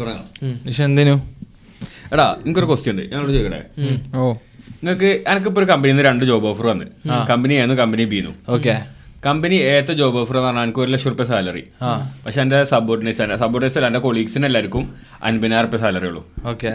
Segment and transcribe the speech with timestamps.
[0.00, 0.24] തുടങ്ങാം
[0.66, 1.14] പക്ഷെ എന്തിനു?
[2.12, 3.14] എടാ എനിക്കൊരു ക്വസ്റ്റ്യൻ ഉണ്ട്.
[3.14, 3.62] ഞാനോട് ചോദിക്കട്ടെ?
[4.16, 4.32] ഓ.
[4.82, 6.86] നിങ്ങൾക്ക് എനിക്കിപ്പോ ഒരു കമ്പനിയിൽ നിന്ന് രണ്ട് ജോബ് ഓഫർ വന്ന്.
[7.30, 8.74] കമ്പനി ആയിരുന്നു കമ്പനി ബീന്നു ഓക്കെ.
[9.26, 11.64] കമ്പനി ഏത്ത ജോബ് ഓഫർ എന്ന് പറഞ്ഞാൽ എനിക്ക് ഒരു ലക്ഷം റുപ്യ സാലറി
[12.26, 14.84] പക്ഷെ എന്റെ സബോർഡിനേറ്റ്സ് സബോർഡിനേറ്റ്സ് അല്ല എന്റെ കൊളീഗ്സിന് എല്ലാവർക്കും
[15.22, 16.22] അൻപതിനായിരം റുപ്യ സാലറി ഉള്ളൂ.
[16.46, 16.72] ഓക്കെ.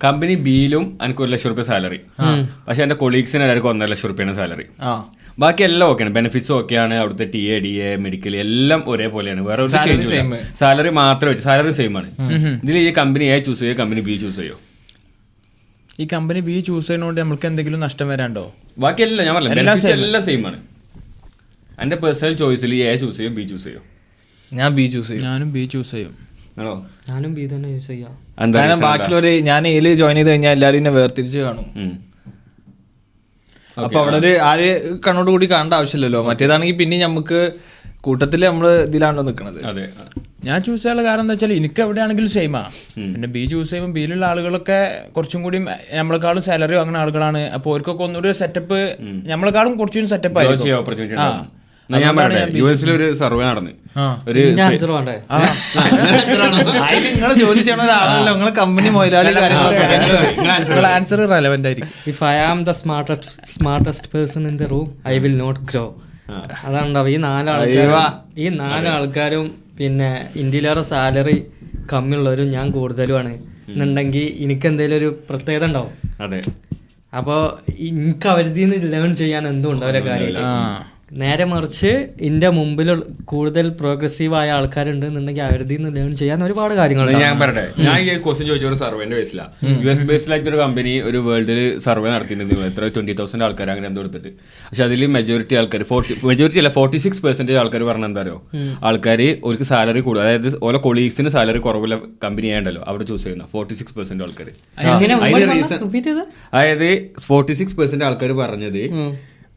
[0.00, 1.98] കമ്പനി ബിയിലും എനിക്ക് ഒരു ലക്ഷം റുപ്യ സാലറി
[2.66, 4.92] പക്ഷെ എന്റെ കൊളീഗ്സിന് എല്ലാവർക്കും ഒന്നര ലക്ഷം റുപ്യാണ് സാലറി ആ.
[5.38, 9.40] ബാക്കി എല്ലാം ഓക്കെയാണ് ബെനിഫിറ്റ്സ് ഓക്കെയാണ് അവിടുത്തെ T A D A medical എല്ലാം ഒരേപോലെയാണ്.
[9.40, 10.20] വേറെ ഒരു ചേഞ്ച്
[10.60, 12.08] സാലറി മാത്രമേ വെച്ചു സാലറി സെയിം ആണ്.
[12.64, 14.56] ഇതിൽ ഈ കമ്പനി എ ചൂസ് ചെയ്യോ കമ്പനി ബി ചൂസ് ചെയ്യോ?
[16.00, 18.44] ഈ കമ്പനി ബി ചൂസ് ചെയ്യുന്നതുകൊണ്ട് നമുക്ക് എന്തെങ്കിലും നഷ്ടം വരാണ്ടോ?
[18.78, 20.58] ബാക്കി എല്ലാം ഞാൻ പറഞ്ഞു എല്ലാം എല്ലാം സെയിം ആണ്.
[21.78, 23.82] എന്റെ പേഴ്സണൽ ചോയ്സിൽ എ ചൂസ് ചെയ്യോ ബി ചൂസ് ചെയ്യോ?
[24.52, 25.24] ഞാൻ ബി ചൂസ് ചെയ്യും.
[25.24, 26.14] ഞാനും ബി ചൂസ് ചെയ്യും.
[26.14, 26.27] ആണോ
[27.08, 28.14] ഞാനും ബി തന്നെ യൂസ് ചെയ്യാം.
[28.56, 31.66] കാരണം ബാക്കിയുള്ളവര് ഞാൻ എയിൽ ജോയിൻ ചെയ്ത് കഴിഞ്ഞാൽ എല്ലാവരും എന്നെ വേർതിരിച്ച് കാണും.
[33.84, 34.68] അപ്പൊ അവിടെ ഒരു ആര്
[35.04, 36.20] കണ്ണോട് കൂടി കാണേണ്ട ആവശ്യമില്ലല്ലോ.
[36.28, 37.40] മറ്റേതാണെങ്കിൽ പിന്നെ നമുക്ക്
[38.06, 39.60] കൂട്ടത്തിൽ നമ്മൾ ഇതിലാണല്ലോ നിക്കണത്.
[39.70, 39.84] അതെ
[40.46, 42.62] ഞാൻ ചൂസ് ചെയ്യാനുള്ള കാരണം എന്താ വെച്ചാൽ എനിക്ക് എവിടെയാണെങ്കിലും സെയിമാ
[42.96, 44.78] പിന്നെ ബി ചൂസ് ചെയ്യുമ്പോൾ ബിയിലുള്ള ആളുകളൊക്കെ
[45.14, 45.58] കുറച്ചും കൂടി
[45.98, 47.42] നമ്മളെക്കാളും സാലറി വാങ്ങുന്ന ആളുകളാണ്.
[47.56, 48.80] അപ്പോൾ അവർക്കൊക്കെ ഒന്നുകൂടി സെറ്റപ്പ്
[49.32, 50.68] നമ്മളെക്കാളും കുറച്ചും സെറ്റപ്പ് ആയിരിക്കും.
[51.88, 52.58] എന്നാ ഞാൻ പറയട്ടെ.
[52.60, 53.70] യു എസിൽ ഒരു സർവേ നടന്നു.
[54.30, 54.40] ഒരു
[57.14, 58.32] നിങ്ങൾ ജോലി ചെയ്യണ ഒരാളല്ലോ.
[58.32, 59.86] നിങ്ങളെ കമ്പനി മുതലാളി കാര്യങ്ങളൊക്കെ
[60.64, 61.92] നിങ്ങളുടെ ആൻസർ റെലവെന്റ് ആയിരിക്കും.
[62.12, 65.84] If I am the smartest smartest person in the room I will not grow
[66.66, 67.94] അതാണ്ടാവും ഈ നാലാൾക്കാരും
[68.44, 69.46] ഈ നാലാൾക്കാരും
[69.78, 70.10] പിന്നെ
[70.42, 71.36] ഇന്ത്യയിലേറെ സാലറി
[71.92, 73.32] കമ്മിയുള്ളവരും ഞാൻ കൂടുതലുമാണ്.
[73.72, 75.92] എന്നുണ്ടെങ്കിൽ എനിക്ക് എന്തെങ്കിലും ഒരു പ്രത്യേകത ഉണ്ടാവും.
[76.24, 76.40] അതെ.
[77.18, 77.40] അപ്പോൾ
[77.88, 80.44] എനിക്ക് അവരിൽ നിന്ന് ലേൺ ചെയ്യാൻ എന്തും ഉണ്ടാവില്ല കാര്യമായിട്ട്.
[81.20, 81.90] നേരെ മറിച്ച്
[82.28, 82.88] എന്റെ മുമ്പിൽ
[83.30, 87.64] കൂടുതൽ പ്രോഗ്രസീവ് ആയ ആൾക്കാരുണ്ട് എന്നുണ്ടെങ്കിൽ അവരുതി നിന്ന് ലേൺ ചെയ്യാൻ ഒരുപാട് കാര്യങ്ങൾ ഞാൻ പറയട്ടെ.
[87.84, 89.52] ഞാൻ ഈ ക്വസ്റ്റ്യൻ ചോദിച്ച ഒരു സർവേന്റെ ബേസിലാണ്
[89.84, 92.54] യു എസ് ബേസിലായിട്ട് ഒരു കമ്പനി ഒരു വേൾഡിൽ സർവേ നടത്തിയിട്ടുണ്ട്.
[92.70, 92.82] എത്ര?
[92.96, 94.32] ട്വന്റി തൗസൻഡ് ആൾക്കാർ അങ്ങനെ എന്തോ എടുത്തിട്ട്.
[94.68, 98.38] പക്ഷെ അതിൽ മെജോറിറ്റി ആൾക്കാർ ഫോർട്ടി മെജോറിറ്റി അല്ല ഫോർട്ടി സിക്സ് പെർസെന്റേജ് ആൾക്കാർ പറഞ്ഞ എന്താ അറിയോ?
[98.90, 103.76] ആൾക്കാർ ഒരു സാലറി കൂടുതൽ അതായത് ഓരോ കൊളീഗ്സിന് സാലറി കുറവുള്ള കമ്പനി ആയണ്ടല്ലോ അവിടെ ചൂസ് ചെയ്യുന്ന ഫോർട്ടി
[103.80, 104.50] സിക്സ് പെർസെന്റ് ആൾക്കാർ
[106.52, 106.88] അതായത്
[107.28, 108.82] ഫോർട്ടി സിക്സ് പെർസെന്റ് ആൾക്കാർ പറഞ്ഞത്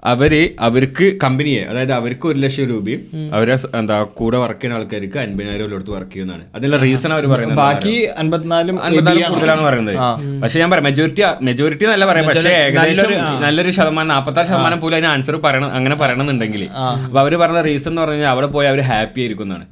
[0.03, 0.33] അവർ
[0.67, 3.01] അവർക്ക് കമ്പനിയെ അതായത് അവർക്ക് ഒരു ലക്ഷം രൂപയും
[3.37, 6.43] അവരെ എന്താ കൂടെ വർക്ക് ചെയ്യുന്ന ആൾക്കാർക്ക് അൻപതിനായിരം എടുത്ത് വർക്ക് ചെയ്യുന്നതാണ്.
[6.55, 9.97] അതിനുള്ള റീസൺ അവർ പറയുന്നത് ബാക്കി അൻപത്തിനാലും അൻപത്തിനാല് കൂടുതലാണ് പറയുന്നത്.
[10.43, 13.13] പക്ഷെ ഞാൻ പറയാം മെജോറിറ്റി മെജോറിറ്റി എന്നല്ല പറയാം പക്ഷേ ഏകദേശം
[13.45, 16.65] നല്ലൊരു ശതമാനം നാപ്പത്താറ് ശതമാനം പോലും അതിന് ആൻസർ പറയണം അങ്ങനെ പറയണമെന്നുണ്ടെങ്കിൽ.
[17.05, 19.67] അപ്പൊ അവർ പറഞ്ഞ റീസൺ എന്ന് പറഞ്ഞാൽ അവിടെ പോയി അവർ ഹാപ്പി ആയിരിക്കും എന്നാണ്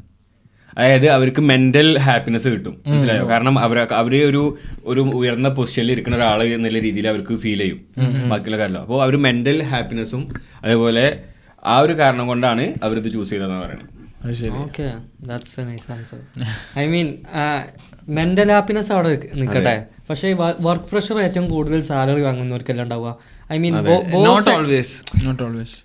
[0.80, 2.82] അതായത് അവർക്ക് മെന്റൽ ഹാപ്പിനെസ് കിട്ടും.
[2.88, 3.30] മനസ്സിലായോ?
[3.30, 4.44] കാരണം അവർ അവർ ഒരു
[4.84, 7.80] ഒരു ഉയർന്ന പൊസിഷനിൽ ഇരിക്കുന്ന ഒരാൾ എന്നുള്ള രീതിയിൽ അവർക്ക് ഫീൽ ചെയ്യും.
[8.30, 10.24] ബാക്കിയുള്ള കാര്യം അപ്പോൾ അവർ മെന്റൽ ഹാപ്പിനെസ്സും
[10.64, 11.06] അതേപോലെ
[11.66, 13.96] ആ ഒരു കാരണം കൊണ്ടാണ് അവരിത് ചൂസ് ചെയ്തതെന്ന് പറയുന്നത്
[14.62, 14.86] okay
[15.28, 16.20] that's a nice answer
[16.80, 17.08] I mean
[18.10, 19.76] mental happiness അവിടെ നിൽക്കട്ടെ
[20.10, 23.12] പക്ഷേ വർക്ക് പ്രഷർ ഏറ്റവും കൂടുതൽ സാലറി വാങ്ങുന്നവർക്കെല്ലാം ഉണ്ടാവുക.
[23.52, 25.78] I mean not always not always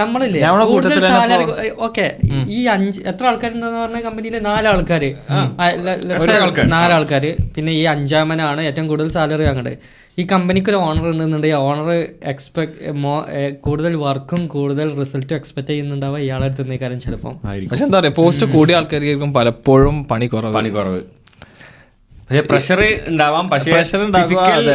[0.00, 1.44] നമ്മളില്ലേ നമ്മളെ കൂടുതൽ സാലറി
[1.86, 2.04] ഓക്കെ
[2.56, 5.08] ഈ അഞ്ച് എത്ര ആൾക്കാരുണ്ടെന്ന് പറഞ്ഞ കമ്പനിയിൽ നാലാൾക്കാര്.
[6.74, 7.30] നാലാൾക്കാര്.
[7.56, 9.76] പിന്നെ ഈ അഞ്ചാമനാണ് ഏറ്റവും കൂടുതൽ സാലറി വാങ്ങേണ്ടത്
[10.18, 11.88] ഈ കമ്പനിക്ക് ഒരു ഓണർ ഉണ്ടെന്നുണ്ടെങ്കിൽ ഓണർ
[12.32, 12.92] എക്സ്പെക്ട്
[13.66, 17.34] കൂടുതൽ വർക്കും കൂടുതൽ റിസൾട്ടും എക്സ്പെക്ട് ചെയ്യുന്നുണ്ടാവുക ഇയാളെ അടുത്ത് നിന്നേക്കാരും ചിലപ്പം.
[17.70, 20.54] പക്ഷെ എന്താ പറയാ പോസ്റ്റ് കൂടിയ ആൾക്കാർക്കും പലപ്പോഴും പണി കുറവ്.
[20.58, 21.00] പണി കുറവ്.
[22.30, 22.80] പക്ഷെ പ്രഷർ
[23.10, 24.00] ഉണ്ടാവാം പക്ഷേ പ്രഷർ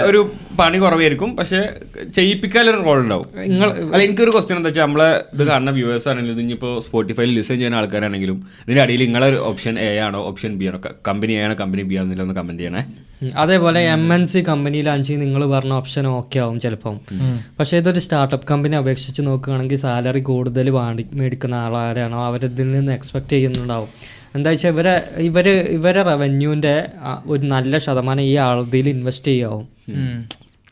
[0.10, 0.20] ഒരു
[0.60, 1.30] പണി കുറവായിരിക്കും.
[1.38, 1.60] പക്ഷെ
[2.18, 6.42] ചെയ്യിപ്പിക്കാൻ ഒരു റോൾ ഉണ്ടാവും നിങ്ങൾ അല്ല എനിക്കൊരു ക്വസ്റ്റ്യൻ എന്താ വെച്ചാൽ നമ്മളെ ഇത് കാണുന്ന വ്യൂവേഴ്സ് ആണെങ്കിലും
[6.46, 10.80] ഇനിയിപ്പോൾ സ്പോട്ടിഫൈയിൽ ലിസൺ ചെയ്യുന്ന ആൾക്കാരാണെങ്കിലും ഇതിന്റെ അടിയിൽ നിങ്ങളെ ഒരു ഓപ്ഷൻ എ ആണോ ഓപ്ഷൻ ബി ആണോ
[11.10, 12.84] കമ്പനി എ ആണോ കമ്പനി ബി ആണെന്നില്ല ഒന്ന് കമന്റ് ചെയ്യണേ.
[13.44, 16.96] അതേപോലെ എം എൻ സി കമ്പനിയിലാണെങ്കിൽ നിങ്ങൾ പറഞ്ഞ ഓപ്ഷൻ ഓക്കെ ആവും ചിലപ്പം.
[17.60, 23.90] പക്ഷേ ഇതൊരു സ്റ്റാർട്ടപ്പ് കമ്പനി അപേക്ഷിച്ച് നോക്കുകയാണെങ്കിൽ സാലറി കൂടുതൽ വാങ്ങി മേടിക്കുന്ന ആളാരാണോ അവരിതിൽ നിന്ന് എക്സ്പെക്ട് ചെയ്യുന്നുണ്ടാവും.
[24.36, 24.94] എന്താ വെച്ചാൽ ഇവരെ
[25.30, 25.48] ഇവർ
[25.78, 26.76] ഇവരെ റവന്യൂവിന്റെ
[27.34, 29.66] ഒരു നല്ല ശതമാനം ഈ ആളുതിയിൽ ഇൻവെസ്റ്റ് ചെയ്യാവും.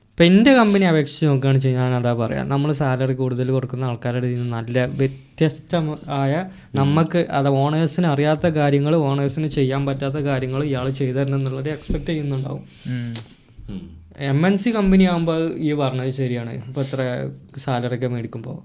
[0.09, 2.45] ഇപ്പം എന്റെ കമ്പനി അപേക്ഷിച്ച് നോക്കുകയാണെന്ന് വെച്ച് കഴിഞ്ഞാൽ ഞാൻ അതാ പറയാം.
[2.53, 6.33] നമ്മൾ സാലറി കൂടുതൽ കൊടുക്കുന്ന ആൾക്കാരുടെ ഇതിൽ നിന്ന് നല്ല വ്യത്യസ്തമായ
[6.79, 12.63] നമുക്ക് അത് ഓണേഴ്സിന് അറിയാത്ത കാര്യങ്ങൾ ഓണേഴ്സിന് ചെയ്യാൻ പറ്റാത്ത കാര്യങ്ങൾ ഇയാൾ ചെയ്തു തരണം എന്നുള്ളത് എക്സ്പെക്ട് ചെയ്യുന്നുണ്ടാവും.
[14.29, 16.51] എം എൻ സി കമ്പനി ആകുമ്പോൾ ഈ പറഞ്ഞത് ശരിയാണ്.
[16.67, 17.01] ഇപ്പൊ എത്ര
[17.63, 18.57] സാലറി ഒക്കെ മേടിക്കുമ്പോൾ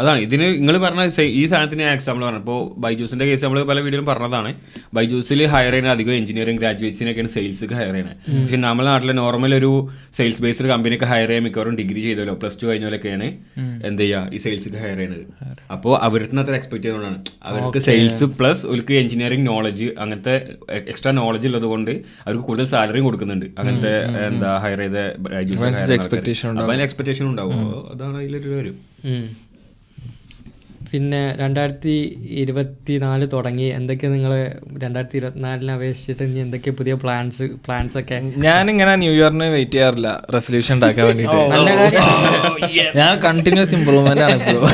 [0.00, 0.18] അതാണ്.
[0.26, 1.02] ഇതിന് നിങ്ങൾ പറഞ്ഞ
[1.40, 4.50] ഈ സാധനത്തിന് ഞാൻ എക്സാമ്പിൾ പറഞ്ഞു ഇപ്പോൾ ബൈജൂസിന്റെ കേസ് നമ്മൾ പല വീഡിയോയിലും പറഞ്ഞതാണ്.
[4.96, 9.72] ബൈജൂസിൽ ഹയർ ചെയ്യുന്ന അധികം എഞ്ചിനീയറിംഗ് ഗ്രാജുവേറ്റ്സിനൊക്കെയാണ് സെയിൽസ് ഹയർ ചെയ്യണത് പക്ഷെ നമ്മുടെ നാട്ടിലെ നോർമൽ ഒരു
[10.18, 13.28] സെയിൽസ് ബേസ്ഡ് കമ്പനിയൊക്കെ ഹയർ ചെയ്യാൻ മിക്കവാറും ഡിഗ്രി ചെയ്തല്ലോ പ്ലസ് ടു കഴിഞ്ഞാലൊക്കെയാണ്
[13.90, 15.26] എന്ത് ചെയ്യുക ഈ സെയിൽസ് ഹയർ ചെയ്യുന്നത്.
[15.76, 17.20] അപ്പോൾ അവരുടെ അത്ര എക്സ്പെക്ട് ചെയ്യുന്നതാണ്.
[17.50, 20.36] അവർക്ക് സെയിൽസ് പ്ലസ് ഒരു എഞ്ചിനീയറിംഗ് നോളജ് അങ്ങനത്തെ
[20.92, 21.92] എക്സ്ട്രാ നോളജ് ഉള്ളത് കൊണ്ട്
[22.24, 23.46] അവർക്ക് കൂടുതൽ സാലറിയും കൊടുക്കുന്നുണ്ട്.
[23.60, 23.94] അങ്ങനത്തെ
[24.30, 24.98] എന്താ ഹയർ ചെയ്ത
[25.98, 27.60] എക്സ്പെക്ടേഷൻ ഉണ്ടാവും.
[27.94, 28.78] അതാണ് അതിലൊരു കാര്യം.
[30.92, 31.92] പിന്നെ രണ്ടായിരത്തി
[32.42, 33.62] ഇരുപത്തി നാല് തുടങ്ങി.
[33.62, 34.32] എന്തൊക്കെ നിങ്ങൾ
[34.82, 38.16] രണ്ടായിരത്തി ഇരുപത്തിനാലിനെ അപേക്ഷിച്ചിട്ട് ഇനി എന്തൊക്കെ പുതിയ പ്ലാൻസ് പ്ലാൻസ് ഒക്കെ?
[38.36, 40.22] ഞാനിങ്ങനെ ന്യൂ ഇയറിന് വെയിറ്റ് ചെയ്യാറില്ല.
[40.34, 41.36] റെസൊല്യൂഷൻ ഉണ്ടാക്കാൻ വേണ്ടിട്ട്.
[41.52, 42.02] നല്ല കാര്യം.
[42.96, 44.64] ഞാൻ കണ്ടിന്യൂസ് ഇമ്പ്രൂവ്മെന്റ് ആണ് ഇപ്പോഴും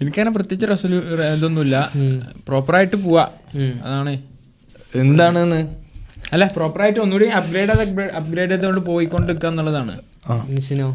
[0.00, 1.00] എനിക്കങ്ങനെ പ്രത്യേകിച്ച് റെസൊല്യൂ
[1.36, 1.76] ഇതൊന്നുമില്ല.
[2.48, 3.26] പ്രോപ്പറായിട്ട് പോവാ.
[3.84, 4.14] അതാണ്.
[4.94, 5.60] എന്താണെന്ന്?
[6.32, 7.70] അല്ല പ്രോപ്പറായിട്ട് ഒന്നുകൂടി അപ്ഗ്രേഡ്
[8.10, 9.98] അപ്ഗ്രേഡ് ചെയ്തുകൊണ്ട് പോയിക്കൊണ്ടിരിക്കുക എന്നുള്ളതാണ്.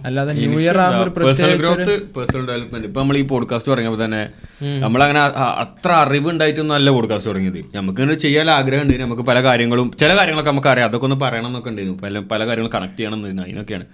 [0.06, 0.78] അല്ലാതെ new year
[1.10, 4.30] personal growth personal development ഇപ്പൊ നമ്മൾ ഈ പോഡ്കാസ്റ്റ് തുടങ്ങിയപ്പോൾ തന്നെ
[4.80, 5.22] നമ്മളങ്ങനെ
[5.64, 7.66] അത്ര അറിവ് ഉണ്ടായിട്ടൊന്നും അല്ല പോഡ്കാസ്റ്റ് തുടങ്ങിയത്.
[7.76, 8.98] നമുക്ക് ഇങ്ങനെ ചെയ്യാൻ ആഗ്രഹം ഉണ്ട്.
[8.98, 12.00] നമുക്ക് പല കാര്യങ്ങളും ചില കാര്യങ്ങളൊക്കെ നമുക്ക് അറിയാം അതൊക്കെ ഒന്ന് പറയണം എന്നൊക്കെ ഉണ്ടായിരുന്നു.
[12.04, 13.86] പല പല കാര്യങ്ങളും കണക്ട് ചെയ്യണം എന്നിരുന്നു അതിനൊക്കെയാണ്.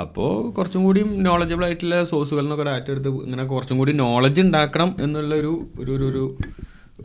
[0.00, 5.34] അപ്പോൾ കുറച്ചും കൂടി നോളജബിൾ ആയിട്ടുള്ള സോഴ്സുകളിൽ നിന്നൊക്കെ ഡാറ്റ എടുത്ത് ഇങ്ങനെ കുറച്ചും കൂടി നോളജ് ഉണ്ടാക്കണം എന്നുള്ള
[5.34, 6.36] ഒരു ഒരു- ഒരു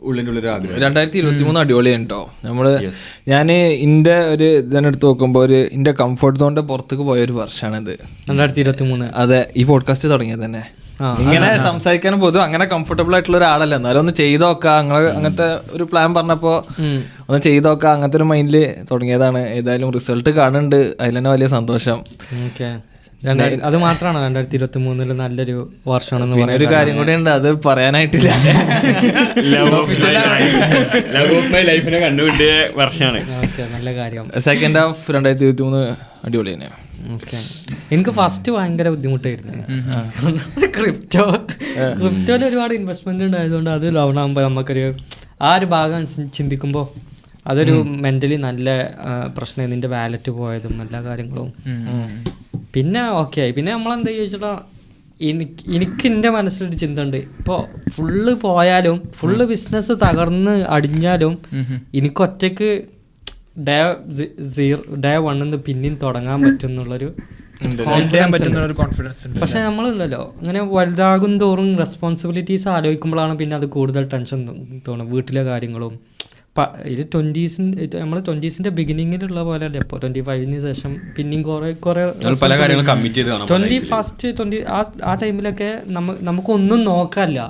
[0.02, 2.78] ഉള്ളിന്റെ ഉള്ളിൽ ആദ്യം രണ്ടായിരത്തി ഇരുപത്തി മൂന്ന് അടിപൊളിയാണ് കേട്ടോ നമ്മൾ
[3.28, 7.98] ഞാൻ ഇന്റെ ഒരു ഇതിനെടുത്ത് നോക്കുമ്പോൾ ഒരു ഇന്റെ കംഫർട്ട് സോണിന്റെ പുറത്തേക്ക് പോയ ഒരു വർഷമാണിത്
[8.30, 10.62] രണ്ടായിരത്തി ഇരുപത്തി മൂന്ന് അതെ ഈ പോഡ്കാസ്റ്റ് തുടങ്ങിയത് തന്നെ.
[11.20, 13.76] ഇങ്ങനെ സംസാരിക്കാനും പൊതുവെ അങ്ങനെ കംഫർട്ടബിൾ ആയിട്ടുള്ള ഒരാളല്ല.
[13.76, 14.78] എന്നാലും ഒന്ന് ചെയ്ത് നോക്കാം.
[14.78, 16.66] അങ്ങനെ അങ്ങനത്തെ ഒരു പ്ലാൻ പറഞ്ഞപ്പോ
[17.28, 17.92] ഒന്ന് ചെയ്ത് നോക്കാം.
[17.92, 19.38] അങ്ങനത്തെ ഒരു മൈൻഡിൽ തുടങ്ങിയതാണ്.
[19.38, 20.94] ഏതായാലും റിസൾട്ട് കാണുന്നുണ്ട്.
[21.00, 21.98] അതിൽ തന്നെ വലിയ സന്തോഷം.
[22.46, 22.87] ഓക്കെ.
[23.22, 25.54] രണ്ടായിരത്തി അത് മാത്രമാണ് രണ്ടായിരത്തി ഇരുപത്തി മൂന്നിൽ നല്ലൊരു
[25.86, 28.28] വർഷമാണെന്ന് പിന്നെ ഒരു കാര്യം കൂടെ ഉണ്ട് അത് പറയാനായിട്ടില്ല.
[29.48, 29.74] ലവ്
[31.32, 34.26] ഓഫ് മൈ ലൈഫിനെ കണ്ടുപിടിയ വർഷമാണ് ഓക്കെ നല്ല കാര്യം.
[34.40, 35.82] സെക്കൻഡ് ഹാഫ് രണ്ടായിരത്തി ഇരുപത്തി മൂന്ന്
[36.24, 36.78] അടിപൊളി തന്നെയാണ്
[37.14, 37.38] ഓക്കെ.
[37.92, 39.52] എനിക്ക് ഫസ്റ്റ് ഭയങ്കര ബുദ്ധിമുട്ടായിരുന്നു.
[40.76, 41.24] ക്രിപ്റ്റോ
[41.98, 44.86] ക്രിപ്റ്റോയിൽ ഒരുപാട് ഇൻവെസ്റ്റ്മെന്റ് ഉണ്ടായതുകൊണ്ട് അത് ലോൺ ആകുമ്പോൾ നമുക്കൊരു
[45.42, 46.86] ആ ഒരു ഭാഗം ചി- ചിന്തിക്കുമ്പോൾ
[47.48, 47.74] അതൊരു
[48.04, 48.68] മെന്റലി നല്ല
[49.36, 51.48] പ്രശ്നം നിന്റെ വാലറ്റ് പോയതും എല്ലാ കാര്യങ്ങളും.
[52.74, 53.52] പിന്നെ ഓക്കെ ആയി.
[53.58, 54.52] പിന്നെ നമ്മളെന്താ എന്താ
[55.30, 57.60] എനിക്ക് എനിക്ക് എന്റെ മനസ്സിലൊരു ചിന്ത ഉണ്ട് ഇപ്പോൾ
[57.94, 61.32] ഫുള്ള് പോയാലും ഫുള്ള് ബിസിനസ് തകർന്ന് അടിഞ്ഞാലും
[61.98, 62.68] എനിക്ക് ഒറ്റയ്ക്ക്
[63.68, 63.78] ഡേ
[64.54, 67.08] സീറോ ഡേ വണ്ണിന്ന് പിന്നെയും തുടങ്ങാൻ പറ്റും എന്നുള്ളൊരു
[68.12, 70.22] ചെയ്യാൻ പറ്റുന്ന ഒരു കോൺഫിഡൻസ് ഉണ്ട് പക്ഷെ നമ്മളില്ലല്ലോ.
[70.40, 74.40] ഇങ്ങനെ വലുതാകും തോറും റെസ്പോൺസിബിലിറ്റീസ് ആലോചിക്കുമ്പോഴാണ് പിന്നെ അത് കൂടുതൽ ടെൻഷൻ
[74.86, 75.94] തോന്നുന്നത് വീട്ടിലെ കാര്യങ്ങളും
[76.92, 82.02] ഇത് ട്വന്റീസിന്റെ നമ്മൾ ട്വന്റീസിന്റെ ബിഗിനിങ്ങിലുള്ള പോലെ അല്ലേ ഇപ്പോൾ ട്വന്റി ഫൈവിന് ശേഷം പിന്നെയും കുറേ കുറേ
[82.42, 84.78] പല കാര്യങ്ങളും കമ്മിറ്റ് ചെയ്ത് കാണാം ട്വന്റി ഫസ്റ്റ് ട്വന്റി ആ
[85.10, 87.40] ആ ടൈമിലൊക്കെ നമ്മ നമുക്കൊന്നും നോക്കല്ല.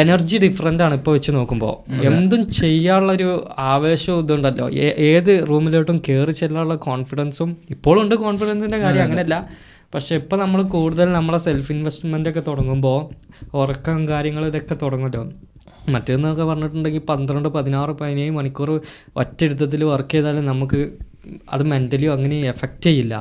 [0.00, 1.74] എനർജി ഡിഫറെന്റ് ആണ് ഇപ്പോൾ വെച്ച് നോക്കുമ്പോൾ
[2.10, 3.30] എന്തും ചെയ്യാനുള്ളൊരു
[3.72, 4.66] ആവേശവും ഇതുണ്ടല്ലോ.
[5.12, 9.38] ഏത് റൂമിലോട്ടും കയറി ചെല്ലാനുള്ള കോൺഫിഡൻസും ഇപ്പോഴും ഉണ്ട് കോൺഫിഡൻസിന്റെ കാര്യം അങ്ങനെയല്ല.
[9.94, 13.00] പക്ഷെ ഇപ്പം നമ്മൾ കൂടുതൽ നമ്മളെ സെൽഫ് ഇൻവെസ്റ്റ്മെന്റ് ഒക്കെ തുടങ്ങുമ്പോൾ
[13.62, 15.24] ഉറക്കം കാര്യങ്ങൾ ഇതൊക്കെ തുടങ്ങുമല്ലോ.
[15.92, 18.70] മറ്റേന്നൊക്കെ പറഞ്ഞിട്ടുണ്ടെങ്കിൽ പന്ത്രണ്ട് പതിനാറ് പതിനേഴ് മണിക്കൂർ
[19.16, 20.80] ഒറ്റയിരുത്തത്തിൽ വർക്ക് ചെയ്താലും നമുക്ക്
[21.52, 23.14] അത് മെന്റലി അങ്ങനെ എഫക്റ്റ് ചെയ്യില്ല.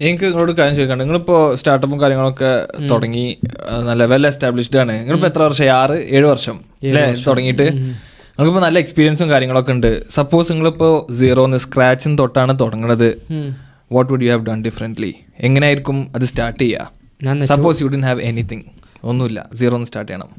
[0.00, 2.52] എനിക്ക് നിങ്ങളോട് കാര്യം ചോദിക്കാണ്ട് നിങ്ങളിപ്പോ സ്റ്റാർട്ടപ്പും കാര്യങ്ങളൊക്കെ
[2.90, 3.24] തുടങ്ങി
[3.88, 4.94] നല്ല വെൽ എസ്റ്റാബ്ലിഷ്ഡ് ആണ്.
[5.00, 5.66] നിങ്ങളിപ്പോ എത്ര വർഷം?
[5.80, 7.66] ആറ് ഏഴ് വർഷം അല്ലേ തുടങ്ങിയിട്ട്?
[7.72, 9.90] നിങ്ങൾക്കിപ്പോ നല്ല എക്സ്പീരിയൻസും കാര്യങ്ങളൊക്കെ ഉണ്ട്.
[10.10, 10.88] സപ്പോസ് നിങ്ങളിപ്പോ
[11.20, 13.08] സീറോന്ന് സ്ക്രാച്ചിന് തൊട്ടാണ് തുടങ്ങണത്.
[13.92, 18.66] What would you have done differently എങ്ങനെയായിരിക്കും അത് സ്റ്റാർട്ട് ചെയ്യുക suppose you didn't have anything
[19.04, 19.48] ഒന്നുമില്ല.
[19.54, 20.30] സീറോന്ന് സ്റ്റാർട്ട് ചെയ്യണം.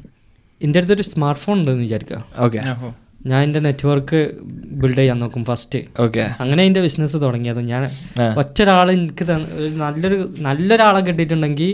[0.62, 2.60] എന്റെ അടുത്തൊരു സ്മാർട്ട് ഫോൺ ഉണ്ടെന്ന് വിചാരിക്കുക ഓക്കെ
[3.26, 4.20] ഞാൻ എന്റെ നെറ്റ്വർക്ക്
[4.72, 7.82] ബിൽഡ് ചെയ്യാൻ നോക്കും ഫസ്റ്റ് ഓക്കെ അങ്ങനെ എന്റെ ബിസിനസ് തുടങ്ങിയത് ഞാൻ
[8.20, 8.26] ആ.
[8.36, 11.70] ഒറ്റ ഒരാൾ എനിക്ക് തന്ന- നല്ലൊരു നല്ലൊരാളെ കിട്ടിയിട്ടുണ്ടെങ്കിൽ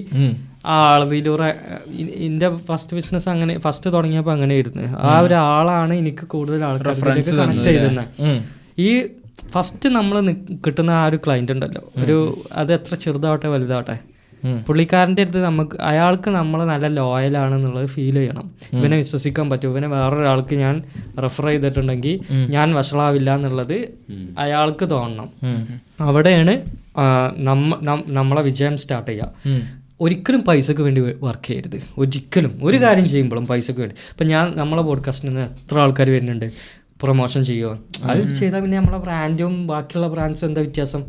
[0.64, 1.48] ആ ആളിലൂടെ
[2.20, 6.94] എന്റെ ഫസ്റ്റ് ബിസിനസ് അങ്ങനെ ഫസ്റ്റ് തുടങ്ങിയപ്പോൾ അങ്ങനെ ഇരുന്ന് ആ ഒരാളാണ് എനിക്ക് കൂടുതൽ ആൾക്കാർ
[7.40, 8.08] കണക്ട് ചെയ്തിരുന്നത്
[8.78, 8.90] ഈ
[9.50, 10.16] ഫസ്റ്റ് നമ്മൾ
[10.66, 11.82] കിട്ടുന്ന ആ ഒരു ക്ലയന്റ് ഉണ്ടല്ലോ.
[11.98, 12.16] ഒരു
[12.52, 13.96] അത് എത്ര ചെറുതാവട്ടെ വലുതാവട്ടെ.
[14.66, 18.50] പുള്ളിക്കാരന്റെ അടുത്ത് നമുക്ക് അയാൾക്ക് നമ്മൾ നല്ല ലോയലാണെന്നുള്ളത് ഫീൽ ചെയ്യണം.
[18.72, 19.68] ഇവനെ വിശ്വസിക്കാൻ പറ്റും.
[19.68, 20.82] ഇവനെ വേറൊരാൾക്ക് ഞാൻ
[21.22, 22.20] റെഫർ ചെയ്തിട്ടുണ്ടെങ്കിൽ
[22.50, 23.88] ഞാൻ വഷളാവില്ല എന്നുള്ളത്
[24.38, 25.28] അയാൾക്ക് തോന്നണം.
[26.00, 26.54] അവിടെയാണ്
[27.38, 29.60] നമ്മ നമ്മളെ വിജയം സ്റ്റാർട്ട് ചെയ്യുക.
[30.00, 31.82] ഒരിക്കലും പൈസക്ക് വേണ്ടി വർക്ക് ചെയ്യരുത്.
[31.98, 32.58] ഒരിക്കലും.
[32.62, 33.96] ഒരു കാര്യം ചെയ്യുമ്പോഴും പൈസക്ക് വേണ്ടി.
[34.10, 36.50] ഇപ്പം ഞാൻ നമ്മളെ പോഡ്കാസ്റ്റിൽ നിന്ന് എത്ര ആൾക്കാർ വരുന്നുണ്ട്?
[37.02, 41.02] പ്രൊമോഷൻ ചെയ്യുമോ അത് ചെയ്താൽ പിന്നെ നമ്മളെ ബ്രാൻഡും ബാക്കിയുള്ള ബ്രാൻഡ്സും എന്താ വ്യത്യാസം?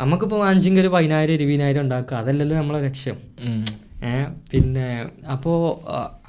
[0.00, 2.16] നമുക്കിപ്പോൾ വാങ്ങിച്ചെങ്കിൽ ഒരു പതിനായിരം ഇരുപതിനായിരം ഉണ്ടാക്കുക.
[2.16, 3.16] അതല്ലല്ലോ നമ്മളെ ലക്ഷ്യം.
[4.52, 4.86] പിന്നെ
[5.32, 5.56] അപ്പോൾ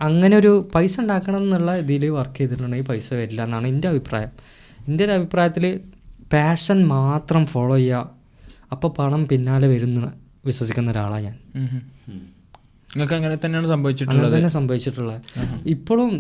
[0.04, 4.32] അങ്ങനെ ഒരു പൈസ ഉണ്ടാക്കണം എന്നുള്ള ഇതിൽ വർക്ക് ചെയ്തിട്ടുണ്ടെങ്കിൽ പൈസ വരില്ല എന്നാണ് എന്റെ അഭിപ്രായം.
[4.88, 5.66] എന്റെ ഒരു അഭിപ്രായത്തിൽ
[6.34, 8.12] പാഷൻ മാത്രം ഫോളോ ചെയ്യുക.
[8.72, 10.12] അപ്പോൾ പണം പിന്നാലെ വരുന്ന
[10.46, 11.38] വിശ്വസിക്കുന്ന ഒരാളാണ് ഞാൻ.
[12.92, 14.34] നിങ്ങൾക്ക് അങ്ങനെ തന്നെയാണ് സംഭവിച്ചിട്ടുള്ളത്?
[14.38, 15.22] തന്നെ സംഭവിച്ചിട്ടുള്ളത്.
[15.66, 16.12] ഇപ്പോഴും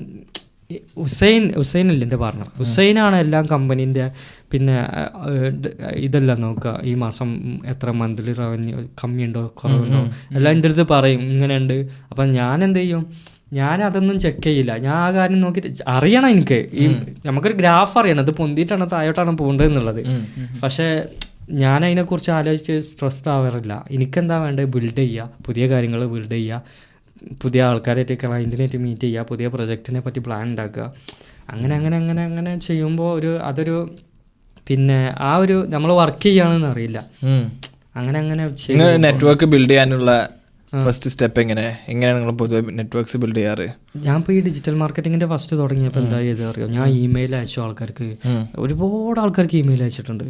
[0.97, 4.05] ഹുസൈൻ ഹുസൈൻ അല്ലേ എന്റെ പറഞ്ഞത് ഹുസൈനാണ് എല്ലാം കമ്പനീന്റെ
[4.53, 10.01] പിന്നെ ഇതല്ല ഇത് ഇതെല്ലാം നോക്കുക ഈ മാസം എത്ര മന്ത്ലി റവന്യൂ കമ്മിയുണ്ടോ കുറവുണ്ടോ?
[10.35, 11.21] എല്ലാം എന്റെ അടുത്ത് പറയും.
[11.21, 11.87] ഇങ്ങനെയുണ്ട്.
[12.11, 13.03] അപ്പം ഞാൻ എന്ത് ചെയ്യും
[13.53, 14.77] ഞാൻ അതൊന്നും ചെക്ക് ചെയ്യില്ല.
[14.77, 16.59] ഞാൻ ആ കാര്യം നോക്കിയിട്ട് അറിയണം എനിക്ക്.
[16.73, 16.85] ഈ
[17.25, 18.19] നമുക്കൊരു ഗ്രാഫ് അറിയണം.
[18.19, 20.01] അത് പൊന്തിയിട്ടാണ് താഴോട്ടാണ് പോകേണ്ടത് എന്നുള്ളത്.
[20.63, 21.03] പക്ഷേ
[21.51, 23.85] ഞാൻ അതിനെക്കുറിച്ച് ആലോചിച്ച് സ്ട്രെസ്ഡ് ആവാറില്ല.
[23.91, 24.65] എനിക്കെന്താ വേണ്ടത്?
[24.65, 26.61] ബിൽഡ് ചെയ്യുക പുതിയ കാര്യങ്ങൾ ബിൽഡ് ചെയ്യുക
[27.41, 30.93] പുതിയ ആൾക്കാരായിട്ട് ക്ലയന്റിനായിട്ട് മീറ്റ് ചെയ്യുക പുതിയ പ്രൊജക്റ്റിനെ പറ്റി പ്ലാൻ ഉണ്ടാക്കുക.
[31.49, 33.77] അങ്ങനെ അങ്ങനെ അങ്ങനെ അങ്ങനെ ചെയ്യുമ്പോൾ ഒരു അതൊരു
[34.67, 34.99] പിന്നെ
[35.29, 36.99] ആ ഒരു നമ്മൾ വർക്ക് ചെയ്യാണെന്ന് അറിയില്ല.
[37.99, 38.43] അങ്ങനെ അങ്ങനെ
[39.05, 40.11] നെറ്റ്വർക്ക് ബിൽഡ് ചെയ്യാനുള്ള
[40.73, 41.65] ഫസ്റ്റ് സ്റ്റെപ്പ് എങ്ങനെ?
[41.91, 43.65] എങ്ങനെയാണ് നിങ്ങൾ പൊതുവെ നെറ്റ്വർക്ക്സ് ബിൽഡ് ചെയ്യാറ്?
[44.05, 48.07] ഞാൻ ഇപ്പോൾ ഈ ഡിജിറ്റൽ മാർക്കറ്റിങ്ങിന്റെ ഫസ്റ്റ് തുടങ്ങിയപ്പോൾ എന്താ ചെയ്ത് അറിയോ ഞാൻ ഇമെയിൽ അയച്ചു ആൾക്കാർക്ക്.
[48.65, 50.25] ഒരുപാട് ആൾക്കാർക്ക് ഇമെയിൽ അയച്ചിട്ടുണ്ട്.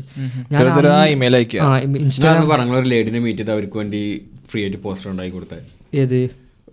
[0.54, 0.62] ഞാൻ
[1.16, 1.60] ഇമെയിൽ അയക്കുക.
[1.62, 4.02] ഇൻസ്റ്റാഗ്രാം ഇൻസ്റ്റാ പറഞ്ഞ ഒരു ലേഡിനെ മീറ്റ് ചെയ്ത് അവർക്ക് വേണ്ടി
[4.52, 5.64] ഫ്രീ ആയിട്ട് പോസ്റ്റർ ഉണ്ടാക്കി കൊടുത്തത്
[6.04, 6.22] ഏത്?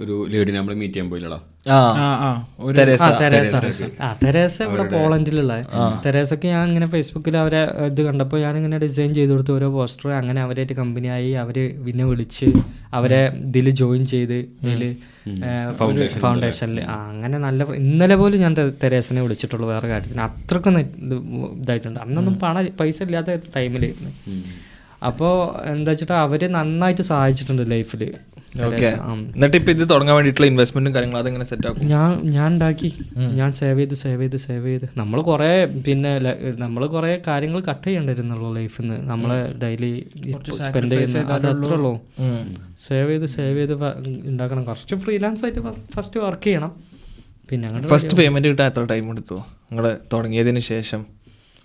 [0.00, 1.38] ഒരു ലേഡി നമ്മൾ മീറ്റ് ചെയ്യാൻ പോയില്ലടാ.
[1.68, 1.78] ആ.
[1.98, 2.28] ആ ആ.
[2.58, 3.06] ഒരു തെരേസ.
[3.20, 3.54] തെരേസ.
[4.00, 5.54] ആ തെരേസ ഇവിടെ പോളണ്ടിലുള്ള.
[6.04, 10.40] തെരേസക്ക് ഞാൻ ഇങ്ങനെ ഫേസ്ബുക്കിൽ അവരെ ഇത് കണ്ടപ്പോൾ ഞാൻ ഇങ്ങനെ ഡിസൈൻ ചെയ്ത് കൊടുത്തു ഓരോ പോസ്റ്റർ അങ്ങനെ
[10.40, 12.48] അവരായിട്ട് കമ്പനിയായി അവർ പിന്നെ വിളിച്ച്
[12.94, 14.82] അവരെ ഇതിൽ ജോയിൻ ചെയ്ത് ഇതിൽ
[16.20, 20.22] ഫൗണ്ടേഷനിൽ അങ്ങനെ നല്ല ഇന്നലെ പോലും ഞാൻ തെരേസനെ വിളിച്ചിട്ടുള്ളൂ വേറെ കാര്യത്തിന്.
[20.22, 22.00] അത്രക്കും ഇതായിട്ടുണ്ട്.
[22.00, 24.12] അന്നൊന്നും പണം പൈസ ഇല്ലാത്ത ടൈമിലായിരുന്നു
[25.04, 25.34] അപ്പോൾ
[25.70, 28.02] എന്താ വെച്ചിട്ട് അവർ നന്നായിട്ട് സഹായിച്ചിട്ടുണ്ട് ലൈഫിൽ
[29.34, 31.86] എന്നിട്ട് ഇപ്പൊ ഇത് തുടങ്ങാൻ വേണ്ടിയിട്ടുള്ള ഇൻവെസ്റ്റ്മെന്റും കാര്യങ്ങളും അതെങ്ങനെ സെറ്റ് ആക്കും?
[31.92, 32.90] ഞാൻ ഞാൻ ഉണ്ടാക്കി
[33.38, 34.86] ഞാൻ സേവ് ചെയ്ത് സേവ് ചെയ്ത് സേവ് ചെയ്ത്.
[35.00, 35.50] നമ്മൾ കുറെ
[35.86, 36.12] പിന്നെ
[36.64, 39.30] നമ്മൾ കുറെ കാര്യങ്ങൾ കട്ട് ചെയ്യണ്ടായിരുന്നുള്ളൂ ലൈഫിൽ നിന്ന് നമ്മൾ
[39.64, 39.92] ഡെയിലി
[40.66, 41.92] സ്പെൻഡ് ചെയ്യുന്ന അത് അത്രേ ഉള്ളൂ
[42.86, 43.74] സേവ് ചെയ്ത് സേവ് ചെയ്ത്
[44.32, 44.64] ഉണ്ടാക്കണം.
[44.70, 45.60] കുറച്ച് ഫ്രീലാൻസ് ആയിട്ട്
[45.96, 46.72] ഫസ്റ്റ് വർക്ക് ചെയ്യണം.
[47.50, 49.36] പിന്നെ അങ്ങോട്ട് ഫസ്റ്റ് പേയ്മെന്റ് കിട്ടാൻ എത്ര ടൈം എടുത്തു?
[49.70, 51.00] നിങ്ങൾ തുടങ്ങിയതിന് ശേഷം.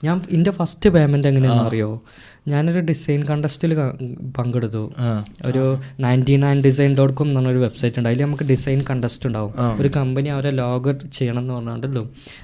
[0.04, 1.90] ഞാൻ എന്റെ ഫസ്റ്റ് പേയ്മെന്റ് എങ്ങനെയാണെന്ന് അറിയോ?
[2.48, 3.72] ഞാനൊരു ഡിസൈൻ കണ്ടസ്റ്റിൽ
[4.38, 4.82] പങ്കെടുത്തു.
[5.46, 5.62] ഒരു
[6.00, 8.10] ninety nine design dot com എന്ന് പറഞ്ഞൊരു വെബ്സൈറ്റ് ഉണ്ട്.
[8.10, 9.54] അതിൽ നമുക്ക് ഡിസൈൻ കണ്ടസ്റ്റ് ഉണ്ടാവും.
[9.80, 12.04] ഒരു കമ്പനി അവരെ ലോഗ് ചെയ്യണം എന്ന് പറഞ്ഞാണ്ടല്ലോ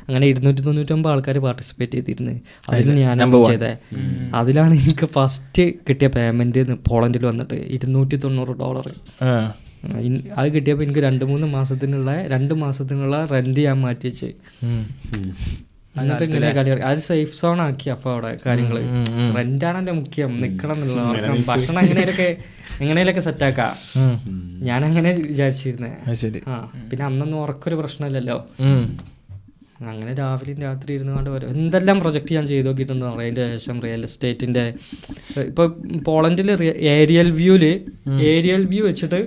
[0.09, 2.35] അങ്ങനെ ഇരുന്നൂറ്റി തൊണ്ണൂറ്റൊമ്പത് ആൾക്കാർ പാർട്ടിസിപ്പേറ്റ് ചെയ്തിരുന്നു.
[2.69, 3.17] അതിൽ ഞാൻ
[3.49, 3.71] ചെയ്തേ.
[4.35, 8.87] അതിലാണ് എനിക്ക് ഫസ്റ്റ് കിട്ടിയ പേയ്മെന്റ് പോളണ്ടിൽ വന്നിട്ട് ഇരുന്നൂറ്റി തൊണ്ണൂറ് ഡോളർ
[9.23, 9.33] ആ.
[10.35, 14.29] അത് കിട്ടിയപ്പോൾ എനിക്ക് രണ്ട് മൂന്ന് മാസത്തിനുള്ള രണ്ട് മാസത്തിനുള്ള റെന്റ് ഞാൻ മാറ്റി വെച്ച്
[15.95, 18.77] ഇങ്ങനെ കളി അത് സേഫ് സോൺ ആക്കി അപ്പൊ അവിടെ കാര്യങ്ങൾ
[19.37, 20.31] റെന്റാണ് എന്റെ മുഖ്യം.
[20.43, 22.29] നിക്കണം എന്നുള്ള ഭക്ഷണം എങ്ങനെയൊക്കെ
[22.83, 23.61] എങ്ങനെയൊക്കെ സെറ്റ് ആക്ക?
[24.69, 25.91] ഞാൻ അങ്ങനെ വിചാരിച്ചിരുന്നേ.
[26.51, 26.57] ആ
[26.91, 28.37] പിന്നെ അന്നൊന്നും ഉറക്കൊരു പ്രശ്നമില്ലല്ലോ.
[29.91, 31.49] അങ്ങനെ രാവിലെയും രാത്രി ഇരുന്ന് കൊണ്ട് വരും.
[31.55, 34.65] എന്തെല്ലാം പ്രൊജക്റ്റ് ഞാൻ ചെയ്ത് നോക്കിയിട്ടുണ്ട് അതിന്റെ ശേഷം റിയൽ എസ്റ്റേറ്റിന്റെ
[35.49, 35.67] ഇപ്പോൾ
[36.07, 36.49] പോളണ്ടിൽ
[36.97, 37.63] ഏരിയൽ വ്യൂൽ
[38.31, 39.19] ഏരിയൽ വ്യൂ വെച്ചിട്ട്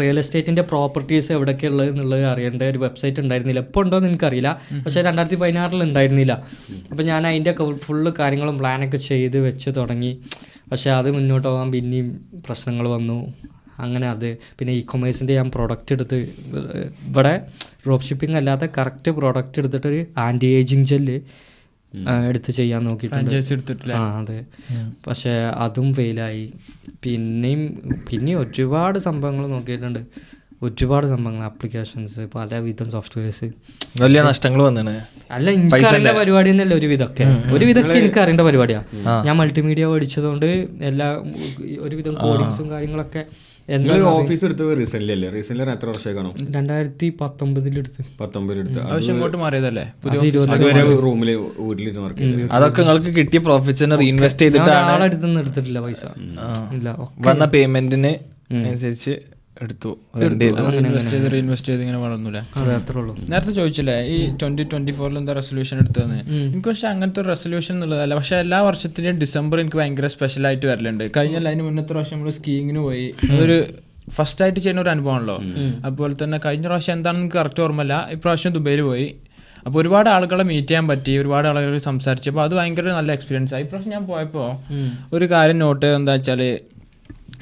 [0.00, 3.60] റിയൽ എസ്റ്റേറ്റിന്റെ പ്രോപ്പർട്ടീസ് എവിടെയൊക്കെ ഉള്ളത് എന്നുള്ളത് അറിയേണ്ട ഒരു വെബ്സൈറ്റ് ഉണ്ടായിരുന്നില്ല.
[3.60, 4.60] ഇപ്പോൾ ഉണ്ടോ എന്ന് എനിക്കറിയില്ല.
[4.86, 6.46] പക്ഷേ രണ്ടായിരത്തി പതിനാറിൽ ഉണ്ടായിരുന്നില്ല.
[6.90, 10.20] അപ്പോൾ ഞാൻ അതിന്റെ ഫുള്ള് കാര്യങ്ങളും പ്ലാനൊക്കെ ചെയ്ത് വെച്ച് തുടങ്ങി.
[10.72, 12.08] പക്ഷേ അത് മുന്നോട്ട് പോകാൻ പിന്നെയും
[12.46, 13.34] പ്രശ്നങ്ങൾ വന്നു.
[13.78, 16.14] അങ്ങനെ അത് പിന്നെ ഇ കൊമേഴ്സിന്റെ ഞാൻ പ്രൊഡക്റ്റ് എടുത്ത്
[17.06, 17.40] ഇവിടെ
[17.86, 21.20] ഡ്രോപ്പ് ഷിപ്പിംഗ് അല്ലാതെ കറക്റ്റ് പ്രൊഡക്റ്റ് എടുത്തിട്ടൊരു ആന്റി ഏജിങ് ജെല്ല്
[22.28, 23.28] എടുത്ത് ചെയ്യാൻ നോക്കിയിട്ടുണ്ട്.
[23.28, 23.94] ഫ്രാഞ്ചൈസി എടുത്തിട്ടില്ല?
[23.94, 24.44] ആ അതെ.
[25.06, 25.30] പക്ഷേ
[25.66, 26.52] അതും ഫെയിലായി.
[27.04, 27.62] പിന്നെയും
[28.10, 30.02] പിന്നെയും ഒരുപാട് സംഭവങ്ങൾ നോക്കിയിട്ടുണ്ട്.
[30.62, 33.46] ഒരുപാട് സംഭവങ്ങൾ ആപ്ലിക്കേഷൻസ് പലവിധം സോഫ്റ്റ്വെയർസ്
[34.00, 34.92] വലിയ നഷ്ടങ്ങൾ വന്നാണ്
[35.32, 38.86] അല്ല എനിക്ക് അറിയേണ്ട പരിപാടി തന്നെയല്ല ഒരു ഒരുവിധമൊക്കെ ഒരു വിധമൊക്കെ എനിക്ക് അറിയേണ്ട പരിപാടിയാണ്
[39.26, 40.46] ഞാൻ മൾട്ടിമീഡിയ പഠിച്ചതുകൊണ്ട്
[40.80, 41.08] എല്ലാ
[41.80, 43.26] ഒരുവിധം കോഡിങ്സും കാര്യങ്ങളൊക്കെ
[44.12, 45.28] ഓഫീസ് എടുത്ത് റീസെന്റ് അല്ലേ?
[45.30, 49.84] റീസെന്റ് എത്ര വർഷമായി കാണും രണ്ടായിരത്തി പത്തൊമ്പതിലെടുത്ത് പത്തൊമ്പത് എടുത്ത് ആവശ്യം ഇങ്ങോട്ട് മാറിയതല്ലേ?
[50.04, 50.18] പുതിയ
[50.54, 56.04] അതുവരെ റൂമിൽ വീട്ടിലിരുന്ന് വർക്ക് ചെയ്തു അതൊക്കെ നിങ്ങൾക്ക് കിട്ടിയ പ്രോഫിറ്റ്സിനെ റീഇൻവെസ്റ്റ് ചെയ്തിട്ടാണ് ആളെടുത്തൊന്നും എടുത്തിട്ടില്ല പൈസ.
[56.76, 56.88] ഇല്ല
[57.28, 58.12] വന്ന പേയ്മെന്റിന്
[58.62, 59.14] അനുസരിച്ച്
[59.64, 59.90] എടുത്തു
[60.80, 61.26] ഇൻവെസ്റ്റ് ചെയ്ത്.
[61.32, 62.40] റീഇൻവെസ്റ്റ് ചെയ്ത് ഇങ്ങനെ വളർന്നൂലേ
[62.78, 63.14] അത്രേ ഉള്ളൂ.
[63.32, 66.20] നേരത്തെ ചോദിച്ചില്ലേ ഈ ട്വന്റി ട്വന്റി ഫോറിൽ എന്താ റെസൊല്യൂഷൻ എടുത്തതെന്ന്?
[66.46, 68.14] എനിക്ക് പക്ഷെ അങ്ങനത്തെ ഒരു റെസൊല്യൂഷൻ എന്നുള്ളതല്ല.
[68.20, 71.04] പക്ഷെ എല്ലാ വർഷത്തിലും ഡിസംബർ എനിക്ക് ഭയങ്കര സ്പെഷ്യൽ ആയിട്ട് വരലുണ്ട്.
[71.16, 73.06] കഴിഞ്ഞ അതിന് മുന്നത്തെ പ്രാവശ്യം നമ്മൾ സ്കീയിങ്ങിന് പോയി.
[73.44, 73.58] ഒരു
[74.16, 75.38] ഫസ്റ്റ് ആയിട്ട് ചെയ്യുന്ന ഒരു അനുഭവമാണല്ലോ.
[75.84, 77.94] അതുപോലെ തന്നെ കഴിഞ്ഞ പ്രാവശ്യം എന്താണെന്ന് കറക്റ്റ് ഓർമ്മയില്ല.
[78.16, 79.08] ഇപ്രാവശ്യം ദുബൈയിൽ പോയി.
[79.66, 81.12] അപ്പോൾ ഒരുപാട് ആളുകളെ മീറ്റ് ചെയ്യാൻ പറ്റി.
[81.22, 84.48] ഒരുപാട് ആളുകൾ സംസാരിച്ചപ്പോൾ അത് ഭയങ്കര നല്ല എക്സ്പീരിയൻസ് ആയി ഇപ്രാവശ്യം ഞാൻ പോയപ്പോൾ
[85.16, 86.42] ഒരു കാര്യം നോട്ട് എന്താ വെച്ചാൽ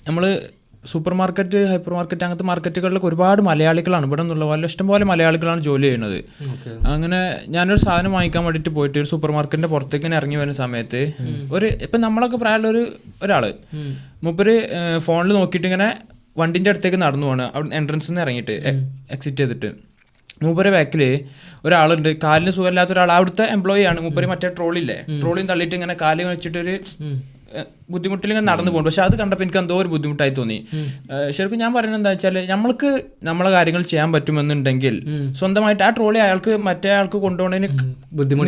[0.08, 0.24] നമ്മൾ
[0.90, 4.04] സൂപ്പർ മാർക്കറ്റ് ഹൈപ്പർ മാർക്കറ്റ് അങ്ങനത്തെ മാർക്കറ്റുകളിലൊക്കെ ഒരുപാട് മലയാളികളാണ്.
[4.08, 6.18] ഇവിടെ നിന്നുള്ള പോലെ ഇഷ്ടംപോലെ മലയാളികളാണ് ജോലി ചെയ്യുന്നത്.
[6.94, 7.20] അങ്ങനെ
[7.54, 11.00] ഞാനൊരു സാധനം വാങ്ങിക്കാൻ വേണ്ടിയിട്ട് പോയിട്ട് ഒരു സൂപ്പർ മാർക്കറ്റിന്റെ പുറത്തേക്ക് ഇങ്ങനെ ഇറങ്ങി വരുന്ന സമയത്ത്
[11.56, 12.84] ഒരു ഇപ്പം നമ്മളൊക്കെ പ്രായമുള്ള ഒരു
[13.26, 13.46] ഒരാൾ
[14.26, 14.56] മൂപ്പര്
[15.06, 15.88] ഫോണിൽ നോക്കിയിട്ട് ഇങ്ങനെ
[16.40, 18.56] വണ്ടിന്റെ അടുത്തേക്ക് നടന്നു പോവാണ് അവിടെ എൻട്രൻസിൽ നിന്ന് ഇറങ്ങിയിട്ട്
[19.14, 19.70] എക്സിറ്റ് ചെയ്തിട്ട്.
[20.44, 21.02] മൂപ്പരെ ബാക്കിൽ
[21.66, 22.10] ഒരാളുണ്ട്.
[22.24, 23.98] കാലിന് സുഖമില്ലാത്ത ഒരാൾ അവിടുത്തെ എംപ്ലോയി ആണ്.
[24.04, 26.60] മൂപ്പര് മറ്റേ ട്രോളില്ലേ ട്രോളിയും തള്ളിയിട്ട് ഇങ്ങനെ കാലിൽ വെച്ചിട്ട്
[28.30, 30.56] ഇങ്ങനെ നടന്നു പോകുന്നു പക്ഷെ അത് കണ്ടപ്പോൾ എനിക്ക് എന്തോ ഒരു ബുദ്ധിമുട്ടായി തോന്നി.
[31.36, 32.88] ശരിക്കും ഞാൻ പറയുന്നത് എന്താ വെച്ചാൽ നമ്മൾക്ക്
[33.24, 34.96] നമ്മളെ കാര്യങ്ങൾ ചെയ്യാൻ പറ്റുമെന്നുണ്ടെങ്കിൽ
[35.40, 37.68] സ്വന്തമായിട്ട് ആ ട്രോളി അയാൾക്ക് മറ്റേ ആൾക്ക് കൊണ്ടുപോകുന്നതിന്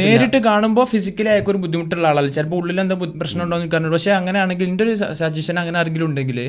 [0.04, 2.30] നേരിട്ട് കാണുമ്പോൾ ഫിസിക്കലി അയാൾക്ക് ഒരു ബുദ്ധിമുട്ടുള്ള ആളല്ല.
[2.30, 6.40] ചിലപ്പോൾ ഉള്ളിൽ എന്താ പ്രശ്നം ഉണ്ടോ എന്ന് അറിഞ്ഞു പക്ഷെ അങ്ങനെയാണെങ്കിൽ എന്റെ ഒരു സജഷൻ അങ്ങനെ ആരെങ്കിലും ഉണ്ടെങ്കിൽ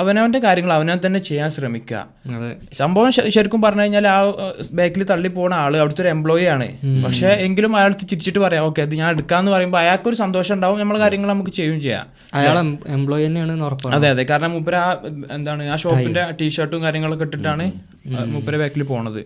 [0.00, 2.00] അവനവന്റെ കാര്യങ്ങൾ അവനവൻ തന്നെ ചെയ്യാൻ ശ്രമിക്കുക.
[2.80, 4.18] സംഭവം ശരിക്കും പറഞ്ഞു കഴിഞ്ഞാൽ ആ
[4.78, 6.66] ബാക്കിൽ തള്ളി പോണ ആൾ അവിടുത്തെ ഒരു എംപ്ലോയി ആണ്.
[7.04, 11.00] പക്ഷെ എങ്കിലും അയാൾ ചിരിച്ചിട്ട് പറയാം ഓക്കെ അത് ഞാൻ എടുക്കാന്ന് പറയുമ്പോൾ അയാൾക്ക് ഒരു സന്തോഷം ഉണ്ടാവും നമ്മളെ
[11.04, 11.78] കാര്യങ്ങൾ നമുക്ക് ചെയ്യും.
[11.86, 12.06] ചെയ്യാം
[12.40, 12.58] അയാൾ
[12.98, 13.52] എംപ്ലോയി തന്നെയാണ്
[13.98, 14.22] അതെ അതെ.
[14.30, 14.90] കാരണം മൂപ്പര ആ
[15.38, 17.66] എന്താണ് ആ ഷോപ്പിന്റെ ടീഷർട്ടും കാര്യങ്ങളൊക്കെ ഇട്ടിട്ടാണ്
[18.34, 19.22] മൂപ്പര ബാക്കിൽ പോണത്.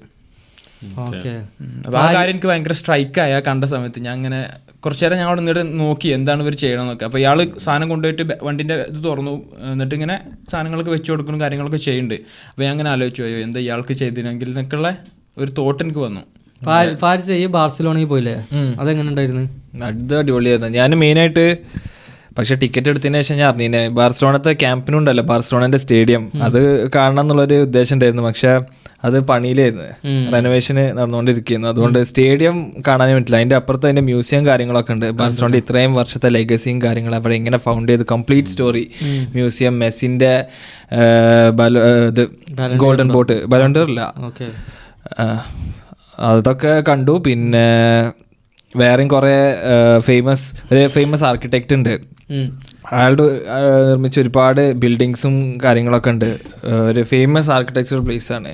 [1.86, 4.00] അപ്പൊ ആ കാര്യം എനിക്ക് ഭയങ്കര സ്ട്രൈക്ക് ആയ കണ്ട സമയത്ത്.
[4.06, 4.40] ഞാൻ അങ്ങനെ
[4.84, 9.00] കുറച്ചു നേരം ഞാൻ അവിടെ നിന്നിട്ട് നോക്കി എന്താണ് ഇവർ ചെയ്യണമെന്നൊക്കെ അപ്പൊ ഇയാൾ സാധനം കൊണ്ടുപോയിട്ട് വണ്ടിന്റെ ഇത്
[9.08, 9.34] തുറന്നു.
[9.72, 10.16] എന്നിട്ട് ഇങ്ങനെ
[10.52, 12.16] സാധനങ്ങളൊക്കെ വെച്ചു കൊടുക്കണം കാര്യങ്ങളൊക്കെ ചെയ്യുന്നുണ്ട്.
[12.50, 14.90] അപ്പൊ ഞാൻ അങ്ങനെ ആലോചിച്ചു അയ്യോ എന്താ ഇയാൾക്ക് ചെയ്തിനെങ്കിൽ എന്നൊക്കെയുള്ള
[15.42, 16.22] ഒരു തോട്ട് എനിക്ക് വന്നു.
[17.02, 18.36] ഫാരിസ് ഈ ബാർസലോണയിൽ പോയില്ലേ?
[18.80, 19.44] അതെങ്ങനെ ഉണ്ടായിരുന്നു?
[19.88, 20.70] അത് അടിപൊളിയായിരുന്നു.
[20.78, 21.44] ഞാൻ മെയിനായിട്ട്
[22.36, 26.60] പക്ഷെ ടിക്കറ്റ് എടുത്തതിന് ശേഷം ഞാൻ അറിഞ്ഞിനെ ബാർസലോണത്തെ ക്യാമ്പിനുണ്ടല്ലോ ബാർസലോണന്റെ സ്റ്റേഡിയം അത്
[26.96, 28.24] കാണണം എന്നുള്ളൊരു ഉദ്ദേശം ഉണ്ടായിരുന്നു.
[28.28, 28.52] പക്ഷെ
[29.04, 29.88] അത് പണിയിലായിരുന്നു.
[30.34, 31.68] റെനോവേഷന് നടന്നുകൊണ്ടിരിക്കുന്നു.
[31.68, 33.36] അതുകൊണ്ട് സ്റ്റേഡിയം കാണാനേ പറ്റില്ല.
[33.36, 35.06] അതിന്റെ അപ്പുറത്ത് അതിന്റെ മ്യൂസിയം കാര്യങ്ങളൊക്കെ ഉണ്ട്.
[35.10, 38.84] ബാർസലോണ ഇത്രയും വർഷത്തെ ലെഗസിയും കാര്യങ്ങളും അവിടെ എങ്ങനെ ഫൗണ്ട് ചെയ്ത് കംപ്ലീറ്റ് സ്റ്റോറി
[39.34, 40.32] മ്യൂസിയം മെസ്സിന്റെ
[42.08, 42.22] ഇത്
[42.76, 44.00] ഗോൾഡൻ ബോട്ട് ബലോണ്ടർ ഇല്ല.
[46.18, 47.22] അതൊക്കെ കണ്ടു.
[47.26, 47.66] പിന്നെ
[48.76, 49.36] വേറെയും കുറേ
[49.98, 51.94] ഫേമസ് ഒരു ഫേമസ് ആർക്കിടെക്റ്റ് ഉണ്ട്.
[52.92, 53.22] അയാളുടെ
[53.88, 56.38] നിർമ്മിച്ച ഒരുപാട് ബിൽഡിങ്സും കാര്യങ്ങളൊക്കെ ഉണ്ട്.
[56.90, 58.52] ഒരു ഫേമസ് ആർക്കിടെക്ചർ പ്ലേസ് ആണ്.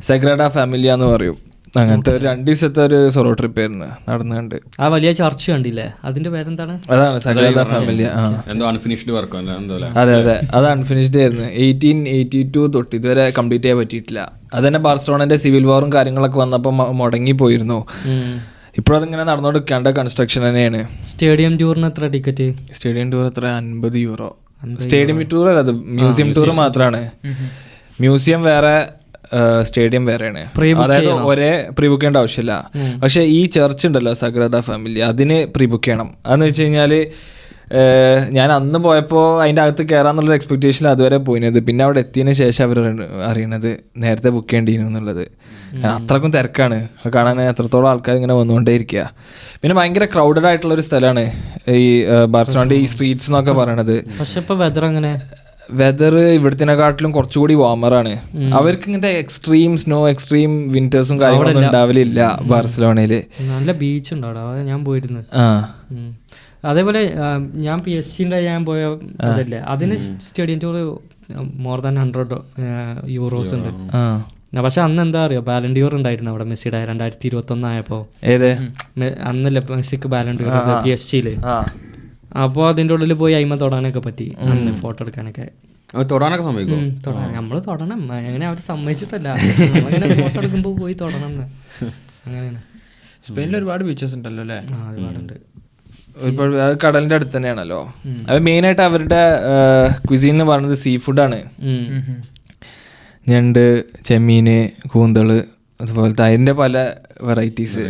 [0.00, 1.46] സെഗ്രഡ ഫാമിലിയ എന്ന് പറയും.
[1.76, 5.92] അങ്ങനത്തെ ഒരു രണ്ട് ദിവസത്തെ ഒരു സോളോ ട്രിപ്പ് ആയിരുന്നു നടന്നുണ്ട് ആ വലിയ ചർച്ച കണ്ടില്ലേ?
[6.04, 6.80] അതിന്റെ പേരെന്താണ്?
[6.90, 8.42] അതാണ് സഗ്രഡ ഫാമിലിയ ആ.
[8.46, 9.88] എന്തോ അൺഫിനിഷ്ഡ് വർക്ക് എന്തോ അല്ലേ?
[9.88, 10.40] അതെ അതെ.
[10.54, 11.42] അത് അൺഫിനിഷ്ഡ് ആയിരുന്നു.
[11.42, 14.32] എയ്റ്റീൻ എയ്റ്റി ടു തൊട്ട് ഇതുവരെ കംപ്ലീറ്റ് ചെയ്യാൻ പറ്റിയിട്ടില്ല.
[14.54, 17.86] അത് തന്നെ ബാർസലോണന്റെ സിവിൽ വാറും കാര്യങ്ങളൊക്കെ വന്നപ്പോൾ മുടങ്ങി പോയിരുന്നു.
[18.76, 20.80] ഇപ്പോഴും അതിങ്ങനെ നടന്നുകൊടുക്കേണ്ട കൺസ്ട്രക്ഷൻ തന്നെയാണ്
[21.10, 23.44] സ്റ്റേഡിയം ടൂറിന് എത്ര ടിക്കറ്റ് സ്റ്റേഡിയം ടൂർ എത്ര?
[23.60, 24.28] അൻപത് യൂറോ
[24.84, 27.00] സ്റ്റേഡിയം ടൂർ അല്ല അത് മ്യൂസിയം ടൂർ മാത്രമാണ്
[27.98, 28.76] മ്യൂസിയം വേറെ
[29.68, 30.42] സ്റ്റേഡിയം വേറെയാണ്.
[30.84, 32.52] അതായത് ഒരേ പ്രീ ബുക്ക് ചെയ്യേണ്ട ആവശ്യമില്ല.
[33.02, 36.08] പക്ഷെ ഈ ചർച്ച് ഉണ്ടല്ലോ സഗ്രദ ഫാമിലി അതിന് പ്രീ ബുക്ക് ചെയ്യണം.
[36.26, 37.08] അതെന്ന് വെച്ച് കഴിഞ്ഞാൽ ഏഹ്,
[38.30, 41.58] ഞാൻ അന്ന് പോയപ്പോൾ അതിന്റെ അകത്ത് കയറാന്നുള്ളൊരു എക്സ്പെക്ടേഷൻ അതുവരെ പോയിനത്.
[41.60, 42.78] പിന്നെ അവിടെ എത്തിയതിന് ശേഷം അവർ
[43.24, 45.24] അറിയണത് നേരത്തെ ബുക്ക് ചെയ്യേണ്ടിയിരുന്നു എന്നുള്ളത്.
[45.86, 46.88] അത്രക്കും തിരക്കാണ്.
[47.14, 49.10] കാണാൻ എത്രത്തോളം ആൾക്കാർ ഇങ്ങനെ വന്നുകൊണ്ടേയിരിക്കുക
[49.62, 51.32] പിന്നെ ഭയങ്കര ക്രൗഡഡ് ആയിട്ടുള്ള ഒരു സ്ഥലമാണ്
[51.68, 54.04] ഈ ബാർസലോണിന്റെ ഈ സ്ട്രീറ്റ്സ് എന്നൊക്കെ പറയണത്.
[54.20, 55.20] പക്ഷെ ഇപ്പോൾ വെതർ അങ്ങനെ
[55.70, 58.20] വെതർ ഇവിടത്തിനെക്കാട്ടിലും കുറച്ചുകൂടി വാമറാണ്
[58.54, 63.22] അവർക്ക് ഇങ്ങനത്തെ എക്സ്ട്രീം സ്നോ എക്സ്ട്രീം വിന്റേഴ്സും കാര്യങ്ങളൊന്നും ഉണ്ടാവലില്ല ബാർസലോണയിൽ.
[63.40, 65.20] നല്ല ബീച്ച് ഉണ്ടാവും ഞാൻ പോയിരുന്നു.
[65.34, 65.46] ആ.
[66.70, 67.00] അതേപോലെ
[67.66, 68.82] ഞാൻ പി എസ് സിന്റെ ഞാൻ പോയ
[69.28, 69.96] അതല്ലേ അതിന്
[70.26, 70.76] stadium tour
[71.66, 72.36] more than hundred
[73.16, 73.70] euros ഉണ്ട്.
[74.64, 75.40] പക്ഷെ അന്ന് എന്താ അറിയോ?
[75.48, 77.98] ബാലൻഡിയോർ ഉണ്ടായിരുന്നു അവിടെ മെസ്സിയുടെ രണ്ടായിരത്തി ഇരുപത്തി ഒന്നായപ്പോ
[79.30, 80.52] അന്നല്ലേ മെസ്സിക്ക് ബാലൻഡിയോർ
[80.86, 81.56] പി എസ് സിയിൽ ആ.
[82.44, 85.46] അപ്പോൾ അതിന്റെ ഉള്ളിൽ പോയി അയിമ തൊടാനൊക്കെ പറ്റി അന്ന് ഫോട്ടോ എടുക്കാനൊക്കെ.
[86.12, 87.26] തൊടാനൊക്കെ സമ്മതിക്കോ ഉം, തൊടാൻ.
[87.36, 88.00] നമ്മൾ തൊടണം.
[88.18, 89.28] അങ്ങനെ അവർ സമ്മതിച്ചിട്ടല്ല.
[90.22, 91.34] ഫോട്ടോ എടുക്കുമ്പോൾ പോയി തൊടണം
[92.26, 92.60] അങ്ങനെയാണ്.
[93.28, 94.58] സ്പെയിനിൽ ഒരുപാട് ബീച്ചസ് ഉണ്ടല്ലോ അല്ലേ?
[94.76, 95.36] ആ ഒരുപാടുണ്ട്.
[96.64, 97.80] അത് കടലിന്റെ അടുത്ത് തന്നെയാണല്ലോ.
[98.28, 99.20] അത് മെയിൻ ആയിട്ട് അവരുടെ
[100.08, 101.38] ക്വിസീൻ എന്ന് പറയുന്നത് സീ ഫുഡാണ്.
[103.26, 103.64] ഞണ്ട്
[104.08, 104.56] ചെമ്മീന്
[104.92, 105.28] കൂന്തൾ
[105.80, 106.74] അതുപോലത്തെ അതിന്റെ പല
[107.28, 107.80] വെറൈറ്റീസ്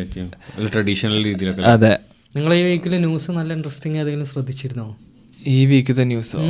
[0.74, 1.92] ട്രഡീഷണൽ രീതിയിലൊക്കെ അതെ.
[2.36, 4.86] നിങ്ങൾ ഈ വീക്കിലെ ന്യൂസ് നല്ല ഇൻട്രസ്റ്റിംഗ് ഏതെങ്കിലും ശ്രദ്ധിച്ചിരുന്നോ?
[5.54, 6.40] ഈ വീക്കത്തെ ന്യൂസോ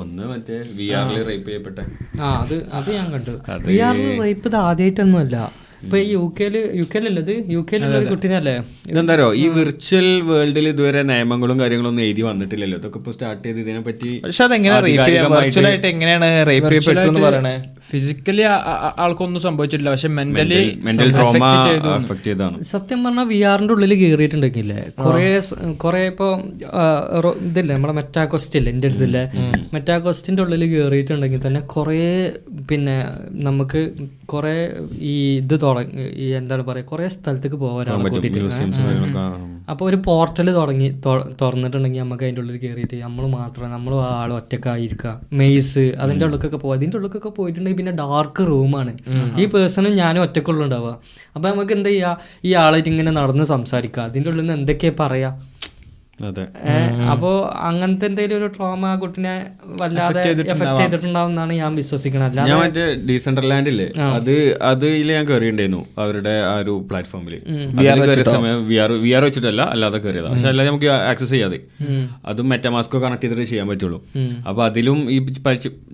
[0.00, 1.78] ഒന്ന് മറ്റേ വി ആറിൽ റേപ്പ് ചെയ്യപ്പെട്ട.
[2.20, 3.34] ആ അത് അത് ഞാൻ കണ്ടു.
[3.68, 5.36] വി ആറിൽ റേപ്പ് ഇത് ആദ്യമായിട്ടൊന്നുമല്ല
[5.84, 8.54] ഇപ്പൊ ഈ യു കെയിൽ യു കെയിലല്ലത് യു കെയിലുള്ള കുട്ടീനല്ലേ?
[8.90, 12.76] ഇതെന്താ ഈ വിർച്വൽ വേൾഡിൽ ഇതുവരെ നിയമങ്ങളും കാര്യങ്ങളും ഒന്നും എഴുതി വന്നിട്ടില്ലല്ലോ.
[12.80, 15.30] ഇതൊക്കെ ഇപ്പൊ സ്റ്റാർട്ട് ചെയ്ത് ഇതിനെ പറ്റി പക്ഷെ അതെങ്ങനെ റേപ്പ് ചെയ്യാം?
[15.36, 17.54] വെർച്വൽ ആയിട്ട് എങ്ങനെയാണ് റേപ്പ് ചെയ്യപ്പെട്ടു എന്ന് പറയണേ?
[17.90, 18.44] ഫിസിക്കലി
[19.04, 19.90] ആൾക്കൊന്നും സംഭവിച്ചിട്ടില്ല.
[19.94, 21.42] പക്ഷെ മെന്റലി മെന്റൽ ട്രോമ
[21.96, 25.24] അഫക്ട് ചെയ്താണ് സത്യം പറഞ്ഞാൽ വി ആറിന്റെ ഉള്ളിൽ കയറിയിട്ടുണ്ടെങ്കിലേ കൊറേ
[25.84, 26.28] കൊറേ ഇപ്പൊ
[27.48, 29.24] ഇതില്ലേ നമ്മുടെ മെറ്റാകോസ്റ്റ് ഇല്ലേ എന്റെ അടുത്തില്ലേ?
[29.74, 32.00] മെറ്റാകോസ്റ്റിന്റെ ഉള്ളിൽ കയറിയിട്ടുണ്ടെങ്കിൽ തന്നെ കൊറേ
[32.70, 32.96] പിന്നെ
[33.48, 33.82] നമുക്ക്
[34.34, 34.52] കുറേ
[35.10, 38.40] ഈ ഇത് തുടങ്ങി ഈ എന്താണ് പറയുക കുറേ സ്ഥലത്തേക്ക് ഒരാളെ കൂട്ടിയിട്ട്.
[39.72, 40.88] അപ്പോൾ ഒരു പോർട്ടൽ തുടങ്ങി
[41.42, 46.96] തുറന്നിട്ടുണ്ടെങ്കിൽ നമുക്ക് അതിന്റെ ഉള്ളിൽ കയറിയിട്ട് നമ്മൾ മാത്രം നമ്മൾ ആൾ ഒറ്റക്കായിരിക്കുക മെയ്സ് അതിന്റെ ഉള്ളിലൊക്കെ പോകും അതിന്റെ
[46.98, 48.92] ഉള്ളിലൊക്കെ പോയിട്ടുണ്ടെങ്കിൽ പിന്നെ ഡാർക്ക് റൂമാണ്
[49.42, 50.94] ഈ പേഴ്സണും ഞാനും ഒറ്റക്കുള്ളുണ്ടാവുക
[51.34, 52.16] അപ്പോൾ നമുക്ക് എന്താ ചെയ്യുക?
[52.48, 54.02] ഈ ആളായിട്ട് ഇങ്ങനെ നടന്ന് സംസാരിക്കുക.
[54.10, 55.30] അതിന്റെ ഉള്ളിൽ നിന്ന് എന്തൊക്കെയാണ് പറയാ
[56.18, 56.42] അതെ.
[57.12, 57.30] അപ്പോ
[57.68, 59.32] അങ്ങനത്തെ എന്തെങ്കിലും ഒരു ട്രോമ ആ കുട്ടിനെ
[59.80, 63.86] വല്ലാതെ എഫക്ട് ചെയ്തിട്ടുണ്ടാവുമെന്നാണ് ഞാൻ വിശ്വസിക്കുന്നത് ഞാൻ മറ്റേ ഡീസെൻട്രലാൻഡ് ഇല്ലേ?
[64.10, 64.30] അത്
[64.70, 67.34] അതിൽ ഞാൻ കയറിയിട്ടുണ്ടായിരുന്നു അവരുടെ ആ ഒരു പ്ലാറ്റ്ഫോമിൽ
[67.78, 71.58] കയറിയ സമയം വി ആർ വി ആർ വെച്ചിട്ടല്ല അല്ലാതെ കയറിയതാ പക്ഷെ അല്ലാതെ നമുക്ക് ആക്സസ് ചെയ്യാതെ.
[72.30, 73.98] അതും മെറ്റമാസ്കോ കണക്ട് ചെയ്തിട്ട് ചെയ്യാൻ പറ്റുള്ളൂ.
[74.48, 75.18] അപ്പൊ അതിലും ഈ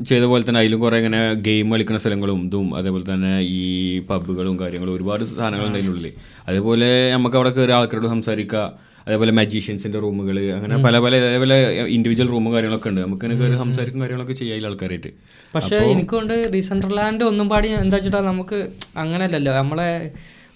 [0.08, 3.62] ചെയ്ത പോലെ തന്നെ അതിലും കുറെ ഇങ്ങനെ ഗെയിം കളിക്കുന്ന സ്ഥലങ്ങളും ഇതും അതേപോലെ തന്നെ ഈ
[4.10, 6.12] പബ്ബുകളും കാര്യങ്ങളും ഒരുപാട് സാധനങ്ങൾ അതിനുള്ളിൽ
[6.48, 8.62] അതേപോലെ നമുക്ക് അവിടെ കയറി ആൾക്കാരോട് സംസാരിക്കുക
[9.08, 11.56] അതേപോലെ മജീഷ്യൻസിന്റെ റൂമുകൾ അങ്ങനെ പല പല അതേപോലെ
[11.96, 13.00] ഇൻഡിവിജ്വൽ റൂമും കാര്യങ്ങളൊക്കെ ഉണ്ട്.
[13.00, 15.10] നമുക്ക് എനിക്ക് സംസാരിക്കും കാര്യങ്ങളൊക്കെ ചെയ്യാൻ ആൾക്കാരായിട്ട്.
[15.54, 18.58] പക്ഷെ എനിക്കൊണ്ട് ഡീസെൻട്രലാൻഡ് ഒന്നും പാടി എന്താ വെച്ചിട്ടാ നമുക്ക്
[18.96, 19.90] അങ്ങനെയല്ലല്ലോ നമ്മളെ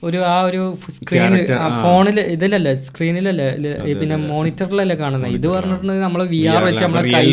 [0.02, 0.60] ഒരു ആ ഒരു
[0.94, 1.32] സ്ക്രീൻ
[1.82, 3.46] ഫോണിൽ ഇതിലല്ലേ സ്ക്രീനിലല്ലേ
[4.00, 7.26] പിന്നെ മോണിറ്ററിലല്ലേ കാണുന്നത് ഇത് പറഞ്ഞിട്ടുണ്ടെങ്കിൽ നമ്മൾ വി ആർ വെച്ച് നമ്മളെ കൈ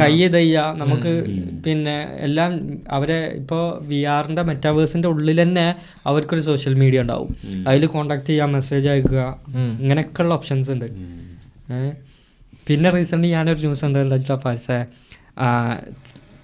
[0.00, 0.58] കൈ ഇതയ്യ.
[0.82, 1.12] നമുക്ക്
[1.66, 1.96] പിന്നെ
[2.26, 2.50] എല്ലാം
[2.96, 5.66] അവരെ ഇപ്പോൾ വി ആറിന്റെ മെറ്റാവേഴ്സിന്റെ ഉള്ളിൽ തന്നെ
[6.06, 7.30] അവർക്കൊരു സോഷ്യൽ മീഡിയ ഉണ്ടാവും.
[7.68, 9.22] അതിൽ കോണ്ടാക്ട് ചെയ്യാം മെസ്സേജ് അയക്കുക
[9.82, 10.88] ഇങ്ങനെയൊക്കെയുള്ള ഓപ്ഷൻസ് ഉണ്ട്?
[12.68, 14.68] പിന്നെ റീസെന്റ് ഞാനൊരു ന്യൂസ് ഉണ്ട് എന്താ വെച്ചാൽ പാരിസ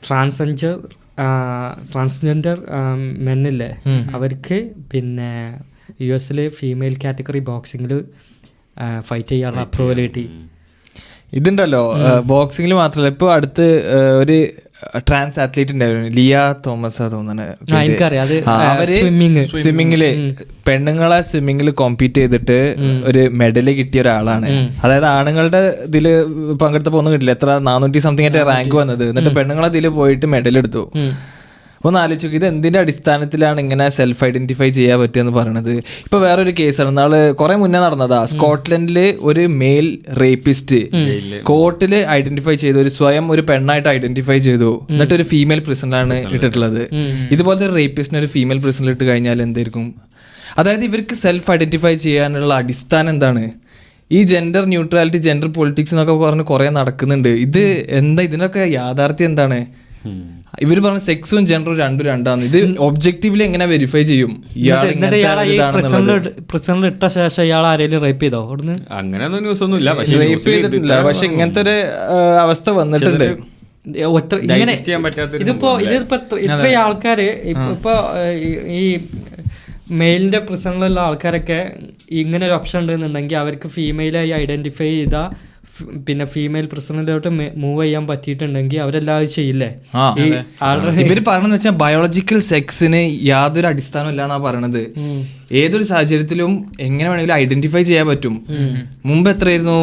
[0.06, 0.74] ട്രാൻസെഞ്ചർ
[1.90, 2.58] ട്രാൻസ്ജെൻഡർ
[3.26, 3.70] മെന്നില്ലേ?
[4.14, 4.58] അവർക്ക്
[4.92, 5.30] പിന്നെ
[6.00, 7.92] യു എസിൽ ഫീമെയിൽ കാറ്റഗറി ബോക്സിങ്ങിൽ
[9.00, 10.24] ഫൈറ്റ് ചെയ്യാനുള്ള അപ്രൂവൽ കിട്ടി
[11.32, 11.82] ഇതുണ്ടല്ലോ
[12.26, 13.66] ബോക്സിംഗിൽ മാത്രമല്ല ഇപ്പൊ അടുത്ത്
[14.18, 14.36] ഒരു
[15.08, 16.08] ട്രാൻസ് അത്ലീറ്റ് ഉണ്ടായിരുന്നു.
[16.18, 17.00] Liya Thomas
[19.00, 19.34] swimming.
[19.62, 20.02] സ്വിമ്മിങ്ങിൽ
[20.68, 22.58] പെണ്ണുങ്ങളെ സ്വിമ്മിങ്ങിൽ കോമ്പീറ്റ് ചെയ്തിട്ട്
[23.10, 24.48] ഒരു മെഡൽ കിട്ടിയ ഒരാളാണ്.
[24.84, 26.08] അതായത് ആണുങ്ങളുടെ ഇതിൽ
[26.62, 27.34] പങ്കെടുത്തപ്പോ ഒന്നും കിട്ടില്ല.
[27.38, 29.04] എത്ര നാനൂറ്റി സംതിങ് ആയിട്ട് റാങ്ക് വന്നത്.
[29.08, 30.84] എന്നിട്ട് പെണ്ണുങ്ങളെ ഇതിൽ പോയിട്ട് മെഡൽ എടുത്തു.
[31.86, 35.70] ഒന്ന് ആലോചിച്ച് നോക്ക് ഇത് എന്തിന്റെ അടിസ്ഥാനത്തിലാണ് ഇങ്ങനെ സെൽഫ് ഐഡന്റിഫൈ ചെയ്യാൻ പറ്റുമെന്ന് പറയണത്?
[36.06, 36.90] ഇപ്പോൾ വേറൊരു കേസാണ്.
[36.98, 38.18] നാൾ കുറെ മുന്നേ നടന്നതാ.
[38.32, 38.98] സ്കോട്ട്ലൻഡിൽ
[39.30, 39.86] ഒരു മെയിൽ
[40.22, 40.80] റേപ്പിസ്റ്റ്
[41.50, 42.78] കോർട്ടിൽ ഐഡന്റിഫൈ ചെയ്തു.
[42.84, 44.70] ഒരു സ്വയം ഒരു പെണ്ണായിട്ട് ഐഡന്റിഫൈ ചെയ്തു.
[44.90, 46.82] എന്നിട്ട് ഒരു ഫീമെയിൽ പ്രിസണിലാണ് ഇട്ടിട്ടുള്ളത്.
[47.36, 49.88] ഇതുപോലത്തെ ഒരു റേപ്പിസ്റ്റിനെ ഒരു ഫീമെയിൽ പ്രിസണിൽ ഇട്ട് കഴിഞ്ഞാൽ എന്തായിരിക്കും?
[50.58, 53.44] അതായത് ഇവർക്ക് സെൽഫ് ഐഡന്റിഫൈ ചെയ്യാനുള്ള അടിസ്ഥാനം എന്താണ്?
[54.12, 57.28] ഈ ജെൻഡർ ന്യൂട്രാലിറ്റി ജെൻഡർ പൊളിറ്റിക്സ് എന്നൊക്കെ പറഞ്ഞ് കുറെ നടക്കുന്നുണ്ട്.
[57.28, 57.62] ഇത്
[58.00, 59.58] എന്താ ഇതിനൊക്കെ യാഥാർത്ഥ്യം എന്താണ്?
[60.60, 64.32] ഇവർ പറഞ്ഞ സെക്സും ജെൻഡറും രണ്ടും രണ്ടാണ് ഇത് ഒബ്ജക്റ്റീവ്ലി എങ്ങനെ വെരിഫൈ ചെയ്യും?
[66.48, 68.76] പ്രസിഡന്റ് ഇട്ട ശേഷം ഇയാൾ ആരെങ്കിലും റേപ്പ് ചെയ്തോ അവിടുന്ന്?
[68.90, 69.90] അങ്ങനെയൊന്നും ന്യൂസ് ഒന്നും ഇല്ല.
[69.92, 70.92] പക്ഷേ റേപ്പ് ചെയ്തിട്ടില്ല.
[71.02, 71.76] പക്ഷെ ഇങ്ങനത്തെ ഒരു
[72.40, 73.24] അവസ്ഥ വന്നിട്ടുണ്ട്.
[74.54, 74.72] ഇങ്ങനെ
[75.42, 77.28] ഇതിപ്പോ ഇതിപ്പോ ഇത്ര- ഇത്രയും ആൾക്കാര്
[77.72, 77.92] ഇപ്പൊ
[78.80, 79.00] ഈ-
[79.92, 81.60] മെയിലിന്റെ പ്രസന്റിലുള്ള ആൾക്കാരൊക്കെ
[82.12, 85.49] ഇങ്ങനെ ഒരു ഓപ്ഷൻ ഉണ്ടെന്നുണ്ടെങ്കിൽ അവർക്ക് ഫീമെയിലായി ഐഡന്റിഫൈ ചെയ്ത ഫ്-
[86.06, 87.30] പിന്നെ ഫീമെയിൽ പ്രസിഡന്റായിട്ട്
[87.64, 89.70] മൂവ് ചെയ്യാൻ പറ്റിയിട്ടുണ്ടെങ്കിൽ അവരെല്ലാവരും ചെയ്യില്ലേ?
[91.04, 94.82] ഇവർ പറയണെന്ന് വെച്ചാൽ ബയോളജിക്കൽ സെക്സിന് യാതൊരു അടിസ്ഥാനം ഇല്ലാന്നാ പറയണത്.
[95.50, 96.50] ഏതൊരു സാഹചര്യത്തിലും
[96.86, 98.34] എങ്ങനെ വേണമെങ്കിലും ഐഡന്റിഫൈ ചെയ്യാൻ പറ്റും.
[99.08, 99.76] മുമ്പ് എത്രയായിരുന്നു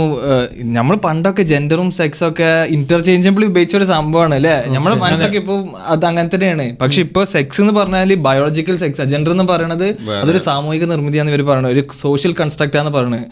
[0.78, 4.54] നമ്മൾ പണ്ടൊക്കെ ജെൻഡറും സെക്സും ഒക്കെ ഇന്റർചേഞ്ചബിൾ ഉപയോഗിച്ച ഒരു സംഭവമാണ് അല്ലെ?
[4.76, 5.56] നമ്മുടെ മനസ്സൊക്കെ ഇപ്പൊ
[5.94, 6.68] അത് അങ്ങനെ തന്നെയാണ്.
[6.82, 9.88] പക്ഷെ ഇപ്പൊ സെക്സ് എന്ന് പറഞ്ഞാൽ ബയോളജിക്കൽ സെക്സ് ജെൻഡർ എന്ന് പറയുന്നത്
[10.22, 13.26] അതൊരു സാമൂഹിക നിർമ്മിതിയാന്ന് ഇവർ പറയുന്നത് ഒരു സോഷ്യൽ കൺസ്ട്രക്റ്റ് ആന്ന് പറയുന്നത്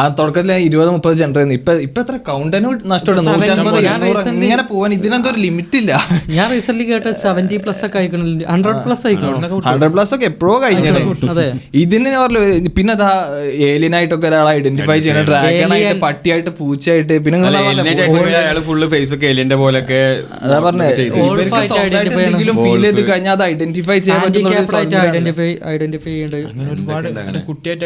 [0.00, 1.58] ആ തുടക്കത്തിൽ ഇരുപത് മുപ്പത് ജെൻഡർ ആയിരുന്നു.
[1.60, 3.30] ഇപ്പൊ ഇപ്പൊ എത്ര കൗണ്ടനും നഷ്ടപ്പെടുന്നു.
[4.44, 5.92] ഇങ്ങനെ പോവാൻ ഇതിനെന്തോ ഒരു ലിമിറ്റ് ഇല്ല.
[6.36, 8.02] ഞാൻ റീസെന്റ് കേട്ട സെവന്റി പ്ലസ് ഒക്കെ
[8.52, 9.14] ഹൺഡ്രഡ് പ്ലസ്
[9.70, 11.00] ഹൺഡ്രഡ് പ്ലസ് ഒക്കെ എപ്പോഴോ കഴിഞ്ഞാണ്
[11.32, 11.48] അതെ.
[11.82, 12.40] ഇതിന് പറഞ്ഞു
[12.76, 13.08] പിന്നെ അതാ
[13.68, 15.24] ഏലിയനായിട്ടൊക്കെ ഒരാളെ ഐഡന്റിഫൈ ചെയ്യണം.
[15.30, 20.00] ഡ്രാഗണായിട്ട് പട്ടിയായിട്ട് പൂച്ചയായിട്ട് പിന്നെ ഫുള്ള് ഫേസ് ഒക്കെ ഏലിയന്റെ പോലെയൊക്കെ
[20.44, 21.00] അതാ പറഞ്ഞത്
[22.06, 25.04] എന്തെങ്കിലും ഫീൽ ചെയ്ത് കഴിഞ്ഞാൽ അത് ഐഡന്റിഫൈ ചെയ്യാൻ പറ്റുന്ന
[25.74, 26.14] ഐഡന്റിഫൈ
[27.50, 27.84] കുട്ടിയായിട്ട്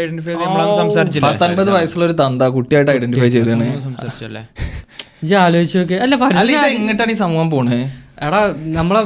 [0.83, 1.27] സംസാരിച്ചില്ല?
[1.29, 4.45] പത്തൊൻപത് വയസ്സുള്ള ഒരു തന്ത കുട്ടിയായിട്ട് ഐഡന്റിഫൈ ചെയ്താണ് സംസാരിച്ചല്ലേ?
[5.25, 5.35] ഇജ്ജ്
[5.79, 5.97] നോക്കി.
[6.43, 7.81] അല്ല എങ്ങോട്ടാണ് ഈ സമൂഹം പോണേ?
[8.27, 8.41] എടാ
[8.79, 9.01] നമ്മളെ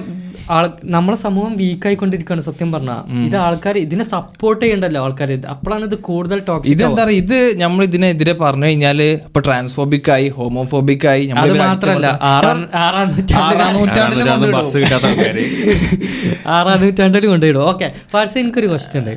[0.91, 5.23] നമ്മളെ സമൂഹം വീക്കായിക്കൊണ്ടിരിക്കുകയാണ് സത്യം പറഞ്ഞാൽ ഇത് ആൾക്കാർ ഇതിനെ സപ്പോർട്ട് ചെയ്യണ്ടല്ലോ ആൾക്കാർ
[5.55, 7.23] അപ്പോഴാണ് ഇത് കൂടുതൽ ടോക്സിക് ഇതെന്താ പറയുക?
[7.23, 13.51] ഇത് നമ്മൾ ഇതിനെതിരെ പറഞ്ഞു കഴിഞ്ഞാൽ ഇപ്പൊ ട്രാൻസ്ഫോബിക് ആയി ഹോമോഫോബിക് ആയി അത് മാത്രല്ല ആറാം ആറാം നൂറ്റാണ്ടിൽ
[16.57, 19.13] ആറാം നൂറ്റാണ്ടിൽ കൊണ്ടുപോയിടും ഓക്കെ പക്ഷേ എനിക്കൊരു ക്വസ്റ്റ്യൻ ഉണ്ട്.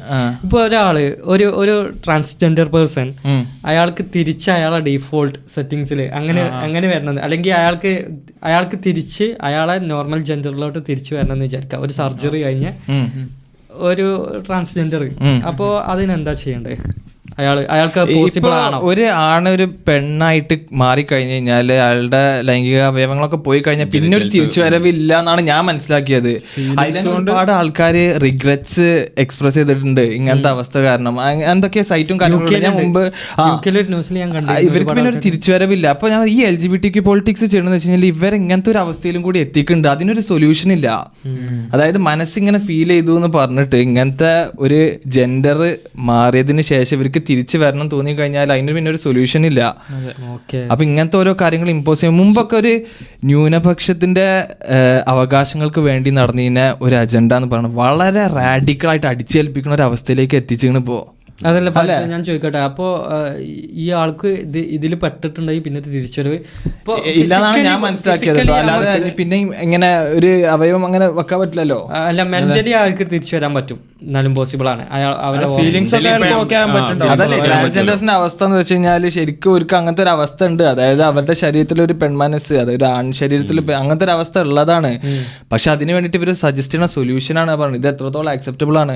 [0.45, 0.95] ഇപ്പൊ ഒരാൾ
[1.33, 3.07] ഒരു ഒരു ട്രാൻസ്ജെൻഡർ പേഴ്സൺ
[3.69, 7.19] അയാൾക്ക് തിരിച്ച് അയാളെ ഡീഫോൾട്ട് സെറ്റിങ്സിൽ അങ്ങനെ അങ്ങനെ വരണത്.
[7.25, 7.91] അല്ലെങ്കിൽ അയാൾക്ക്
[8.43, 12.71] അയാൾക്ക് തിരിച്ച് അയാളെ നോർമൽ ജെൻഡറിലോട്ട് തിരിച്ചു വരണം എന്ന് വിചാരിക്കാം ഒരു സർജറി കഴിഞ്ഞ്
[13.71, 14.07] ഒരു
[14.47, 15.03] ട്രാൻസ്ജെൻഡർ
[15.47, 16.77] അപ്പോ അതിനെന്താ ചെയ്യണ്ടേ
[17.39, 18.77] അയാൾ അയാൾക്ക് പോസിബിൾ ആണോ?
[18.89, 25.11] ഒരു ആണ് ഒരു പെണ്ണായിട്ട് മാറിക്കഴിഞ്ഞു കഴിഞ്ഞാൽ അയാളുടെ ലൈംഗിക അവയവങ്ങളൊക്കെ പോയി കഴിഞ്ഞാൽ പിന്നെ ഒരു തിരിച്ചു വരവില്ല
[25.21, 26.31] എന്നാണ് ഞാൻ മനസ്സിലാക്കിയത്.
[27.15, 28.87] ഒരുപാട് ആൾക്കാര് റിഗ്രറ്റ്സ്
[29.25, 30.03] എക്സ്പ്രസ് ചെയ്തിട്ടുണ്ട്.
[30.17, 31.15] ഇങ്ങനത്തെ അവസ്ഥ കാരണം.
[31.21, 33.01] എന്തൊക്കെയാ എന്തൊക്കെ സൈറ്റും കാര്യങ്ങളും ഞാൻ മുമ്പ്
[34.67, 37.77] ഇവർക്ക് പിന്നെ ഒരു തിരിച്ചു വരവില്ല അപ്പൊ ഞാൻ ഈ L G B T politics politics ചെയ്യണമെന്ന്
[37.77, 40.87] വെച്ച് കഴിഞ്ഞാൽ ഇവർ ഇങ്ങനത്തെ ഒരു അവസ്ഥയിലും കൂടി എത്തിക്കുന്നുണ്ട് അതിനൊരു സൊല്യൂഷൻ ഇല്ല.
[41.73, 44.79] അതായത് മനസ്സിങ്ങനെ ഫീൽ ചെയ്തു എന്ന് പറഞ്ഞിട്ട് ഇങ്ങനത്തെ ഒരു
[45.15, 45.59] ജെൻഡർ
[46.09, 49.61] മാറിയതിന് ശേഷം ഇവർക്ക് തിരിച്ചു വരണം തോന്നി കഴിഞ്ഞാൽ അതിന് പിന്നെ ഒരു സൊല്യൂഷൻ ഇല്ല.
[50.71, 52.17] അപ്പൊ ഇങ്ങനത്തെ ഓരോ കാര്യങ്ങൾ ഇമ്പോസ് ചെയ്യും.
[52.21, 52.73] മുമ്പൊക്കെ ഒരു
[53.31, 54.27] ന്യൂനപക്ഷത്തിന്റെ
[55.13, 60.99] അവകാശങ്ങൾക്ക് വേണ്ടി നടന്നിരുന്ന ഒരു അജണ്ട എന്ന് പറയുന്നത് വളരെ റാഡിക്കൽ ആയിട്ട് അടിച്ചേൽപ്പിക്കുന്ന ഒരു അവസ്ഥയിലേക്ക് എത്തിച്ചിരുന്നു ഇപ്പോ.
[61.49, 62.61] അതല്ല പല ഞാൻ ചോദിക്കട്ടെ.
[62.69, 62.87] അപ്പോ
[63.83, 65.79] ഈ ആൾക്ക് ഇത് ഇതിൽ പെട്ടിട്ടുണ്ടെങ്കിൽ പിന്നെ
[67.21, 71.79] ഇല്ലാന്നാണ് ഞാൻ മനസ്സിലാക്കിയത് അല്ലാതെ പിന്നെ ഇങ്ങനെ ഒരു അവയവം അങ്ങനെ വെക്കാൻ പറ്റില്ലല്ലോ.
[72.09, 73.79] അല്ല മെന്റലി ആൾക്ക് തിരിച്ചു വരാൻ പറ്റും.
[74.07, 74.83] എന്നാലും പോസിബിൾ ആണ്.
[77.45, 80.63] ട്രാൻസ്ജെൻഡേഴ്സിന്റെ അവസ്ഥ എന്ന് വെച്ച് കഴിഞ്ഞാൽ ശരിക്കും ഒരു അങ്ങനത്തെ ഒരു അവസ്ഥ ഉണ്ട്.
[80.71, 84.91] അതായത് അവരുടെ ശരീരത്തിൽ ഒരു പെൺമനസ് അതായത് ആൺ ശരീരത്തിൽ അങ്ങനത്തെ ഒരു അവസ്ഥ ഉള്ളതാണ്.
[85.53, 87.81] പക്ഷെ അതിന് വേണ്ടിട്ട് ഇവർ സജസ്റ്റ് ചെയ്യുന്ന സൊല്യൂഷൻ ആണ് പറഞ്ഞത്.
[87.81, 88.95] ഇത് എത്രത്തോളം അക്സെപ്റ്റബിൾ ആണ്.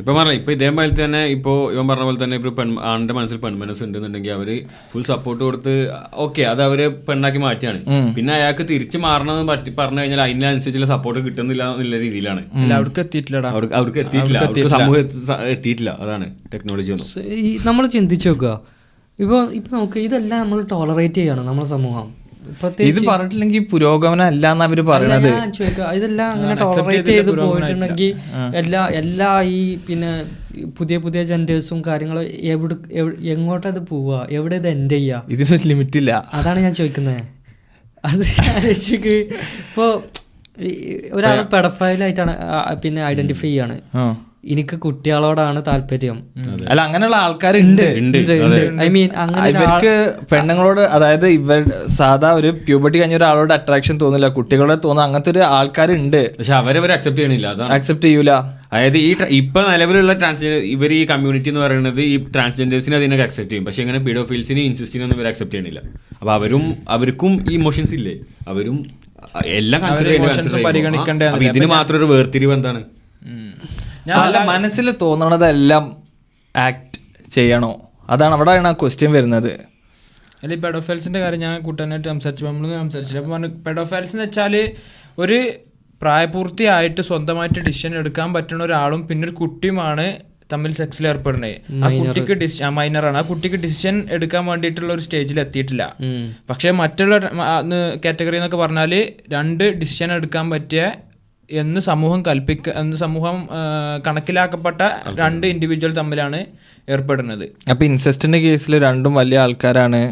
[0.00, 2.52] ഇപ്പൊ പറഞ്ഞ ഇപ്പൊ ഇതേപോലെ തന്നെ ഇപ്പോ ഇവൻ പറഞ്ഞ പോലെ തന്നെ ഇപ്പൊ
[2.92, 4.50] ആണിന്റെ മനസ്സിൽ പെൺമനസ് ഉണ്ടെന്നുണ്ടെങ്കിൽ അവർ
[4.92, 5.74] ഫുൾ സപ്പോർട്ട് കൊടുത്ത്
[6.26, 7.80] ഓക്കെ അത് അവർ പെണ്ണാക്കി മാറ്റിയാണ്.
[8.16, 12.42] പിന്നെ അയാൾക്ക് തിരിച്ചു മാറണമെന്ന് പറ്റി പറഞ്ഞു കഴിഞ്ഞാൽ അതിനനുസരിച്ചുള്ള സപ്പോർട്ട് കിട്ടുന്നില്ല എന്നുള്ള രീതിയിലാണ്.
[12.80, 13.46] അവർക്ക് അവർക്ക് എത്തിയിട്ടില്ല
[13.78, 14.00] അവർക്ക്
[15.52, 15.90] എത്തിയിട്ടില്ല.
[16.04, 16.92] അതാണ് ടെക്നോളജി
[17.46, 18.52] ഈ നമ്മൾ ചിന്തിച്ചു നോക്കുക.
[19.18, 22.08] ഇപ്പൊ ഇപ്പൊ നമുക്ക് ഇതെല്ലാം നമ്മൾ ടോളറേറ്റ് ചെയ്യണം നമ്മുടെ സമൂഹം.
[22.90, 25.28] ഇത് പറഞ്ഞിട്ടില്ലെങ്കിൽ പുരോഗമനം അല്ല എന്നാ അവർ പറയണത്.
[25.98, 28.10] ഇതെല്ലാം അങ്ങനെ ടോളറേറ്റ് ചെയ്ത് പോയിട്ടുണ്ടെങ്കിൽ
[28.60, 30.10] എല്ലാ എല്ലാ ഈ പിന്നെ
[30.78, 36.00] പുതിയ പുതിയ ജെൻഡേഴ്സും കാര്യങ്ങളും എവിടെ എങ്ങോട്ടത് എങ്ങോട്ടാ ഇത് പോവുക എവിടെ ഇത് എൻഡ് ചെയ്യുക ഇതിനൊരു ലിമിറ്റ്
[36.02, 36.12] ഇല്ല.
[36.38, 37.22] അതാണ് ഞാൻ ചോദിക്കുന്നത്
[38.04, 38.24] അത്
[39.62, 39.86] ഇപ്പോ
[41.16, 42.34] ഒരാൾ പെഡഫൈലായിട്ടാണ്
[42.84, 43.78] പിന്നെ ഐഡന്റിഫൈ ചെയ്യാണ്.
[44.52, 46.16] എനിക്ക് കുട്ടികളോടാണ് താല്പര്യം.
[46.70, 47.82] അല്ല അങ്ങനെയുള്ള ആൾക്കാരുണ്ട്
[48.84, 49.10] ഐ മീൻ
[49.50, 49.92] ഇവർക്ക്
[50.30, 51.60] പെണ്ണുങ്ങളോട് അതായത് ഇവർ
[51.98, 57.22] സാധാ ഒരു പ്യൂബർട്ടി കഴിഞ്ഞ ഒരാളോട് അട്രാക്ഷൻ തോന്നില്ല കുട്ടികളോട് തോന്നുന്ന അങ്ങനത്തെ ഒരു ആൾക്കാരുണ്ട് പക്ഷെ അവരവർ അക്സെപ്റ്റ്
[57.22, 57.46] ചെയ്യണില്ല.
[57.54, 57.72] അതാണ്.
[57.76, 58.32] അക്സെപ്റ്റ് ചെയ്യൂല.
[58.72, 59.08] അതായത് ഈ
[59.40, 63.66] ഇപ്പൊ നിലവിലുള്ള ട്രാൻസ്ജെൻഡർ ഇവർ ഈ കമ്മ്യൂണിറ്റി എന്ന് പറയുന്നത് ഈ ട്രാൻസ്ജെൻഡേഴ്സിനെ അതിനൊക്കെ അക്സെപ്റ്റ് ചെയ്യും.
[63.68, 65.82] പക്ഷെ ഇങ്ങനെ പീഡോഫീൽസിനെ ഇൻസിസ്റ്റിനൊന്നും ഇവർ അക്സെപ്റ്റ് ചെയ്യണില്ല.
[66.20, 66.64] അപ്പൊ അവരും
[66.96, 68.16] അവർക്കും ഈ ഇമോഷൻസ് ഇല്ലേ?
[68.52, 68.78] അവരും
[69.58, 69.82] എല്ലാം
[70.66, 72.80] പരിഗണിക്കേണ്ട ഇതിന് മാത്രം ഒരു വേർതിരിവ് എന്താണ്?
[74.08, 75.84] ഞാൻ അല്ല മനസ്സിൽ തോന്നണതെല്ലാം
[76.54, 76.98] ആക്ട്
[77.36, 77.72] ചെയ്യണോ?
[78.10, 79.52] അതാണ് അവിടെയാണ് ആ ക്വസ്റ്റ്യൻ വരുന്നത്.
[80.42, 82.44] അല്ല ഈ പെഡോഫൈൽസിന്റെ കാര്യം ഞാൻ കൂട്ടാനായിട്ട് സംസാരിച്ചു.
[82.44, 83.20] നമ്മൾ സംസാരിച്ചില്ല.
[83.20, 84.54] അപ്പൊ പറഞ്ഞു പെഡോഫൈൽസ് എന്ന് വെച്ചാൽ
[85.18, 85.38] ഒരു
[86.02, 90.06] പ്രായപൂർത്തിയായിട്ട് സ്വന്തമായിട്ട് ഡിസിഷൻ എടുക്കാൻ പറ്റുന്ന ഒരാളും പിന്നെ ഒരു കുട്ടിയുമാണ്
[90.52, 95.94] തമ്മിൽ സെക്സിൽ ഏർപ്പെടുന്നത് ആ കുട്ടിക്ക് മൈനറാണ് ആ കുട്ടിക്ക് ഡിസിഷൻ എടുക്കാൻ വേണ്ടിയിട്ടുള്ള ഒരു സ്റ്റേജിൽ എത്തിയിട്ടില്ല.
[96.50, 97.18] പക്ഷേ മറ്റുള്ള
[98.04, 100.92] കാറ്റഗറി എന്നൊക്കെ പറഞ്ഞാൽ രണ്ട് ഡിസിഷൻ എടുക്കാൻ പറ്റിയ
[101.50, 103.48] എന്ന് സമൂഹം കൽപ്പിക്ക എന്ന് സമൂഹം
[104.06, 104.82] കണക്കിലാക്കപ്പെട്ട
[105.18, 106.46] രണ്ട് ഇൻഡിവിജ്വൽ തമ്മിലാണ്
[106.88, 107.44] ഏർപ്പെടുന്നത്.
[107.70, 110.02] അപ്പൊ ഇൻസെസ്റ്റിന്റെ കേസിൽ രണ്ടും വലിയ ആൾക്കാരാണ്.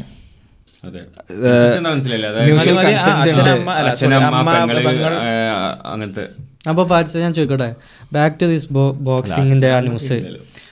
[5.85, 6.27] അങ്ങനത്തെ.
[6.64, 7.68] അപ്പൊ പാരിച്ച ഞാൻ ചോദിക്കട്ടെ?
[8.12, 8.68] ബാക്ക് ടു ദിസ്
[9.07, 10.18] ബോക്സിംഗിന്റെ ആ ന്യൂസ്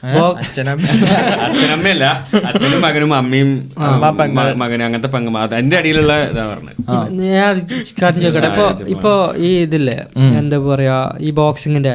[0.41, 2.05] അച്ഛനമ്മയല്ല.
[2.49, 3.49] അച്ഛനും മകനും അമ്മയും
[3.95, 4.11] മ-
[4.57, 6.77] മകനും അങ്ങനത്തെ പെങ്ങ അതിന്റെ അടിയിലുള്ള ഇതാ പറഞ്ഞത്.
[7.25, 7.63] ഞാൻ ഒരു
[8.01, 8.51] കാര്യം ചോദിക്കട്ടെ.
[8.51, 9.97] ഇപ്പൊ ഇപ്പൊ ഈ ഇതില്ലേ
[10.39, 11.95] എന്താ പറയാ ഈ ബോക്സിങ്ങിന്റെ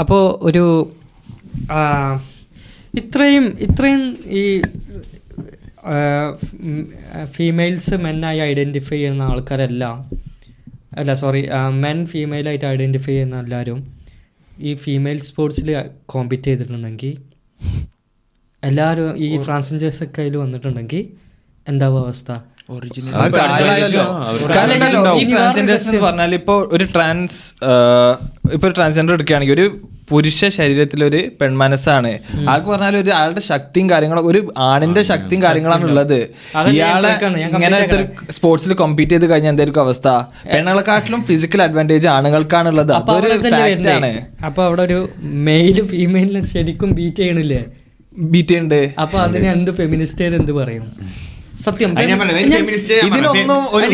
[0.00, 0.64] അപ്പോ ഒരു
[2.94, 4.02] ഇത്രയും ഇത്രയും
[4.36, 4.44] ഈ
[7.32, 9.96] ഫീമെയിൽസ് മെന്നായി ഐഡന്റിഫൈ ചെയ്യുന്ന ആൾക്കാരെല്ലാം
[10.98, 11.42] അല്ല സോറി
[11.76, 13.80] മെൻ ഫീമെയിലായിട്ട് ഐഡന്റിഫൈ ചെയ്യുന്ന എല്ലാവരും
[14.62, 15.68] ഈ ഫീമെയിൽ സ്പോർട്സിൽ
[16.06, 17.12] കോമ്പീറ്റ് ചെയ്തിട്ടുണ്ടെങ്കിൽ
[18.62, 21.02] എല്ലാവരും ഈ ട്രാൻസ്ജെൻഡേഴ്സ് ഒക്കെ അതിൽ വന്നിട്ടുണ്ടെങ്കിൽ
[21.66, 22.30] എന്താവും അവസ്ഥ?
[26.02, 27.38] പറഞ്ഞാൽ ഇപ്പോൾ ഒരു ട്രാൻസ്
[28.52, 29.66] ഇപ്പോൾ ഒരു ട്രാൻസ്ജെൻഡർ എടുക്കുകയാണെങ്കിൽ ഒരു
[30.10, 32.12] പുരുഷ ശരീരത്തിലൊരു പെൺമനസ്സാണ്.
[32.52, 34.40] ആൾക്ക് പറഞ്ഞാൽ ഒരു ആളുടെ ശക്തിയും കാര്യങ്ങളും ഒരു
[34.70, 36.18] ആണിന്റെ ശക്തിയും കാര്യങ്ങളാണ് ഉള്ളത്.
[36.72, 37.12] ഇയാളെ
[37.56, 37.80] ഇങ്ങനെ
[38.36, 40.08] സ്പോർട്സിൽ കോമ്പീറ്റ് ചെയ്ത് കഴിഞ്ഞാൽ എന്തായിരിക്കും അവസ്ഥ?
[40.52, 42.76] പെണ്ണുങ്ങളെക്കാട്ടിലും ഫിസിക്കൽ അഡ്വാന്റേജ് ആണുങ്ങൾക്കാണുള്ളത്.
[42.76, 44.12] ഉള്ളത് അതൊരു ആണ്.
[44.48, 45.00] അപ്പൊ അവിടെ ഒരു
[45.48, 47.62] മെയിൽ ഫീമെയിലിനെ ശരിക്കും ബീറ്റ് ചെയ്യണില്ലേ?
[48.34, 50.86] ബീറ്റ് ഉണ്ട് അപ്പൊ അതിന് എന്ത് ഫെമിനിസ്റ്റേർ എന്ത് പറയും?
[51.60, 51.90] സത്യം.
[53.06, 53.86] ഇതിനൊന്നും ഒരു.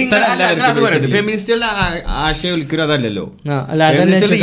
[1.08, 1.68] ഫെമിനിസ്റ്റുകളുടെ
[2.22, 3.24] ആശയം ഒരിക്കലും അതല്ലല്ലോ.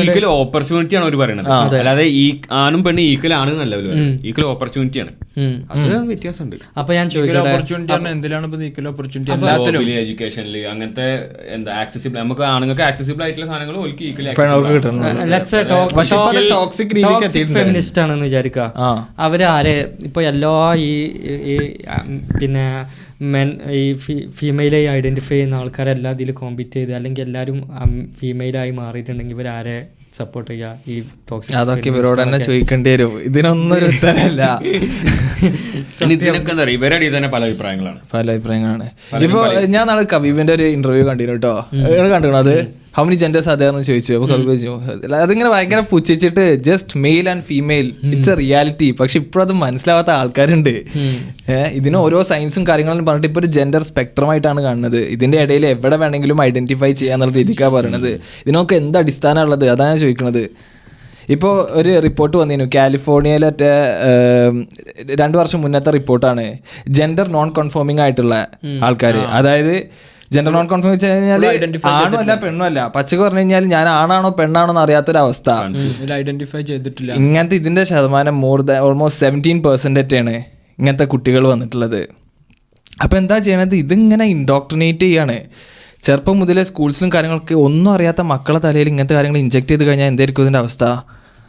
[0.03, 3.75] ഈക്വൽ ഓപ്പർച്യൂണിറ്റി ആണ് അവർ പറയുന്നത് അല്ലാതെ ഈ ആണും പെണ്ണും ഈക്വൽ ആണ് എന്നല്ല
[4.23, 5.11] ഈക്വൽ ഓപ്പർച്യൂണിറ്റി ആണ്.
[5.71, 6.55] അത് വ്യത്യാസമുണ്ട്.
[6.77, 7.51] അപ്പൊ ഞാൻ ചോദിക്കട്ടെ?
[9.97, 11.07] എഡ്യൂക്കേഷനിൽ അങ്ങനത്തെ
[11.53, 14.27] എന്താ ആക്സസിബിൾ നമുക്ക് ആണുങ്ങൾക്ക് ആക്സസിബിൾ ആയിട്ടുള്ള സാധനങ്ങൾ ഓൽക്ക് ഈക്വൽ.
[17.53, 18.73] ഫെമിനിസ്റ്റ് ആണെന്ന് വിചാരിക്കുക.
[18.77, 18.89] ആ.
[19.19, 20.91] അവർ ആരെ ഇപ്പൊ എല്ലാ ഈ
[22.41, 22.65] പിന്നെ
[23.33, 23.81] മെൻ ഈ
[24.37, 26.93] ഫീമെയിലായി ഐഡന്റിഫൈ ചെയ്യുന്ന ആൾക്കാരെല്ലാം ഇതിൽ കോമ്പീറ്റ് ചെയ്ത്.
[26.97, 27.57] അല്ലെങ്കിൽ എല്ലാവരും
[28.19, 29.79] ഫീമെയിലായി മാറിയിട്ടുണ്ടെങ്കിൽ ഇവർ ആരെ
[30.17, 30.71] സപ്പോർട്ട് ചെയ്യുക.
[30.91, 30.95] ഈ
[31.29, 33.13] ടോക്സിക് അതൊക്കെ ഇവരോട് തന്നെ ചോദിക്കേണ്ടി വരും.
[33.29, 34.41] ഇതിനൊന്നും ഒരു ഉത്തരമല്ല
[36.15, 37.99] ഇതിനൊക്കെ ഇവരുടെ തന്നെ പല അഭിപ്രായങ്ങളാണ്.
[38.13, 38.87] പല അഭിപ്രായങ്ങളാണ്.
[39.27, 39.41] ഇപ്പൊ
[39.75, 41.55] ഞാൻ നാളെ കവിവിന്റെ ഒരു ഇന്റർവ്യൂ കണ്ടിരുന്നു കേട്ടോ.
[42.15, 42.55] കണ്ടിരുന്നു അത്?
[42.95, 44.13] ഹൗ മെനി ജെൻഡേഴ്സ് അതേന്ന് ചോദിച്ചു.
[44.15, 49.53] അപ്പൊ കബീബ് ചോദിച്ചു അതിങ്ങനെ ഭയങ്കര പുച്ഛിച്ചിട്ട് just male and female it's a reality പക്ഷെ ഇപ്പോഴത്
[49.61, 50.73] മനസ്സിലാവാത്ത ആൾക്കാരുണ്ട്.
[51.79, 54.99] ഇതിന് ഓരോ സയൻസും കാര്യങ്ങളും പറഞ്ഞിട്ട് ഇപ്പൊ ഒരു ജെൻഡർ സ്പെക്ട്രം ആയിട്ടാണ് കാണുന്നത്.
[55.15, 58.11] ഇതിന്റെ ഇടയിൽ എവിടെ വേണമെങ്കിലും ഐഡന്റിഫൈ ചെയ്യാന്നുള്ള രീതിക്കാണ് പറയുന്നത്
[58.43, 59.65] ഇതിനൊക്കെ എന്ത് അടിസ്ഥാനമുള്ളത്?
[59.75, 60.43] അതാണ് ചോദിക്കുന്നത്
[61.33, 62.69] ഇപ്പോൾ ഒരു റിപ്പോർട്ട് വന്നിരുന്നു.
[62.75, 63.63] കാലിഫോർണിയയിലൊറ്റ
[65.21, 66.45] രണ്ടു വർഷം മുന്നത്തെ റിപ്പോർട്ടാണ്
[66.97, 68.35] ജെൻഡർ നോൺ കൺഫോമിംഗ് ആയിട്ടുള്ള
[68.87, 69.75] ആൾക്കാർ അതായത്
[70.35, 71.45] ജെൻഡർ നോൺ കോൺഫോം വെച്ച് കഴിഞ്ഞാൽ
[71.93, 75.49] ആണും അല്ല പെണ്ണോ അല്ല പച്ചക്ക് പറഞ്ഞു കഴിഞ്ഞാൽ ഞാൻ ആണാണോ പെണ്ണാണോ എന്ന് അറിയാത്തൊരവസ്ഥ
[76.19, 77.11] ഐഡന്റിഫൈ ചെയ്തിട്ടില്ല.
[77.21, 80.35] ഇങ്ങനത്തെ ഇതിന്റെ ശതമാനം more than almost seventeen percentage ആണ്
[80.79, 82.01] ഇങ്ങനത്തെ കുട്ടികൾ വന്നിട്ടുള്ളത്.
[83.03, 83.75] അപ്പോൾ എന്താ ചെയ്യണത്?
[83.83, 85.37] ഇതിങ്ങനെ ഇൻഡോക്ട്രിനേറ്റ് ചെയ്യാണ്.
[86.05, 90.61] ചെറുപ്പം മുതലേ സ്കൂൾസിലും കാര്യങ്ങളൊക്കെ ഒന്നും അറിയാത്ത മക്കളെ തലയിൽ ഇങ്ങനത്തെ കാര്യങ്ങൾ ഇഞ്ചെക്ട് ചെയ്ത് കഴിഞ്ഞാൽ എന്തായിരിക്കും ഇതിന്റെ
[90.63, 90.83] അവസ്ഥ?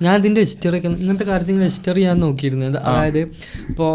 [0.02, 3.18] ഞാൻ ഇതിന്റെ ഹിസ്റ്ററി ഒക്കെ ഇങ്ങനത്തെ കാര്യത്തിന്റെ ഹിസ്റ്ററി ഞാൻ നോക്കിയിരുന്നത് അതായത്
[3.68, 3.92] ഇപ്പോൾ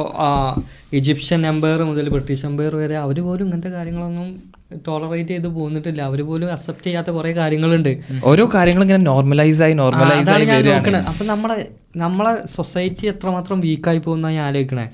[0.95, 4.57] ഈജിപ്ഷ്യൻ എംപയർ മുതൽ ബ്രിട്ടീഷ് എംപയർ വരെ അവർ പോലും ഇങ്ങനത്തെ കാര്യങ്ങളൊന്നും
[4.88, 6.01] ടോളറേറ്റ് ചെയ്ത് പോന്നിട്ടില്ല.
[6.01, 7.97] അവർ പോലും അക്സെപ്റ്റ് ചെയ്യാത്ത കുറേ കാര്യങ്ങളുണ്ട്.
[8.23, 10.97] ഓരോ കാര്യങ്ങളും ഇങ്ങനെ നോർമലൈസ് ആയി നോർമലൈസ് ആയി വരികയാണ്.
[10.97, 14.89] അപ്പൊ നമ്മളെ നമ്മളെ സൊസൈറ്റി എത്രമാത്രം വീക്കായി പോകുന്ന ഞാൻ ആലോചിക്കണേ.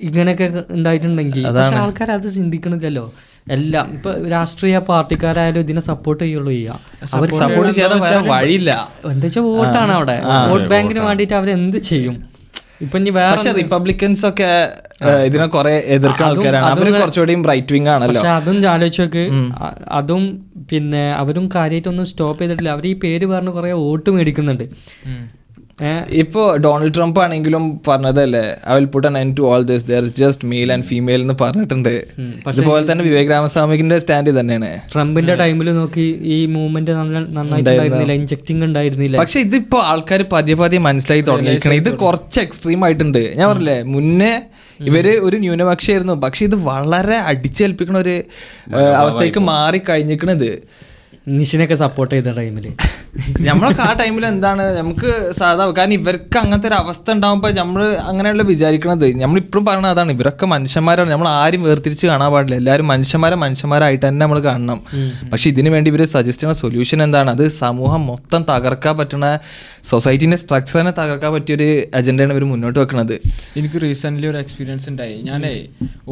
[0.00, 1.46] ഇങ്ങനെയൊക്കെ ഉണ്ടായിട്ടുണ്ടെങ്കിൽ.
[1.48, 3.12] ആൾക്കാർ അത് ചിന്തിക്കണില്ലല്ലോ.
[3.50, 3.92] എല്ലാം.
[3.92, 6.78] ഇപ്പൊ രാഷ്ട്രീയ പാർട്ടിക്കാരായാലും ഇതിനെ സപ്പോർട്ട് ചെയ്യുള്ളൂ ചെയ്യാ
[7.14, 8.88] അവർ സപ്പോർട്ട് ചെയ്യാതെ വഴിയില്ല.
[9.04, 10.22] എന്താ വെച്ചാൽ വോട്ടാണ് അവിടെ.
[10.50, 12.22] വോട്ട് ബാങ്കിന് വേണ്ടിയിട്ട് എന്ത് ചെയ്യും?
[12.80, 14.72] ഇപ്പൊ ഇനി വേറെ പക്ഷെ റിപ്പബ്ലിക്കൻസ് ഒക്കെ
[15.24, 16.70] ഇതിനെ കുറെ എതിർക്കുന്ന അതും- ആൾക്കാരാണ്.
[16.70, 18.22] അതും അവർ കുറച്ചുകൂടിയും റൈറ്റ് വിങ് ആണല്ലോ.
[18.22, 19.24] പക്ഷെ അതും ആലോചിച്ച് നോക്ക്.
[19.90, 22.70] അതും പിന്നെ അവരും കാര്യമായിട്ടൊന്നും സ്റ്റോപ്പ് ചെയ്തിട്ടില്ല.
[22.70, 24.64] അവർ ഈ പേര് പറഞ്ഞ് കുറെ വോട്ട് മേടിക്കുന്നുണ്ട്.
[25.88, 30.16] ഏഹ് ഇപ്പോ ഡൊണാൾഡ് ട്രംപ് ആണെങ്കിലും പറഞ്ഞതല്ലേ I will put end to all this there is
[30.22, 31.92] just male and female എന്ന് പറഞ്ഞിട്ടുണ്ട്.
[32.50, 36.94] അതുപോലെ തന്നെ വിവേക് രാമസ്വാമിക്കിന്റെ സ്റ്റാൻഡ് തന്നെയാണ് ട്രംപിന്റെ ടൈമിൽ നോക്കി ഈ മൂവ്മെന്റ്
[37.36, 41.78] നന്നായിട്ടുണ്ടായിരുന്നില്ല ഇഞ്ചക്ടിങ് ഉണ്ടായിരുന്നില്ല പക്ഷെ ഇതിപ്പോ ആൾക്കാർ പതിയെ പതിയെ മനസ്സിലായി തുടങ്ങിയിരിക്കണം.
[41.82, 43.22] ഇത് കുറച്ച് എക്സ്ട്രീം ആയിട്ടുണ്ട്.
[43.38, 44.32] ഞാൻ പറഞ്ഞില്ലേ മുന്നേ
[44.88, 48.14] ഇവർ ഒരു ന്യൂനപക്ഷമായിരുന്നു പക്ഷെ ഇത് വളരെ അടിച്ചേൽപ്പിക്കണ ഒരു
[49.00, 50.50] അവസ്ഥയ്ക്ക് മാറി കഴിഞ്ഞിരിക്കണത്
[51.26, 52.66] നിഷിനൊക്കെ സപ്പോർട്ട് ചെയ്ത ടൈമിൽ
[53.40, 54.76] നമ്മളൊക്കെ ആ ടൈമിൽ എന്താണ്?
[54.76, 59.16] നമുക്ക് സാധാ കാരണം ഇവർക്ക് അങ്ങനത്തെ ഒരു അവസ്ഥ ഉണ്ടാകുമ്പോൾ നമ്മൾ അങ്ങനെയുള്ള വിചാരിക്കണത്.
[59.22, 61.10] നമ്മൾ ഇപ്പോഴും പറയുന്നത് അതാണ് ഇവരൊക്കെ മനുഷ്യന്മാരാണ്.
[61.10, 62.56] നമ്മൾ ആരും വേർതിരിച്ച് കാണാൻ പാടില്ല.
[62.56, 64.80] എല്ലാവരും മനുഷ്യന്മാരെ മനുഷ്യന്മാരായിട്ട് തന്നെ നമ്മൾ കാണണം.
[65.32, 67.30] പക്ഷെ ഇതിനു വേണ്ടി ഇവർ സജസ്റ്റ് ചെയ്യുന്ന സൊല്യൂഷൻ എന്താണ്?
[67.30, 69.38] അത് സമൂഹം മൊത്തം തകർക്കാൻ പറ്റുന്ന
[69.88, 73.14] സൊസൈറ്റിന്റെ സ്ട്രക്ചറിനെ തകർക്കാൻ പറ്റിയൊരു അജണ്ടയാണ് ഇവർ മുന്നോട്ട് വെക്കുന്നത്
[73.56, 75.16] എനിക്ക് റീസെന്റ്ലി ഒരു എക്സ്പീരിയൻസ് ഉണ്ടായി.
[75.28, 75.52] ഞാനേ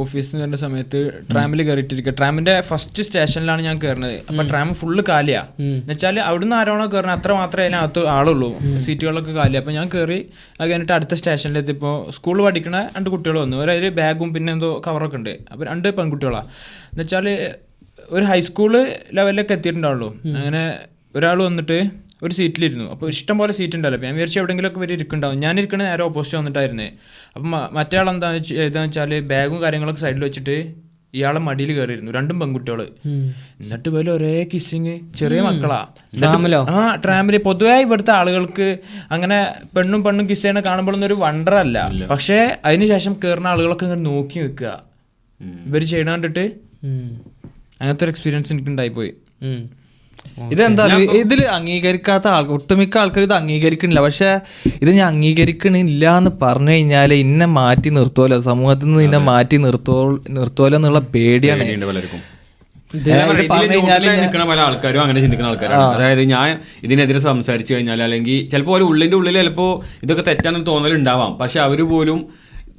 [0.02, 1.00] ഓഫീസിൽ നിന്ന് വരുന്ന സമയത്ത്
[1.32, 5.42] ട്രാമിൽ കയറിയിട്ടിരിക്കുക ട്രാമിന്റെ ഫസ്റ്റ് സ്റ്റേഷനിലാണ് ഞാൻ കയറുന്നത് അപ്പൊ ട്രാം ഫുള്ള് കാലിയാ.
[5.60, 8.50] എന്നുവെച്ചാൽ അവിടുന്ന് ആരാണോ കയറുന്നത് അത്ര മാത്രമേ അതിനകത്ത് ആളുള്ളൂ.
[8.86, 10.20] സീറ്റുകളൊക്കെ കാലി അപ്പൊ ഞാൻ കയറി
[10.60, 13.56] അത് കഴിഞ്ഞിട്ട് അടുത്ത സ്റ്റേഷനിലെത്തിയപ്പോൾ സ്കൂളിൽ പഠിക്കണ രണ്ട് കുട്ടികൾ വന്നു.
[13.64, 15.34] ഒരു ബാഗും പിന്നെ എന്തോ കവറൊക്കെ ഉണ്ട്.
[15.52, 16.48] അപ്പൊ രണ്ട് പെൺകുട്ടികളാണ്
[16.90, 17.28] എന്നുവെച്ചാൽ
[18.16, 18.72] ഒരു ഹൈസ്കൂൾ
[19.16, 20.08] ലെവലിലൊക്കെ എത്തിയിട്ടുണ്ടാവുള്ളൂ.
[20.36, 20.62] അങ്ങനെ
[21.16, 21.78] ഒരാൾ വന്നിട്ട്
[22.22, 22.86] ഒരു സീറ്റിലിരുന്നു.
[22.94, 25.40] അപ്പോൾ ഇഷ്ടം പോലെ സീറ്റ് ഉണ്ടല്ലോ അപ്പോൾ ഞാൻ വിചാരിച്ചു എവിടെയെങ്കിലുമൊക്കെ ഇവർ ഇരിക്കുന്നുണ്ടാവും.
[25.44, 26.88] ഞാൻ ഇരിക്കണ നേരെ ഓപ്പോസിറ്റ് വന്നിട്ടായിരുന്നേ.
[27.36, 30.56] അപ്പം മറ്റേ ആൾ എന്താ ചെയ്തെന്ന് വെച്ചാൽ ബാഗും കാര്യങ്ങളൊക്കെ സൈഡിൽ വെച്ചിട്ട്
[31.16, 32.80] ഇയാളെ മടിയിൽ കയറിയിരുന്നു രണ്ടും പെൺകുട്ടികൾ.
[33.60, 35.78] എന്നിട്ട് പോലും ഒരേ കിസ്സിങ് ചെറിയ മക്കളാ?
[36.74, 38.66] ആ ട്രാമിൽ പൊതുവെ ഇവിടുത്തെ ആളുകൾക്ക്
[39.14, 39.38] അങ്ങനെ
[39.76, 41.78] പെണ്ണും പെണ്ണും കിസ് ചെയ്യണ കാണുമ്പോഴൊന്നും ഒരു വണ്ടർ അല്ല.
[42.12, 44.72] പക്ഷേ അതിനുശേഷം കയറുന്ന ആളുകളൊക്കെ ഇങ്ങനെ നോക്കി നിൽക്കുക.
[45.68, 46.44] ഇവർ ചെയ്യണ കണ്ടിട്ട്.
[47.80, 49.12] അങ്ങനത്തെ ഒരു എക്സ്പീരിയൻസ് എനിക്ക് ഉണ്ടായിപ്പോയി.
[50.52, 50.84] ഇതെന്താ
[51.20, 54.30] ഇതിൽ അംഗീകരിക്കാത്ത ആൾ ഒട്ടുമിക്ക ആൾക്കാർ ഇത് അംഗീകരിക്കണില്ല പക്ഷെ
[54.82, 59.96] ഇത് ഞാൻ അംഗീകരിക്കണില്ല എന്ന് പറഞ്ഞു കഴിഞ്ഞാൽ ഇന്നെ മാറ്റി നിർത്തുമല്ലോ സമൂഹത്തിൽ നിന്ന് ഇന്നെ മാറ്റി നിർത്തോ
[60.38, 61.64] നിർത്തുമല്ലോ എന്നുള്ള പേടിയാണ്.
[64.22, 65.82] നിൽക്കുന്ന പല ആൾക്കാരും അങ്ങനെ ചിന്തിക്കുന്ന ആൾക്കാരാണ്.
[65.96, 66.48] അതായത് ഞാൻ
[66.86, 69.72] ഇതിനെതിരെ സംസാരിച്ചു കഴിഞ്ഞാൽ അല്ലെങ്കിൽ ചിലപ്പോൾ ഒരു ഉള്ളിന്റെ ഉള്ളിൽ ചിലപ്പോൾ
[70.04, 71.32] ഇതൊക്കെ തെറ്റാണെന്ന് തോന്നലുണ്ടാവാം.
[71.40, 72.20] പക്ഷെ അവർ പോലും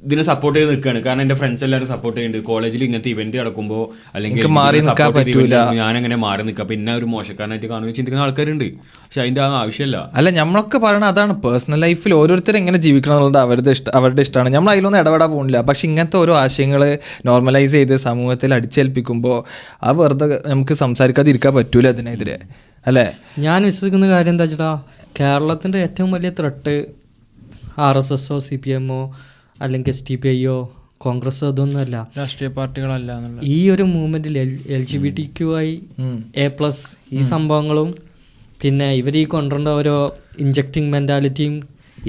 [0.02, 3.82] ഇതിനെ സപ്പോർട്ട് ചെയ്ത് നിൽക്കുകയാണ് കാരണം എന്റെ ഫ്രണ്ട്സ് എല്ലാവരും സപ്പോർട്ട് ചെയ്യുന്നുണ്ട് കോളേജിൽ ഇങ്ങനത്തെ ഇവന്റ് നടക്കുമ്പോൾ
[4.14, 5.56] അല്ലെങ്കിൽ മാറി നിൽക്കാൻ പറ്റൂല.
[5.78, 8.64] ഞാൻ അങ്ങനെ മാറി നിൽക്കുക പിന്നെ ഒരു മോശക്കാരനായിട്ട് കാണുന്ന ചിന്തിക്കുന്ന ആൾക്കാരുണ്ട്.
[9.00, 11.34] പക്ഷെ അതിന്റെ ആ ആവശ്യമില്ല അല്ല നമ്മളൊക്കെ പറയണ അതാണ്.
[11.44, 15.84] പേഴ്സണൽ ലൈഫിൽ ഓരോരുത്തർ എങ്ങനെ ജീവിക്കണം എന്നുള്ളത് അവരുടെ ഇഷ്ടം അവരുടെ ഇഷ്ടമാണ് നമ്മൾ അതിലൊന്നും ഇടപെടാൻ പോകുന്നില്ല പക്ഷെ
[15.88, 16.82] ഇങ്ങനത്തെ ഓരോ ആശയങ്ങൾ
[17.26, 19.36] നോർമലൈസ് ചെയ്ത് സമൂഹത്തിൽ അടിച്ചേൽപ്പിക്കുമ്പോൾ
[19.82, 22.36] ആ വെറുതെ നമുക്ക് സംസാരിക്കാതിരിക്കാൻ പറ്റൂല അതിനെതിരെ
[22.86, 23.06] അല്ലേ?
[23.38, 24.70] ഞാൻ വിശ്വസിക്കുന്ന കാര്യം എന്താ വെച്ചാ
[25.20, 26.74] കേരളത്തിന്റെ ഏറ്റവും വലിയ ത്രട്ട്
[27.78, 29.00] ആർ എസ് എസോ സി പി എമ്മോ
[29.64, 30.56] അല്ലെങ്കിൽ എസ് ടി പി ഐയോ
[31.04, 31.96] കോൺഗ്രസ് അതൊന്നുമല്ല.
[32.18, 33.10] രാഷ്ട്രീയ പാർട്ടികളല്ല
[33.56, 34.34] ഈ ഒരു മൂവ്മെന്റിൽ
[34.76, 35.68] L G B T Q I
[36.44, 36.84] A plus
[37.16, 37.90] ഈ സംഭവങ്ങളും
[38.62, 39.94] പിന്നെ ഇവർ ഈ കൊണ്ടുവരേണ്ട ഓരോ
[40.44, 41.54] ഇഞ്ചക്റ്റിംഗ് മെന്റാലിറ്റിയും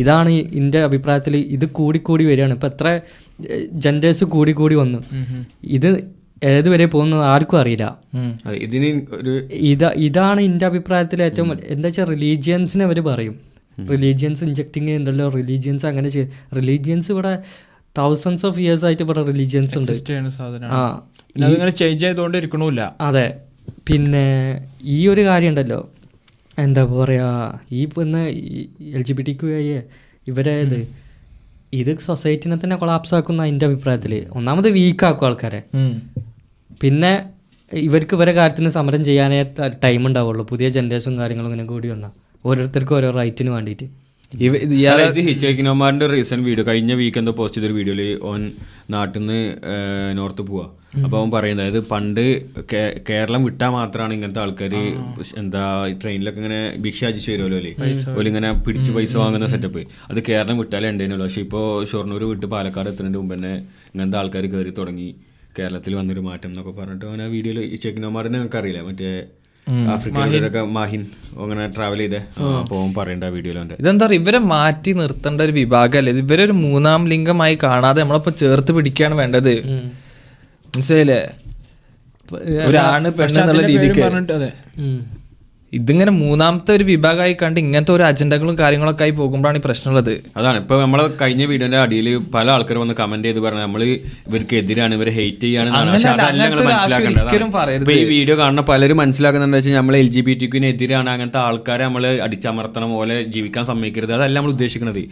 [0.01, 2.53] ഇതാണ് എന്റെ അഭിപ്രായത്തിൽ ഇത് കൂടിക്കൂടി വരികയാണ്.
[2.57, 2.87] ഇപ്പം എത്ര
[3.83, 4.99] ജെൻഡേഴ്സ് കൂടി കൂടി വന്നു.
[5.77, 5.89] ഇത്
[6.51, 7.85] ഏതുവരെ പോകുന്നത് ആർക്കും അറിയില്ല.
[8.65, 9.33] ഇതിന് ഒരു
[9.71, 13.35] ഇതാ ഇതാണ് എന്റെ അഭിപ്രായത്തിൽ ഏറ്റവും എന്താ വെച്ചാൽ റിലീജിയൻസിനെ അവർ പറയും.
[13.77, 16.09] റിലീജിയൻസ് ഇഞ്ചക്ടിങ് ചെയ്യുന്നുണ്ടല്ലോ റിലീജിയൻസ് അങ്ങനെ
[16.59, 17.33] റിലീജിയൻസ് ഇവിടെ
[17.95, 19.91] തൗസൻഡ്സ് ഓഫ് ഇയേഴ്സ് ആയിട്ട് ഇവിടെ റിലീജിയൻസ് ഉണ്ട്.
[20.77, 20.81] ആ
[21.79, 23.25] ചേഞ്ച് ചെയ്തുകൊണ്ട് ഇരിക്കണമില്ല അതെ.
[23.87, 24.25] പിന്നെ
[24.95, 25.79] ഈ ഒരു കാര്യം ഉണ്ടല്ലോ
[26.57, 27.27] എന്താ പറയുക
[27.71, 28.21] ഈ പിന്നെ
[28.97, 29.65] L G B T Q I
[30.27, 30.79] ഇവരെ ഇത്
[31.81, 35.61] ഇത് സൊസൈറ്റിനെ തന്നെ കൊളാപ്സ് ആക്കുന്ന എന്റെ അഭിപ്രായത്തിൽ ഒന്നാമത് വീക്കാക്കും ആൾക്കാരെ.
[36.81, 37.11] പിന്നെ
[37.71, 39.37] ഇവർക്ക് ഇവരെ കാര്യത്തിന് സമരം ചെയ്യാനേ
[39.85, 40.43] ടൈം ഉണ്ടാവുള്ളൂ.
[40.51, 42.11] പുതിയ ജനറേഷൻ കാര്യങ്ങളും ഇങ്ങനെ കൂടി വന്നാൽ
[42.45, 43.87] ഓരോരുത്തർക്കും ഓരോ റൈറ്റിന് വേണ്ടിയിട്ട്.
[44.45, 44.73] ഇത്
[46.13, 46.63] റീസെന്റ് വീഡിയോ.
[46.67, 48.41] കഴിഞ്ഞ വീക്ക് എന്തോ പോസ്റ്റ് ചെയ്തൊരു വീഡിയോയിൽ ഓൻ
[48.93, 49.39] നാട്ടിൽ നിന്ന്
[50.19, 50.65] നോർത്ത് പോവാ.
[51.03, 52.21] അപ്പൊ അവൻ പറയുന്നത് അതായത് പണ്ട്
[53.09, 54.73] കേരളം വിട്ടാൽ മാത്രമാണ് ഇങ്ങനത്തെ ആൾക്കാർ
[55.41, 55.63] എന്താ
[56.01, 57.73] ട്രെയിനിലൊക്കെ ഇങ്ങനെ ഭിക്ഷ അജിച്ച് വരുമല്ലോ അല്ലേ?
[58.19, 62.89] ഓൽ ഇങ്ങനെ പിടിച്ച് പൈസ വാങ്ങുന്ന സെറ്റപ്പ് അത് കേരളം വിട്ടാലേ ഉണ്ടായിരുന്നു പക്ഷെ ഇപ്പോൾ ഷൊർണൂർ വിട്ട് പാലക്കാട്
[62.93, 63.53] എത്തുന്നതിന് മുമ്പ് തന്നെ
[63.93, 65.09] ഇങ്ങനത്തെ ആൾക്കാർ കയറി തുടങ്ങി
[65.57, 69.11] കേരളത്തിൽ വന്നൊരു മാറ്റം എന്നൊക്കെ പറഞ്ഞിട്ട് അവൻ ആ വീഡിയോയിൽ ഹിച്ച ചെക്കിനോമാറിനെ നിങ്ങൾക്ക് അറിയില്ല മറ്റേ
[69.93, 71.01] ആഫ്രിക്കയിലൊക്കെ മാഹിൻ.
[71.41, 72.19] അങ്ങനെ ട്രാവൽ ചെയ്തേ.
[72.59, 73.23] അപ്പോൾ പറയണ്ട
[73.81, 74.21] ഇതെന്താ പറയുക?
[74.21, 79.53] ഇവരെ മാറ്റി നിർത്തേണ്ട ഒരു വിഭാഗമല്ലേ ഇത് ഒരു മൂന്നാം ലിംഗമായി കാണാതെ നമ്മളിപ്പോ ചേർത്ത് പിടിക്കുകയാണ് വേണ്ടത്.
[80.73, 81.21] മനസ്സിലായില്ലേ?
[82.69, 84.01] ഒരാണ് പെണ്ണെന്നുള്ള രീതിക്ക്.
[85.77, 90.11] ഇതിങ്ങനെ മൂന്നാമത്തെ ഒരു വിഭാഗമായി കണ്ട് ഇങ്ങനത്തെ ഒരു അജണ്ടകളും കാര്യങ്ങളൊക്കെ ആയി പോകുമ്പോഴാണ് ഈ പ്രശ്നമുള്ളത്.
[90.39, 90.57] അതാണ്.
[90.63, 93.83] ഇപ്പൊ നമ്മളെ കഴിഞ്ഞ വീഡിയോന്റെ അടിയിൽ പല ആൾക്കാർ വന്ന് കമന്റ് ചെയ്ത് പറഞ്ഞു നമ്മൾ
[94.29, 95.69] ഇവർക്ക് എതിരാണ് ഇവരെ ഹെയ്റ്റ് ചെയ്യാണ്.
[97.97, 102.05] ഈ വീഡിയോ കാണുന്ന പലരും മനസ്സിലാക്കുന്നത് എന്താ വെച്ചാൽ നമ്മൾ എൽ ജി ബി ടിക്കിനെതിരാണ് അങ്ങനത്തെ ആൾക്കാരെ നമ്മൾ
[102.27, 104.13] അടിച്ചമർത്തണം പോലെ ജീവിക്കാൻ സമ്മതിക്കരുത്.
[104.19, 105.03] അതല്ല നമ്മൾ ഉദ്ദേശിക്കുന്നത്.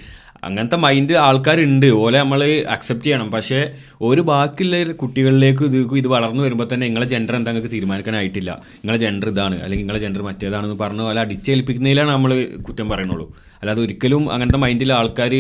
[0.43, 1.85] അങ്ങനത്തെ മൈൻഡ് ആൾക്കാരുണ്ട്.
[2.03, 2.41] ഓലെ നമ്മൾ
[2.75, 3.29] അക്സെപ്റ്റ് ചെയ്യണം.
[3.31, 3.59] പക്ഷേ
[4.01, 8.51] ഒരു ബാക്കിയുള്ള കുട്ടികളിലേക്ക് ഇത് ഇത് വളർന്നു വരുമ്പോൾ തന്നെ നിങ്ങളെ ജെൻഡർ എന്താ നിങ്ങൾക്ക് തീരുമാനിക്കാനായിട്ടില്ല.
[8.83, 13.27] നിങ്ങളെ ജെൻഡർ ഇതാണ് അല്ലെങ്കിൽ നിങ്ങളെ ജെൻഡർ മറ്റേതാണെന്ന് പറഞ്ഞു പോലെ അടിച്ചേൽപ്പിക്കുന്നതിലാണ് നമ്മൾ കുറ്റം പറയണുള്ളൂ
[13.61, 15.33] അല്ലാതെ ഒരിക്കലും അങ്ങനത്തെ മൈൻഡിൽ ആൾക്കാർ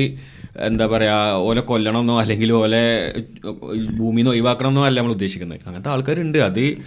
[0.57, 3.13] എന്താ പറയാ ഓലെ കൊല്ലണമെന്നോ അല്ലെങ്കിൽ ഓലെ
[3.97, 5.59] ഭൂമിയിൽ നിന്ന് ഒഴിവാക്കണമെന്നോ അല്ല നമ്മൾ ഉദ്ദേശിക്കുന്നത്.
[5.67, 6.37] അങ്ങനത്തെ ആൾക്കാരുണ്ട്.
[6.37, 6.77] അത്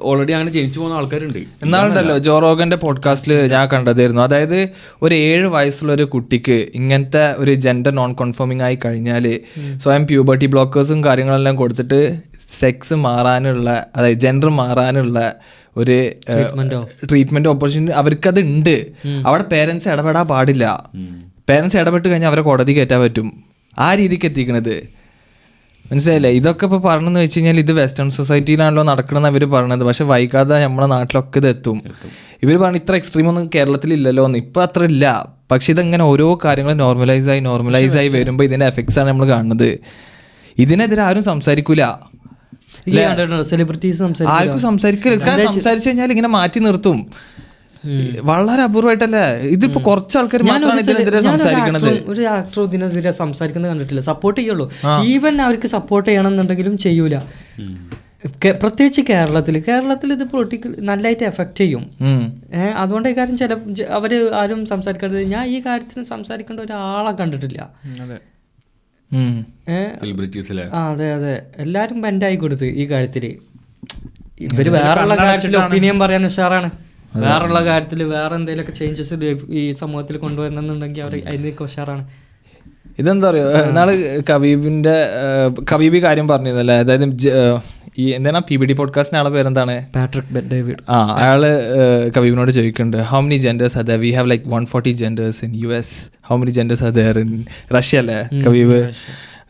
[0.00, 1.38] ഓൾറെഡി അങ്ങനെ ജനിച്ചു പോകുന്ന ആൾക്കാരുണ്ട്.
[1.38, 4.22] എന്നാളുണ്ടല്ലോ ജോറോഗന്റെ പോഡ്കാസ്റ്റിൽ ഞാൻ കണ്ടതായിരുന്നു.
[4.22, 4.68] അതായത്
[5.02, 9.40] ഒരു ഏഴ് വയസ്സുള്ള ഒരു കുട്ടിക്ക് ഇങ്ങനത്തെ ഒരു ജെൻഡർ നോൺ കൺഫേമിംഗ് ആയി കഴിഞ്ഞാൽ
[9.82, 12.20] സ്വയം പ്യൂബർട്ടി ബ്ലോക്കേഴ്സും കാര്യങ്ങളെല്ലാം കൊടുത്തിട്ട്
[12.60, 15.34] സെക്സ് മാറാനുള്ള അതായത് ജെൻഡർ മാറാനുള്ള
[15.76, 16.10] ഒരു
[17.04, 18.86] ട്രീറ്റ്മെന്റ് ഓപ്പർച്യൂണിറ്റി അവർക്കത് ഉണ്ട്.
[19.26, 20.90] അവിടെ പേരൻസ് ഇടപെടാൻ പാടില്ല.
[21.48, 23.28] പേരൻസ് ഇടപെട്ട് കഴിഞ്ഞാൽ അവരെ കോടതി കയറ്റാൻ പറ്റും.
[23.78, 24.74] ആ രീതിക്ക് എത്തിക്കണത്.
[25.90, 26.30] മനസ്സിലായില്ലേ?
[26.30, 29.84] ഇതൊക്കെ ഇപ്പോൾ പറഞ്ഞെന്ന് വെച്ച് കഴിഞ്ഞാൽ ഇത് വെസ്റ്റേൺ സൊസൈറ്റിയിലാണല്ലോ നടക്കണമെന്ന് അവർ പറയണത്.
[29.88, 31.78] പക്ഷെ വൈകാതെ നമ്മുടെ നാട്ടിലൊക്കെ ഇത് എത്തും.
[32.42, 35.04] ഇവർ പറഞ്ഞ ഇത്ര എക്സ്ട്രീം ഒന്നും കേരളത്തിൽ ഇല്ലല്ലോ എന്ന് ഇപ്പം അത്ര ഇല്ല.
[35.50, 39.78] പക്ഷെ ഇതങ്ങനെ ഓരോ കാര്യങ്ങളും നോർമലൈസ് ആയി നോർമലൈസ് ആയി വരുമ്പോൾ ഇതിന്റെ എഫക്ട്സ് ആണ് നമ്മൾ കാണുന്നത്.
[40.58, 41.82] ഇതിനെതിരെ ആരും സംസാരിക്കൂല.
[43.42, 44.02] സെലിബ്രിറ്റീസ്
[44.36, 46.98] ആർക്കും സംസാരിക്കില്ല സംസാരിച്ചു കഴിഞ്ഞാൽ ഇങ്ങനെ മാറ്റി നിർത്തും.
[48.22, 49.24] വളരെ അപൂർവമായിട്ടല്ലേ?
[49.56, 52.10] ഇതിപ്പോ കുറച്ച് ആൾക്കാർ മാത്രമാണ് ഇതിനെതിരെ സംസാരിക്കണത്.
[52.10, 54.00] ഒരു ആക്ടർ ഇതിനെതിരെ സംസാരിക്കുന്നത് കണ്ടിട്ടില്ല.
[54.00, 54.72] സപ്പോർട്ട് ചെയ്യുള്ളൂ.
[55.04, 57.16] ഈവൻ അവർക്ക് സപ്പോർട്ട് ചെയ്യണമെന്നുണ്ടെങ്കിലും ചെയ്യൂല.
[58.62, 61.90] പ്രത്യേകിച്ച് കേരളത്തിൽ കേരളത്തിൽ ഇത് പൊളിറ്റിക്കൽ നല്ലതായിട്ട് എഫക്റ്റ് ചെയ്യും.
[62.76, 65.22] അതുകൊണ്ട് ഈ കാര്യം ചില അവർ അവർ ആരും സംസാരിക്കരുത്.
[65.22, 67.70] ഞാൻ ഈ കാര്യത്തിന് സംസാരിക്കേണ്ട ഒരാളെ കണ്ടിട്ടില്ല.
[68.02, 68.18] അതെ.
[70.72, 71.42] അതെ അതെ.
[71.56, 73.24] എല്ലാരും ബെൻഡായി കൊടുത്ത് ഈ കാര്യത്തിൽ.
[74.40, 76.70] ഇവർ വേറെ ഒപ്പീനിയൻ പറയാൻ ഉഷാറാണ്.
[77.20, 79.16] വേറെയുള്ള കാര്യത്തിൽ വേറെ എന്തെങ്കിലുമൊക്കെ ചേഞ്ചസ്
[79.52, 82.04] ഈ സമൂഹത്തിൽ കൊണ്ടുവരണമെന്നുണ്ടെങ്കിൽ അവർ അതിനൊക്കെ ഉഷാറാണ്
[82.98, 83.88] ഇതെന്താ പറയുക നാൾ
[84.30, 84.94] കബീബിന്റെ
[85.72, 86.76] കബീബി കാര്യം പറഞ്ഞിരുന്നല്ലേ?
[86.78, 87.04] അതായത്
[87.98, 89.74] ഈ എന്താണ് പി ബി ഡി പോഡ്കാസ്റ്റിന് ആളെ പേരെന്താണ്?
[89.94, 91.42] പാട്രിക് ഡേവിഡ് ആ അയാൾ
[92.16, 95.96] കബീബിനോട് ചോദിക്കുന്നുണ്ട് ഹൗ മെനി ജെൻഡേഴ്സ് അതെ we have like one forty genders in U S
[96.22, 97.32] how many genders അതെ ഇൻ
[97.74, 98.78] റഷ്യ അല്ലേ കബീബ്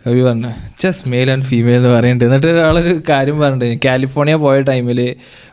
[0.05, 0.51] പറഞ്ഞു
[0.83, 2.49] ജസ്റ്റ് മെയിൽ ആൻഡ് ഫീമെയിൽ എന്ന് പറയുന്നുണ്ട് എന്നിട്ട്
[2.81, 5.01] ഒരു കാര്യം പറഞ്ഞിട്ടുണ്ട് കാലിഫോർണിയ പോയ ടൈമിൽ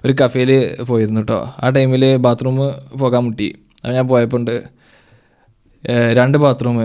[0.06, 0.52] ഒരു കഫേയിൽ
[0.90, 2.58] പോയിരുന്നു കേട്ടോ ആ ടൈമിൽ ബാത്റൂം
[3.04, 3.50] പോകാൻ മുട്ടി.
[3.84, 4.46] അത് ഞാൻ പോയപ്പോൾ
[6.20, 6.78] രണ്ട് bathroom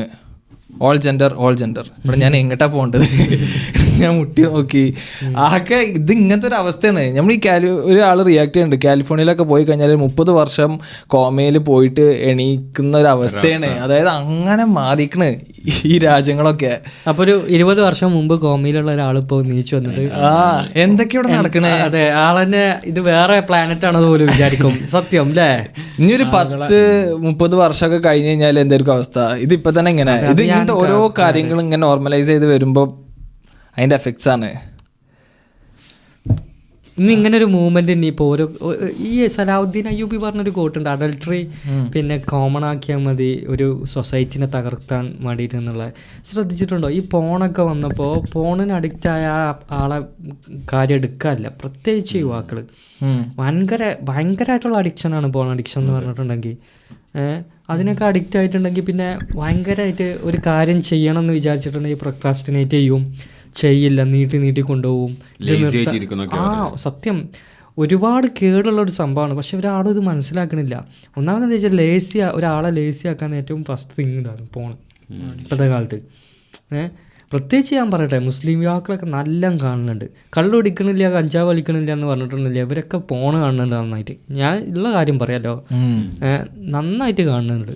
[0.86, 3.06] all gender all gender ഇവിടെ ഞാൻ എങ്ങോട്ടാണ് പോകേണ്ടത്?
[4.00, 4.94] ഞാൻ മുട്ടി നോക്കി.
[5.36, 7.16] ആകെ ഇത് ഇങ്ങനത്തെ ഒരു അവസ്ഥയാണ്.
[7.16, 8.86] നമ്മൾ ഈ കാലി ഒരാൾ റിയാക്ട് ചെയ്യുന്നുണ്ട്.
[8.86, 13.66] കാലിഫോർണിയയിലൊക്കെ പോയി കഴിഞ്ഞാൽ മുപ്പത് വർഷം കോമയിൽ പോയിട്ട് എണീക്കുന്ന ഒരു അവസ്ഥയാണ്.
[13.66, 15.28] അതായത് അങ്ങനെ മാറിക്കണ്
[15.84, 16.72] ഈ രാജ്യങ്ങളൊക്കെ.
[17.08, 20.12] അപ്പൊ ഒരു ഇരുപത് വർഷം മുമ്പ് കോമയിലുള്ള ഒരാൾ ഇപ്പോൾ നീച്ചു വന്നത്?
[20.12, 21.70] ആ എന്തൊക്കെയാണ് നടക്കണേ?
[21.70, 22.10] അതെ.
[22.10, 24.74] ആളെന്നെ ഇത് വേറെ പ്ലാനറ്റ് ആണെന്ന് പോലും വിചാരിക്കും.
[24.96, 25.48] സത്യം അല്ലേ
[25.98, 26.78] ഇനി ഒരു പത്ത്
[27.18, 29.18] മുപ്പത് വർഷമൊക്കെ കഴിഞ്ഞ് കഴിഞ്ഞാൽ എന്തായിരിക്കും അവസ്ഥ?
[29.18, 30.14] ഇത് ഇപ്പൊ തന്നെ ഇങ്ങനെ.
[30.30, 33.03] ഇത് ഇങ്ങനത്തെ ഓരോ കാര്യങ്ങളും ഇങ്ങനെ നോർമലൈസ് ചെയ്ത് വരുമ്പോ
[33.76, 34.50] അതിന്റെ എഫക്ട്സ് ആണ്.
[36.96, 38.44] ഇന്ന് ഇങ്ങനെ ഒരു മൂവ്മെന്റ് ഇനി ഇപ്പോൾ ഓരോ
[39.10, 41.40] ഈ സലാഹുദ്ദീൻ അയ്യൂബി പറഞ്ഞൊരു കോട്ടുണ്ട് അഡൾട്ടറി
[41.94, 45.92] പിന്നെ കോമൺ ആക്കിയാൽ മതി ഒരു സൊസൈറ്റിനെ തകർത്താൻ വേണ്ടിയിട്ട് എന്നുള്ള.
[46.32, 46.90] ശ്രദ്ധിച്ചിട്ടുണ്ടോ?
[46.90, 49.24] ഈ പോണൊക്കെ വന്നപ്പോൾ പോണിന് അഡിക്റ്റ് ആയ
[49.80, 49.98] ആളെ
[50.72, 51.48] കാര്യം എടുക്കാറില്ല.
[51.60, 52.60] പ്രത്യേകിച്ച് യുവാക്കൾ.
[53.40, 56.56] ഭയങ്കര ഭയങ്കരമായിട്ടുള്ള അഡിക്ഷനാണ് പോൺ അഡിക്ഷൻ എന്ന് പറഞ്ഞിട്ടുണ്ടെങ്കിൽ.
[57.72, 63.02] അതിനൊക്കെ അഡിക്റ്റ് ആയിട്ടുണ്ടെങ്കിൽ പിന്നെ ഭയങ്കരമായിട്ട് ഒരു കാര്യം ചെയ്യണം എന്ന് വിചാരിച്ചിട്ടുണ്ടെങ്കിൽ പ്രൊക്രാസ്റ്റിനേറ്റ് ചെയ്യും.
[63.56, 65.16] ചെയ്യില്ല നീട്ടി നീട്ടി കൊണ്ടുപോകും.
[66.34, 67.28] ആ സത്യം.
[67.78, 69.34] ഒരുപാട് കേടുള്ള ഒരു സംഭവമാണ്.
[69.34, 70.86] പക്ഷെ ഒരാളും ഇത് മനസ്സിലാക്കണില്ല.
[71.16, 74.78] ഒന്നാമതെന്ന് വെച്ചാൽ ലേസി ഒരാളെ ലേസി ആക്കാൻ ഏറ്റവും ഫസ്റ്റ് തിങ് ഇതാണ് പോണം
[75.40, 75.96] ഇപ്പോഴത്തെ കാലത്ത്.
[76.74, 76.90] ഏഹ്
[77.32, 80.04] പ്രത്യേകിച്ച് ഞാൻ പറയട്ടെ മുസ്ലിം യുവാക്കളൊക്കെ നല്ല കാണുന്നുണ്ട്.
[80.36, 84.14] കള്ളു കുടിക്കണില്ല കഞ്ചാവ് വലിക്കണില്ല എന്ന് പറഞ്ഞിട്ടുണ്ടെങ്കിൽ ഇവരൊക്കെ പോണ കാണുന്നുണ്ട് നന്നായിട്ട്.
[84.30, 85.64] ഞാൻ ഉള്ള കാര്യം പറയാലോ?
[86.56, 87.72] നന്നായിട്ട് കാണുന്നുണ്ട്.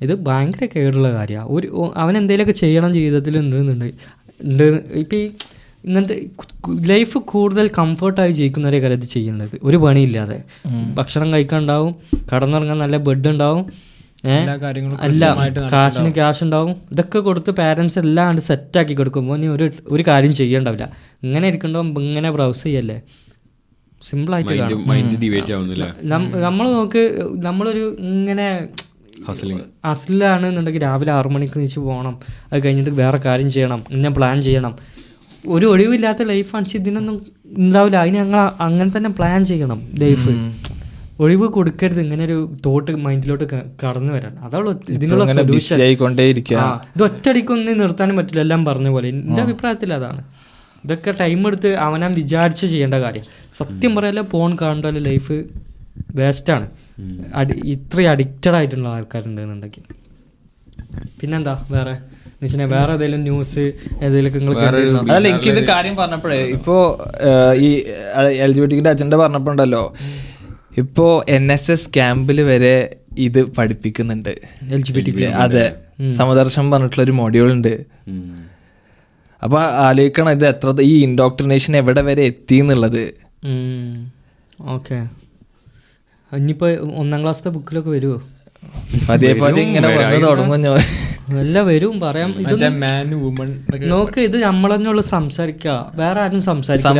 [0.00, 3.94] ഇത് ഭയങ്കര കേടുള്ള കാര്യമാണ് ഒരു അവൻ എന്തെങ്കിലുമൊക്കെ ചെയ്യണം ജീവിതത്തിൽ ഉണ്ടെന്നുണ്ട് ഉണ്ട്
[5.02, 5.24] ഇപ്പം ഈ
[5.86, 6.16] ഇങ്ങനത്തെ
[6.92, 9.54] ലൈഫ് കൂടുതൽ കംഫർട്ടായി ജീവിക്കുന്നവരെ കാര്യം ഇത് ചെയ്യുന്നത്.
[9.68, 10.38] ഒരു പണിയില്ലാതെ.
[10.98, 11.92] ഭക്ഷണം കഴിക്കാനുണ്ടാവും
[12.32, 13.64] കടന്നിറങ്ങാൻ നല്ല ബെഡ് ഉണ്ടാവും
[14.38, 15.24] എല്ലാ കാര്യങ്ങളും അല്ല
[15.74, 20.86] കാശിന് ക്യാഷ് ഉണ്ടാവും ഇതൊക്കെ കൊടുത്ത് പാരൻസ് എല്ലാം കണ്ട് സെറ്റാക്കി കൊടുക്കുമ്പോൾ നീ ഒരു ഒരു കാര്യം ചെയ്യണ്ടാവില്ല.
[21.26, 22.98] ഇങ്ങനെ ഇരിക്കണ്ടോ ഇങ്ങനെ ബ്രൗസ് ചെയ്യല്ലേ?
[24.08, 25.86] സിമ്പിൾ ആയിട്ട് മൈൻഡ് ഡിവേറ്റ് ആവുന്നില്ല?
[26.46, 27.02] നമ്മൾ നോക്ക്
[27.46, 28.46] നമ്മളൊരു ഇങ്ങനെ
[29.84, 32.18] അസിലാണ് എന്നുണ്ടെങ്കിൽ രാവിലെ ആറു മണിക്ക് നീച്ച് പോകണം.
[32.52, 33.84] അത് കഴിഞ്ഞിട്ട് വേറെ കാര്യം ചെയ്യണം.
[33.90, 34.76] ഇന്ന പ്ലാൻ ചെയ്യണം.
[35.48, 37.26] ഒരു ഒഴിവില്ലാത്ത ലൈഫാണ് പക്ഷെ ഇതിനൊന്നും
[37.58, 37.96] ഉണ്ടാവില്ല.
[37.96, 39.82] അതിന് ഞങ്ങൾ അങ്ങനെ തന്നെ പ്ലാൻ ചെയ്യണം.
[39.98, 40.54] ലൈഫ്
[41.20, 42.00] ഒഴിവ് കൊടുക്കരുത്.
[42.00, 43.44] ഇങ്ങനെ ഒരു തോട്ട് മൈൻഡിലോട്ട്
[43.84, 44.38] കടന്നു വരാൻ.
[44.38, 48.40] അതാണ് ഇതിനുള്ള സൊല്യൂഷൻ ഇത് ഒറ്റയടിക്കൊന്നും നിർത്താനും പറ്റില്ല.
[48.40, 49.08] എല്ലാം പറഞ്ഞ പോലെ.
[49.08, 50.24] എന്റെ അഭിപ്രായത്തിൽ അതാണ്.
[50.84, 53.24] ഇതൊക്കെ ടൈം എടുത്ത് അവനാൻ വിചാരിച്ച് ചെയ്യേണ്ട കാര്യം.
[53.54, 55.44] സത്യം പറയല്ല ഫോൺ കാണണ്ടല്ലോ ലൈഫ്
[56.14, 56.66] വേസ്റ്റാണ്.
[57.34, 59.82] അടി ഇത്രയും അഡിക്റ്റഡ് ആയിട്ടുള്ള ആൾക്കാരുണ്ടെന്നുണ്ടെങ്കിൽ.
[61.20, 61.94] പിന്നെന്താ വേറെ?
[62.42, 63.64] നിശ്ചയ വേറെ ഏതെങ്കിലും ന്യൂസ്?
[64.04, 66.76] അതല്ല എനിക്ക് ഇത് കാര്യം പറഞ്ഞപ്പോഴേ ഇപ്പോ
[67.66, 67.70] ഈ
[68.44, 69.94] എൽ ജി ബി ടിക്കിന്റെ അജണ്ട പറഞ്ഞപ്പോണ്ടല്ലോ
[70.78, 72.74] ഇപ്പോ എൻ എസ് എസ് ക്യാമ്പിൽ വരെ
[73.18, 74.32] ഇത് പഠിപ്പിക്കുന്നുണ്ട്.
[74.74, 75.64] എൽ ജി LGBT അതെ
[76.12, 77.74] സമദർശം പറഞ്ഞിട്ടുള്ള ഒരു മോഡ്യൂൾ ഉണ്ട്.
[79.42, 83.02] അപ്പൊ ആലോചിക്കണം ഇത് എത്ര ഈ ഇൻഡോക്ട്രിനേഷൻ എവിടെ വരെ എത്തി എന്നുള്ളത്.
[84.76, 84.98] ഓക്കെ.
[86.32, 88.18] ഇനിയിപ്പോൾ ഒന്നാം ക്ലാസ്സത്തെ ബുക്കിലൊക്കെ വരുമോ
[89.10, 90.74] അതേപോലെ ഇങ്ങനെ വന്നു തുടങ്ങും ഞാൻ.
[91.38, 92.34] എല്ല വരും പറയാം.
[93.88, 95.92] നോക്ക് ഇത് നമ്മളെന്നുള്ള സംസാരിക്കുക.
[95.94, 96.96] വേറെ ആരും സംസാരിക്കും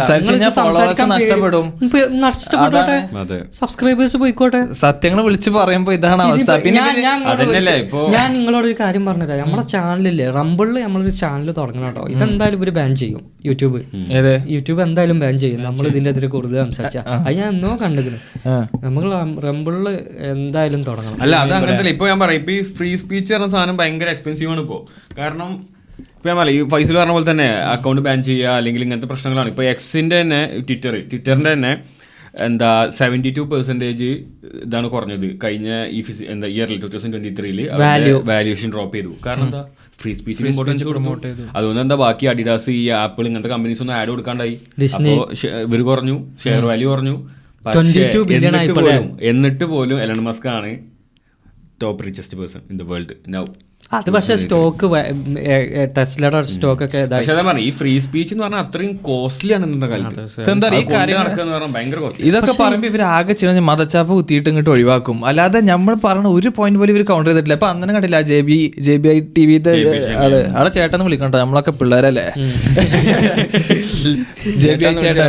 [3.52, 4.72] സബ്സ്ക്രൈബേഴ്സ് പോയിക്കോട്ടെ?
[4.72, 6.50] സത്യങ്ങൾ വിളിച്ച് പറയുമ്പോ ഇതാണ് അവസ്ഥ.
[8.10, 9.46] ഞാൻ- നിങ്ങളോട് ഒരു- കാര്യം പറഞ്ഞുതരാം.
[9.46, 12.08] നമ്മളെ ചാനലില്ലേ റംബിളിൽ നമ്മളൊരു ചാനൽ തുടങ്ങണം കേട്ടോ.
[12.08, 13.82] ഇതെന്തായാലും ഇവർ ബാൻ ചെയ്യും യൂട്യൂബ്
[14.48, 15.62] യൂട്യൂബ് എന്തായാലും ബാൻ ചെയ്യും.
[15.62, 16.96] നമ്മൾ ഇതിന്റെ എതിരെ കൂടുതൽ സംസാരിച്ച.
[16.98, 18.18] അത് ഞാൻ എന്നോ കണ്ടിരുന്നു
[18.48, 19.98] നമുക്ക് നമ്മൾ റംബിളിൽ
[20.30, 21.22] എന്തായാലും തുടങ്ങണം.
[21.22, 24.62] അല്ല അത് അങ്ങനത്തെ ഇപ്പൊ ഞാൻ പറയാം ഇപ്പൊ ഈ ഫ്രീ സ്പീച്ച് പറഞ്ഞ സാധനം ഭയങ്കര എക്സ്പെൻസീവ് ആണ്
[24.66, 24.82] ഇപ്പോൾ
[25.20, 25.50] കാരണം
[26.16, 29.48] ഇപ്പം ഞാൻ പറയാം ഈ ഫൈസൽ പറഞ്ഞ പോലെ തന്നെ അക്കൗണ്ട് ബാൻ ചെയ്യുക അല്ലെങ്കിൽ ഇങ്ങനത്തെ പ്രശ്നങ്ങളാണ്.
[29.52, 31.72] ഇപ്പോൾ എക്സിന്റെ തന്നെ ട്വിറ്റർ ട്വിറ്ററിന്റെ തന്നെ
[32.46, 34.08] എന്താ സെവന്റി ടു പെർസെന്റേജ്
[34.64, 35.26] ഇതാണ് കുറഞ്ഞത്.
[35.44, 37.60] കഴിഞ്ഞ ഈ ഫിസി എന്താ ഇയറിൽ ടു തൗസൻഡ് ട്വന്റി ത്രീയിൽ
[38.30, 39.12] വാല്യൂഷൻ ഡ്രോപ്പ് ചെയ്തു.
[39.26, 39.62] കാരണം എന്താ?
[40.02, 41.46] ഫ്രീ സ്പീച്ചിന് ഇമ്പോർട്ടൻസ് ചെയ്തു.
[41.58, 44.54] അതുകൊണ്ട് എന്താ ബാക്കി അഡിഡാസ് ഈ ആപ്പിൾ ഇങ്ങനത്തെ കമ്പനീസ് ഒന്നും ആഡ് കൊടുക്കാണ്ടായി.
[44.98, 45.18] അപ്പോൾ
[45.66, 46.16] ഇവർ കുറഞ്ഞു.
[46.44, 47.16] ഷെയർ വാല്യൂ കുറഞ്ഞു.
[47.64, 50.70] 22 billion എന്നിട്ട് പോലും എന്നിട്ട് പോലും എലൺ മസ്ക് ആണ്
[51.82, 53.42] top richest person in the world now
[53.98, 54.86] അത് പക്ഷേ സ്റ്റോക്ക്
[55.94, 56.98] ടെസ്ലയുടെ സ്റ്റോക്ക് ഒക്കെ
[57.66, 60.44] ഈ ഫ്രീ സ്പീച്ച് എന്ന് പറഞ്ഞാൽ അത്രയും കോസ്റ്റ്ലി ആണ് ഇന്നത്തെ കാലത്ത്.
[60.52, 64.48] എന്താ ഈ കാര്യം നടക്കുക എന്ന് പറഞ്ഞാൽ ഭയങ്കര കോസ്റ്റ്ലി ഇതൊക്കെ പറയുമ്പോ ഇവർ ആകെ ചെയ്യുന്ന മതച്ചാപ്പ് കുത്തിയിട്ട്
[64.52, 65.18] ഇങ്ങോട്ട് ഒഴിവാക്കും.
[65.30, 67.56] അല്ലാതെ നമ്മൾ പറഞ്ഞ ഒരു പോയിന്റ് പോലും ഇവർ കൗണ്ടർ ചെയ്തിട്ടില്ല.
[67.58, 68.58] അപ്പൊ അന്നേരം കണ്ടില്ല J B
[68.88, 69.74] J B I T വിത്തെ
[70.24, 72.26] ആൾ ആളെ ചേട്ടൻ വിളിക്കണ്ടോ നമ്മളൊക്കെ പിള്ളേരല്ലേ?
[74.62, 75.28] ജെ ബി ഐ ചേട്ടൻ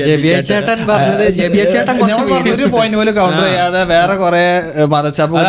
[0.00, 0.78] ജെബിയ ചേട്ടൻ.
[0.90, 4.44] പറഞ്ഞത് ജെ ചേട്ടൻ ഐ ചേട്ടൻ ഒരു പോയിന്റ് പോലും കൗണ്ടർ ചെയ്യാതെ വേറെ കുറെ
[4.96, 5.46] മതച്ചാപ്പ്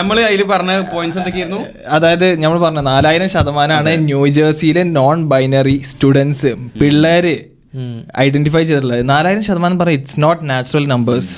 [0.00, 1.55] നമ്മൾ അതിൽ പറഞ്ഞ പോയിന്റ്സ് എന്തൊക്കെയായിരുന്നു?
[1.96, 7.34] അതായത് നമ്മൾ പറഞ്ഞ നാലായിരം ശതമാനമാണ് ന്യൂജേഴ്സിയിലെ നോൺ ബൈനറി സ്റ്റുഡൻസ് പിള്ളേര്
[8.26, 9.02] ഐഡന്റിഫൈ ചെയ്തിട്ടുള്ളത്.
[9.12, 11.34] നാലായിരം ശതമാനം പറയും ഇറ്റ്സ് നോട്ട് നാച്ചുറൽ നമ്പേഴ്സ്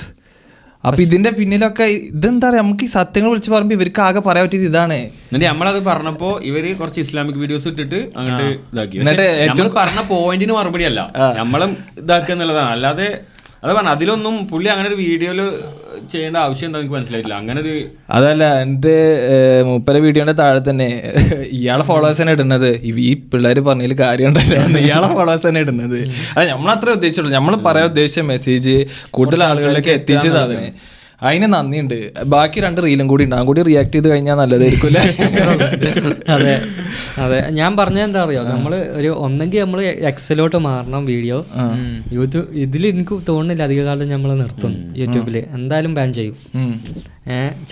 [0.83, 4.97] അപ്പൊ ഇതിന്റെ പിന്നിലൊക്കെ ഇതെന്താ പറയാ നമുക്ക് ഈ സത്യങ്ങൾ വിളിച്ച് പറയുമ്പോ ഇവർക്ക് ആകെ പറയാൻ പറ്റിയത് ഇതാണ്.
[5.29, 9.03] എന്നിട്ട് നമ്മളത് പറഞ്ഞപ്പോ ഇവർ കുറച്ച് ഇസ്ലാമിക് വീഡിയോസ് ഇട്ടിട്ട് അങ്ങോട്ട് ഇതാക്കി.
[9.49, 11.01] നമ്മൾ പറഞ്ഞ പോയിന്റിന് മറുപടി അല്ല
[11.41, 12.71] നമ്മളും ഇതാക്കുക എന്നുള്ളതാണ്.
[12.77, 13.09] അല്ലാതെ
[13.63, 15.39] അത് പറഞ്ഞ അതിലൊന്നും പുള്ളി അങ്ങനെ ഒരു വീഡിയോയിൽ
[16.11, 17.37] ചെയ്യേണ്ട ആവശ്യം എന്താ എനിക്ക് മനസ്സിലായിട്ടില്ല.
[17.41, 17.73] അങ്ങനെ ഒരു
[18.17, 18.93] അതല്ല എന്റെ
[19.69, 20.87] മുപ്പര വീഡിയോന്റെ താഴെ തന്നെ
[21.57, 22.69] ഇയാളെ ഫോളോവേഴ്സ് തന്നെ ഇടുന്നത്.
[23.07, 25.99] ഈ പിള്ളേർ പറഞ്ഞതിൽ കാര്യം ഉണ്ടല്ലോ ഇയാളെ ഫോളോവേഴ്സ് തന്നെ ഇടുന്നത്.
[26.37, 27.33] അത് നമ്മളത്ര ഉദ്ദേശിച്ചുള്ളൂ.
[27.39, 28.75] നമ്മൾ പറയാൻ ഉദ്ദേശിച്ച മെസ്സേജ്
[29.17, 30.61] കൂടുതൽ ആളുകളിലേക്ക് എത്തിച്ചതാണ്.
[31.21, 31.95] അതിന് നന്ദിയുണ്ട്.
[32.33, 33.37] ബാക്കി രണ്ട് റീലും കൂടി ഉണ്ട്.
[33.49, 34.87] കൂടി റിയാക്ട് ചെയ്ത് കഴിഞ്ഞാൽ നല്ലതായിരിക്കും
[36.35, 36.53] അതെ
[37.23, 37.39] അതെ.
[37.57, 38.41] ഞാൻ പറഞ്ഞ എന്താ അറിയോ?
[38.51, 41.37] നമ്മൾ ഒരു ഒന്നെങ്കിൽ നമ്മൾ എക്സലോട്ട് മാറണം വീഡിയോ
[42.17, 45.37] യൂട്യൂബ് ഇതിൽ എനിക്ക് തോന്നുന്നില്ല അധിക കാലം നമ്മൾ നിർത്തും യൂട്യൂബിൽ.
[45.57, 46.37] എന്തായാലും ബാൻ ചെയ്യും.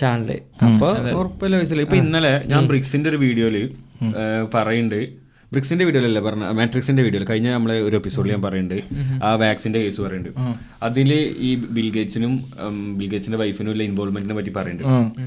[0.00, 0.30] ചാനൽ
[0.66, 0.88] അപ്പൊ
[1.20, 3.56] ഉറപ്പില്ല ഇപ്പൊ ഇന്നലെ ഞാൻ ബ്രിക്സിന്റെ ഒരു വീഡിയോയിൽ
[4.56, 5.00] പറയുന്നുണ്ട്
[5.52, 8.80] ബ്രിക്സിന്റെ അല്ലേ പറഞ്ഞ മാട്രിക്സിന്റെ വീഡിയോയിൽ കഴിഞ്ഞ നമ്മളെ ഒരു എപ്പിസോഡിൽ ഞാൻ പറയുന്നുണ്ട്
[9.26, 10.40] ആ വാക്സിന്റെ കേസ് പറയുന്നുണ്ട്
[10.88, 11.10] അതിൽ
[11.48, 12.34] ഈ ബിൽഗേറ്റ്സിനും
[13.00, 15.22] ബിൽഗേറ്റ്സിന്റെ വൈഫിനും ഉള്ള ഇൻവോൾവ്മെന്റിനെ പറ്റി പറയുന്നുണ്ട്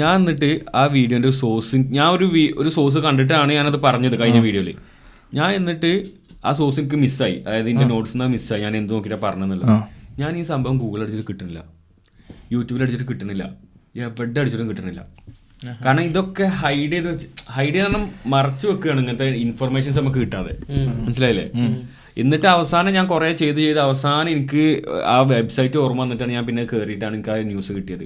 [0.00, 0.50] ഞാൻ എന്നിട്ട്
[0.80, 2.26] ആ വീഡിയോന്റെ സോഴ്സ് ഞാൻ ഒരു
[2.62, 4.70] ഒരു സോഴ്സ് കണ്ടിട്ടാണ് ഞാനത് പറഞ്ഞത് കഴിഞ്ഞ വീഡിയോയിൽ
[5.38, 5.92] ഞാൻ എന്നിട്ട്
[6.48, 9.72] ആ സോഴ്സ് എനിക്ക് മിസ്സായി അതായത് ഇതിന്റെ നോട്ട്സ് നിന്ന് മിസ്സായി ഞാൻ എന്ത് നോക്കിയിട്ടാ പറഞ്ഞെന്നുള്ളത്.
[10.20, 11.60] ഞാൻ ഈ സംഭവം ഗൂഗിൾ അടിച്ചിട്ട് കിട്ടുന്നില്ല.
[12.54, 13.44] യൂട്യൂബിൽ അടിച്ചിട്ട് കിട്ടുന്നില്ല.
[14.06, 15.02] എവിടെ അടിച്ചിട്ടും കിട്ടുന്നില്ല.
[15.84, 18.00] കാരണം ഇതൊക്കെ ഹൈഡ് ചെയ്ത് വെച്ച് ഹൈഡ് ചെയ്ത്
[18.34, 20.52] മറച്ചു വെക്കുകയാണ് ഇങ്ങനത്തെ ഇൻഫർമേഷൻസ് നമുക്ക് കിട്ടാതെ.
[21.04, 21.46] മനസ്സിലായില്ലേ?
[22.22, 24.62] എന്നിട്ട് അവസാനം ഞാൻ കുറെ ചെയ്ത് ചെയ്ത് അവസാനം എനിക്ക്
[25.14, 28.04] ആ വെബ്സൈറ്റ് ഓർമ്മ വന്നിട്ടാണ് ഞാൻ പിന്നെ കയറിയിട്ടാണ് എനിക്ക് ആ ന്യൂസ് കിട്ടിയത്.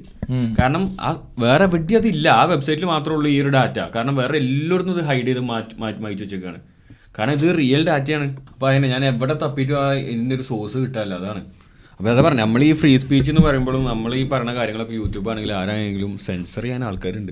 [0.59, 1.11] കാരണം ആ
[1.44, 2.26] വേറെ എവിടെ അതില്ല.
[2.40, 6.00] ആ വെബ്സൈറ്റിൽ മാത്രമേ ഉള്ളൂ ഈ ഒരു ഡാറ്റ കാരണം വേറെ എല്ലായിടത്തും ഇത് ഹൈഡ് ചെയ്ത് മാറ്റി മാറ്റി
[6.07, 6.61] മാറ്റി വെച്ചേക്കാണ്.
[7.18, 11.42] കാരണം ഇത് റിയൽ ഡാറ്റയാണ് അപ്പൊ അതിനെ ഞാൻ എവിടെ തപ്പിയിട്ടും ആ ഇതിന്റെ ഒരു സോഴ്സ് കിട്ടാല്ല അതാണ്.
[12.03, 15.57] അപ്പൊ അതാ പറഞ്ഞു നമ്മൾ ഈ ഫ്രീ സ്പീച്ച് എന്ന് പറയുമ്പോഴും നമ്മൾ ഈ പറഞ്ഞ കാര്യങ്ങളൊക്കെ യൂട്യൂബ് ആണെങ്കിലും
[15.59, 17.30] ആരാണെങ്കിലും സെൻസർ ചെയ്യാൻ ആൾക്കാരുണ്ട്.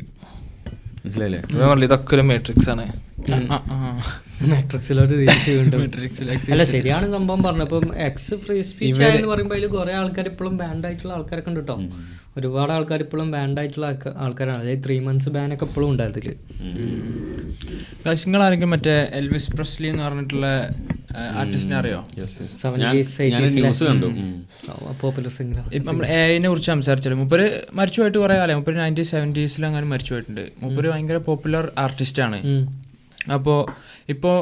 [1.00, 1.40] മനസ്സിലായില്ലേ?
[1.86, 2.84] ഇതൊക്കെ ഒരു മാട്രിക്സ് ആണ്.
[4.50, 5.14] മാട്രിക്സിലോട്ട്
[6.52, 10.86] അല്ല ശരിയാണ് സംഭവം പറഞ്ഞപ്പം ഇപ്പം എക്സ് ഫ്രീ സ്പീച്ച് എന്ന് പറയുമ്പോൾ അതിൽ കുറെ ആൾക്കാർ ഇപ്പോഴും ബാൻഡ്
[10.86, 11.76] ആയിട്ടുള്ള ആൾക്കാരൊക്കെ ഉണ്ട് കേട്ടോ
[12.38, 13.86] ഒരുപാട് ആൾക്കാർ ഇപ്പോഴും ബാൻഡായിട്ടുള്ള
[14.24, 14.60] ആൾക്കാരാണ്.
[14.62, 16.26] അതായത് ത്രീ മന്ത്സ് ബാനൊക്കെ ഒക്കെ ഇപ്പോഴും ഉണ്ട് അതിൽ
[18.26, 20.46] നിങ്ങൾ ആരെങ്കിലും മറ്റേ എൽവിസ് പ്രസ്ലി എന്ന് പറഞ്ഞിട്ടുള്ള
[21.40, 22.00] ആർട്ടിസ്റ്റിനെ അറിയോ.
[25.02, 27.46] പോപ്പുലർ സിംഗർ ഇപ്പം നമ്മൾ എഐനെ കുറിച്ച് സംസാരിച്ചാലും മുപ്പര്
[27.78, 30.44] മരിച്ചുപോയിട്ട് കുറേ കാലം മുപ്പര് നയന്റീൻ സെവന്റീസിൽ അങ്ങനെ മരിച്ചുപോയിട്ടുണ്ട്.
[30.64, 32.40] മുപ്പര് ഭയങ്കര പോപ്പുലർ ആർട്ടിസ്റ്റാണ്
[33.36, 33.58] അപ്പോൾ
[34.14, 34.36] ഇപ്പോൾ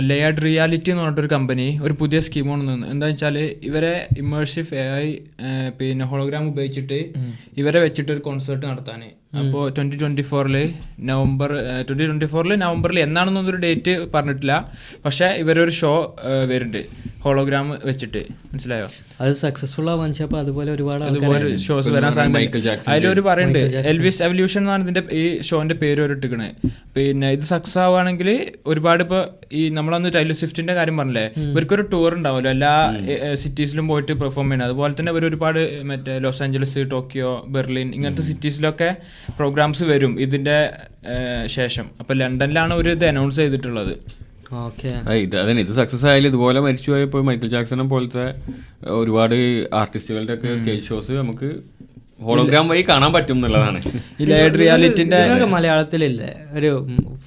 [0.00, 3.36] ലേയർഡ് റിയാലിറ്റി എന്ന് പറഞ്ഞിട്ടൊരു കമ്പനി ഒരു പുതിയ സ്കീം കൊണ്ടുവന്നു എന്താ വെച്ചാൽ
[3.68, 5.08] ഇവരെ ഇമേഴ്സീവ് എ ഐ
[5.78, 7.00] പിന്നെ ഹോളോഗ്രാം ഉപയോഗിച്ചിട്ട്
[7.62, 9.02] ഇവരെ വെച്ചിട്ട് ഒരു കോൺസേർട്ട് നടത്താൻ
[9.40, 10.56] അപ്പോൾ ട്വന്റി ട്വന്റി ഫോറിൽ
[11.10, 11.50] നവംബർ
[11.86, 14.54] ട്വന്റി ട്വന്റി ഫോറിൽ നവംബറിൽ എന്നാണെന്നൊന്നൊരു ഒരു ഡേറ്റ് പറഞ്ഞിട്ടില്ല.
[15.04, 15.92] പക്ഷേ ഇവരൊരു ഷോ
[16.50, 16.82] വരുന്നുണ്ട്.
[17.24, 18.22] ഹോളോഗ്രാം വെച്ചിട്ട്.
[18.52, 18.88] മനസ്സിലായോ?
[19.22, 24.82] അത് സക്സസ്ഫുൾ ആവാൻ വെച്ചപ്പോൾ അതുപോലെ ഒരുപാട് അതുപോലെ ഷോസ് വരാൻ സാധ്യത അതിലൊരു പറയുന്നുണ്ട് എൽവിസ് എവല്യൂഷൻ എന്നാണ്
[24.86, 26.48] ഇതിന്റെ ഈ ഷോന്റെ പേര് ഒരു ഇട്ടിക്കണേ
[26.96, 28.30] പിന്നെ ഇത് സക്സസ് ആവുകയാണെങ്കിൽ
[28.66, 29.22] ഒരുപാട് ഇപ്പോൾ
[29.52, 31.30] ഈ നമ്മളന്ന് ടൈലർ സ്വിഫ്റ്റിന്റെ കാര്യം പറഞ്ഞില്ലേ?
[31.50, 32.50] ഇവർക്കൊരു ടൂർ ഉണ്ടാവുമല്ലോ.
[32.50, 32.72] എല്ലാ
[33.34, 34.64] സിറ്റീസിലും പോയിട്ട് പെർഫോം ചെയ്യണം.
[34.64, 38.96] അതുപോലെ തന്നെ ഇവർ ഒരുപാട് മറ്റേ ലോസ് ആഞ്ചലസ് ടോക്കിയോ ബെർലിൻ ഇങ്ങനത്തെ സിറ്റീസിലൊക്കെ
[39.38, 40.70] പ്രോഗ്രാംസ് വരും ഇതിന്റെ
[41.46, 41.86] ശേഷം.
[42.00, 43.94] അപ്പൊ ലണ്ടനിലാണ് ഒരു ഇത് അനൗൺസ് ചെയ്തിട്ടുള്ളത്.
[44.52, 44.88] ഓക്കെ.
[45.12, 45.62] ഇത് അതന്നെ.
[45.62, 48.34] ഇത് സക്സസ് ആയാലും ഇതുപോലെ മരിച്ചു പോയപ്പോൾ മൈക്കിൾ ജാക്സനെ പോലത്തെ
[48.90, 49.34] ഒരുപാട്
[49.74, 51.50] ആർട്ടിസ്റ്റുകളുടെ ഒക്കെ സ്റ്റേജ് ഷോസ് നമുക്ക്
[52.26, 53.80] ഹോളോഗ്രാം വഴി കാണാൻ പറ്റും എന്നുള്ളതാണ്.
[54.20, 55.20] ഈ ലൈഡ് റിയാലിറ്റിന്റെ
[55.54, 56.32] മലയാളത്തിലില്ലേ?
[56.56, 56.72] ഒരു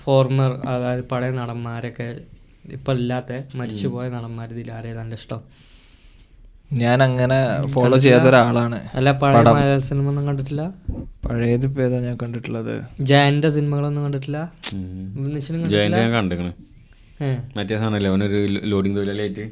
[0.04, 2.10] ഫോർമർ അതായത് പഴയ നടന്മാരൊക്കെ
[2.78, 3.32] ഇപ്പൊ ഇല്ലാത്ത
[3.62, 5.42] മരിച്ചുപോയ നടന്മാർ ഇതിൽ ആരെയാ നല്ല ഇഷ്ടം?
[6.82, 7.36] ഞാൻ അങ്ങനെ
[7.74, 8.80] ഫോളോ ചെയ്യാത്ത ഒരാളാണ്.
[9.00, 10.64] അല്ല പഴയ മലയാള സിനിമ ഒന്നും കണ്ടിട്ടില്ല?
[11.26, 12.74] പഴയത് ഇപ്പൊ ഏതാ ഞാൻ കണ്ടിട്ടുള്ളത്?
[13.12, 14.40] ജയന്റെ സിനിമകളൊന്നും കണ്ടിട്ടില്ല?
[15.76, 16.50] ജയന്റെ ഞാൻ.
[17.56, 19.46] മറ്റേ സാധനല്ലേ അവനൊരു ലോഡിംഗ് തൊഴിലാളിയായിട്ട്.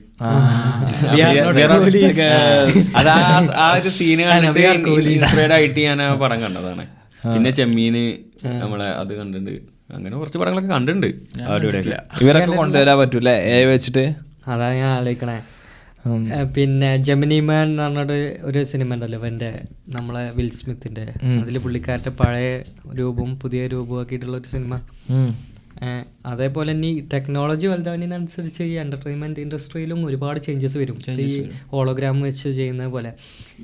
[3.62, 4.26] ആ- ഒരു സീന്
[5.16, 6.86] ഇൻസ്പയർഡ് ആയിട്ട് ഞാൻ ആ പടം കണ്ടതാണ്.
[7.24, 8.04] പിന്നെ ചെമ്മീന്
[8.56, 9.54] നമ്മളെ അത് കണ്ടിട്ടുണ്ട്.
[9.94, 11.08] അങ്ങനെ കുറച്ച് പടങ്ങളൊക്കെ കണ്ടിട്ടുണ്ട്
[12.22, 14.06] ഇവരൊക്കെ കൊണ്ടുവരാൻ പറ്റൂലേ ഏ വെച്ചിട്ട്?
[14.48, 15.38] അതാ ഞാൻ ആലോചിക്കണേ.
[16.56, 19.50] പിന്നെ ജമിനി മാൻ എന്ന് പറഞ്ഞിട്ട് ഒരു സിനിമ ഉണ്ടല്ലോ ഇവന്റെ
[19.90, 21.06] നമ്മളെ വിൽ സ്മിത്തിന്റെ.
[21.42, 22.50] അതിൽ പുള്ളിക്കാരുടെ പഴയ
[22.94, 24.74] രൂപവും പുതിയ രൂപവും ആക്കിയിട്ടുള്ള ഒരു സിനിമ.
[26.32, 30.98] അതേപോലെ തന്നെ ഈ ടെക്നോളജി വലുതാവുന്നതിനനുസരിച്ച് ഈ എന്റർടൈൻമെന്റ് ഇൻഡസ്ട്രിയിലും ഒരുപാട് ചേഞ്ചസ് വരും.
[31.26, 33.12] ഈ ഹോളോഗ്രാം വെച്ച് ചെയ്യുന്ന പോലെ.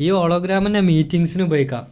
[0.05, 1.85] ഈ ഹോളോഗ്രാം തന്നെ മീറ്റിങ്സിന് ഉപയോഗിക്കാം.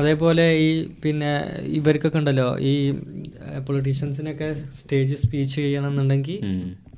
[0.00, 0.68] അതേപോലെ ഈ
[1.04, 1.32] പിന്നെ
[1.78, 2.74] ഇവർക്കൊക്കെ ഉണ്ടല്ലോ ഈ
[3.66, 4.48] പൊളിറ്റീഷ്യൻസിനൊക്കെ
[4.78, 6.38] സ്റ്റേജ് സ്പീച്ച് ചെയ്യണമെന്നുണ്ടെങ്കിൽ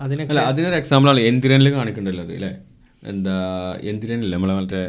[0.04, 1.20] അതിനൊക്കെ അതിനൊരു എക്സാമ്പിൾ ആണ്.
[1.30, 2.52] എന്തിരനിൽ കാണിക്കണ്ടല്ലോ അത് അല്ലേ
[3.04, 3.34] എന്താ
[3.90, 4.82] എന്തിനല്ലേ നമ്മളെ മറ്റേ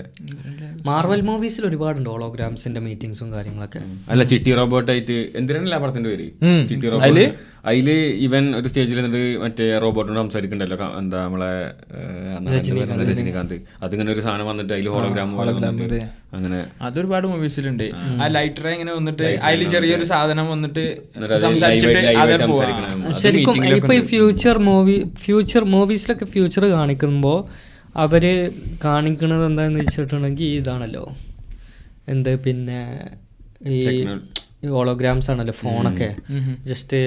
[0.87, 3.79] മാർവൽ മൂവീസിൽ ഒരുപാടുണ്ട് ഹോളോഗ്രാംസിന്റെ മീറ്റിംഗ്സും കാര്യങ്ങളൊക്കെ.
[4.11, 6.27] അല്ല ചിട്ടി റോബോട്ട് ആയിട്ട് എന്തിനല്ലേ പടത്തിന്റെ പേര്?
[6.69, 7.25] ചിട്ടി റോബോട്ട്
[7.67, 7.89] അതിൽ?
[8.25, 11.51] ഇവൻ ഒരു സ്റ്റേജിൽ നിന്നിട്ട് മറ്റേ റോബോട്ടിനോട് സംസാരിക്കണ്ടല്ലോ എന്താ നമ്മളെ
[13.01, 13.55] രജനീകാന്ത്.
[13.83, 15.29] അതിങ്ങനെ ഒരു സാധനം വന്നിട്ട് അതിൽ ഹോളോഗ്രാം
[16.35, 16.59] അങ്ങനെ.
[16.81, 18.27] അതൊരുപാട് മൂവീസിലുണ്ട് ആ.
[18.35, 20.83] ലൈറ്റർ ഇങ്ങനെ വന്നിട്ട് അതിൽ ചെറിയൊരു സാധനം വന്നിട്ട്
[23.23, 27.39] ശരിക്കും ഇപ്പൊ ഫ്യൂച്ചർ മൂവി ഫ്യൂച്ചർ മൂവീസിലൊക്കെ ഫ്യൂച്ചർ കാണിക്കുമ്പോൾ
[27.95, 28.23] അവർ
[28.85, 31.03] കാണിക്കുന്നത് എന്താണെന്ന് വെച്ചിട്ടുണ്ടെങ്കിൽ ഇതാണല്ലോ.
[32.13, 32.79] എന്ത് പിന്നെ
[33.73, 33.77] ഈ
[34.73, 36.09] ഹോളോഗ്രാംസ് ആണല്ലോ ഫോണൊക്കെ
[36.69, 36.97] ജസ്റ്റ്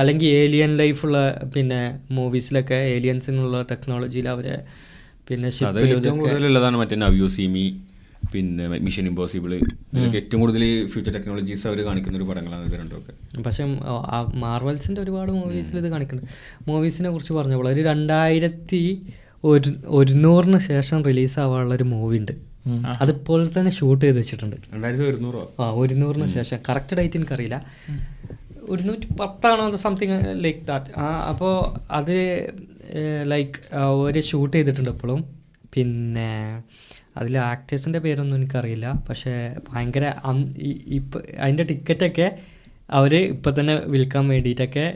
[0.00, 1.18] അല്ലെങ്കിൽ ഏലിയൻ ലൈഫുള്ള
[1.54, 1.80] പിന്നെ
[2.18, 4.56] മൂവീസിലൊക്കെ ഏലിയൻസിനുള്ള ടെക്നോളജിയിൽ അവരെ
[5.28, 5.48] പിന്നെ
[5.88, 7.64] ഏറ്റവും കൂടുതലുള്ളതാണ് മറ്റേ നവ്യൂ സിമി
[8.32, 9.52] പിന്നെ മിഷൻ ഇമ്പോസിബിൾ
[9.94, 13.64] ഇതൊക്കെ ഏറ്റവും കൂടുതൽ ഫ്യൂച്ചർ ടെക്നോളജീസ് അവർ കാണിക്കുന്ന ഒരു പടങ്ങളാണ് ഇത് രണ്ടുമൊക്കെ പക്ഷേ
[14.44, 16.30] മാർവൽസിന്റെ ഒരുപാട് മൂവീസിൽ ഇത് കാണിക്കുന്നുണ്ട്.
[16.68, 18.82] മൂവീസിനെ കുറിച്ച് പറഞ്ഞപ്പോൾ ഒരു രണ്ടായിരത്തി
[19.50, 22.32] ഒരു ഒരുന്നൂറിന് ശേഷം റിലീസാവാനുള്ള ഒരു മൂവി ഉണ്ട്
[23.02, 24.56] അതിപ്പോൾ തന്നെ ഷൂട്ട് ചെയ്ത് വെച്ചിട്ടുണ്ട്.
[25.62, 26.58] ആ ഒരുന്നൂറിന് ശേഷം.
[26.68, 27.56] കറക്റ്റ് ഡേറ്റ് എനിക്കറിയില്ല.
[28.72, 31.54] ഒരുന്നൂറ്റി പത്താണോ സംതിങ് ലൈക്ക് ദാറ്റ് ആ അപ്പോൾ
[31.98, 32.16] അത്
[33.32, 33.58] ലൈക്ക്
[34.04, 35.20] ഒരു ഷൂട്ട് ചെയ്തിട്ടുണ്ട് എപ്പോഴും
[35.74, 36.30] പിന്നെ
[37.20, 38.86] അതിൽ ആക്ടേഴ്സിന്റെ പേരൊന്നും എനിക്കറിയില്ല.
[39.08, 39.34] പക്ഷേ
[39.68, 40.04] ഭയങ്കര
[40.98, 42.28] ഇപ്പം അതിന്റെ ടിക്കറ്റൊക്കെ
[42.98, 44.86] അവർ ഇപ്പം തന്നെ വിൽക്കാൻ വേണ്ടിയിട്ടൊക്കെ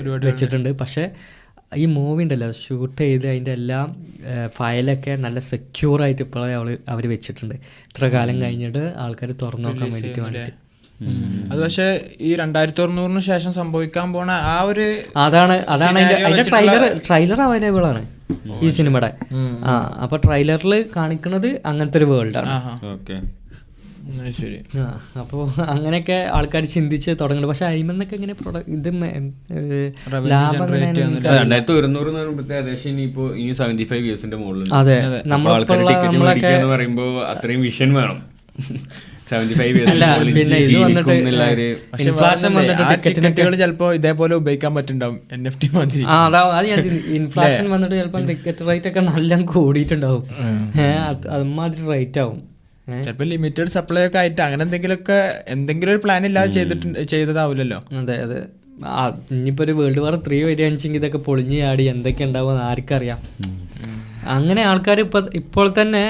[0.00, 0.70] ഒരുപാട് വെച്ചിട്ടുണ്ട്.
[0.82, 1.04] പക്ഷേ
[1.72, 3.80] ഈ മൂവി ഉണ്ടല്ലോ ഷൂട്ട് ചെയ്ത് അതിന്റെ എല്ലാ
[4.58, 7.54] ഫയലൊക്കെ നല്ല സെക്യൂർ ആയിട്ട് ഇപ്പോഴേ അവൾ അവർ വെച്ചിട്ടുണ്ട്.
[7.88, 10.54] ഇത്ര കാലം കഴിഞ്ഞിട്ട് ആൾക്കാർ തുറന്നു നോക്കാൻ വേണ്ടിയിട്ട് വേണ്ടിയിട്ട്.
[11.50, 11.86] അത് പക്ഷെ
[12.28, 14.86] ഈ രണ്ടായിരത്തി തൊണ്ണൂറിന് ശേഷം സംഭവിക്കാൻ പോണ ആ ഒരു
[15.24, 15.98] അതാണ് അതാണ്
[16.28, 18.02] അതിന്റെ ട്രെയിലർ ട്രailer അവൈലബിൾ ആണ്
[18.64, 19.10] ഈ സിനിമയുടെ.
[19.70, 22.42] ആ അപ്പൊ ട്രെയിലറിൽ കാണിക്കുന്നത് അങ്ങനത്തെ ഒരു വേൾഡ്.
[22.94, 23.18] ഓക്കെ.
[24.38, 24.58] ശരി.
[24.78, 24.84] ആ,
[25.20, 28.34] അപ്പോൾ അങ്ങനെയൊക്കെ ആൾക്കാർ ചിന്തിച്ച് തുടങ്ങുന്നു പക്ഷെ അയിമെന്നൊക്കെ ഇങ്ങനെ
[28.68, 28.88] ഇത്
[31.34, 32.10] രണ്ടായിരത്തി ഒരുന്നൂറ്
[32.52, 34.96] ഏകദേശം ഇനിയിപ്പോ ഇനി സെവന്റി ഫൈവ് ഇയേഴ്സിന്റെ മുകളിൽ അതെ.
[35.50, 38.18] ആൾക്കാർ ടിക്കറ്റ് മേടിക്കുക എന്ന് പറയുമ്പോൾ അത്രയും വിഷൻ വേണം.
[43.58, 46.02] ചിലപ്പോ ഇതേപോലെ ഉപയോഗിക്കാൻ പറ്റുണ്ടാവും എൻ എഫ് ടി മതി
[46.58, 46.68] അത്
[47.14, 50.24] ഇൻഫ്ലേഷൻ വന്നിട്ട് ചിലപ്പോൾ ടിക്കറ്റ് റേറ്റ് ഒക്കെ നല്ല കൂടിയിട്ടുണ്ടാവും.
[51.30, 52.38] അതുമാതിരി റേറ്റ് ആവും.
[53.04, 55.18] ചിലപ്പോ ലിമിറ്റഡ് സപ്ലൈ ഒക്കെ ആയിട്ട് അങ്ങനെ എന്തെങ്കിലുമൊക്കെ
[55.48, 57.80] എന്തെങ്കിലും ഒരു പ്ലാൻ ഇല്ലാതെ ചെയ്തിട്ടുണ്ട് ചെയ്തതാവില്ലല്ലോ?
[58.00, 58.40] അതെ അതെ.
[59.32, 63.20] ഇനിയിപ്പോ ഒരു വേൾഡ് വാർ ത്രീ വരികയാണെന്ന് വെച്ചെങ്കിൽ ഇതൊക്കെ പൊളിഞ്ഞു ചാടി എന്തൊക്കെ ഉണ്ടാവും ആർക്കറിയാം.
[64.34, 66.02] അങ്ങനെ ആൾക്കാർ ഇപ്പൊ ഇപ്പോൾ തന്നെ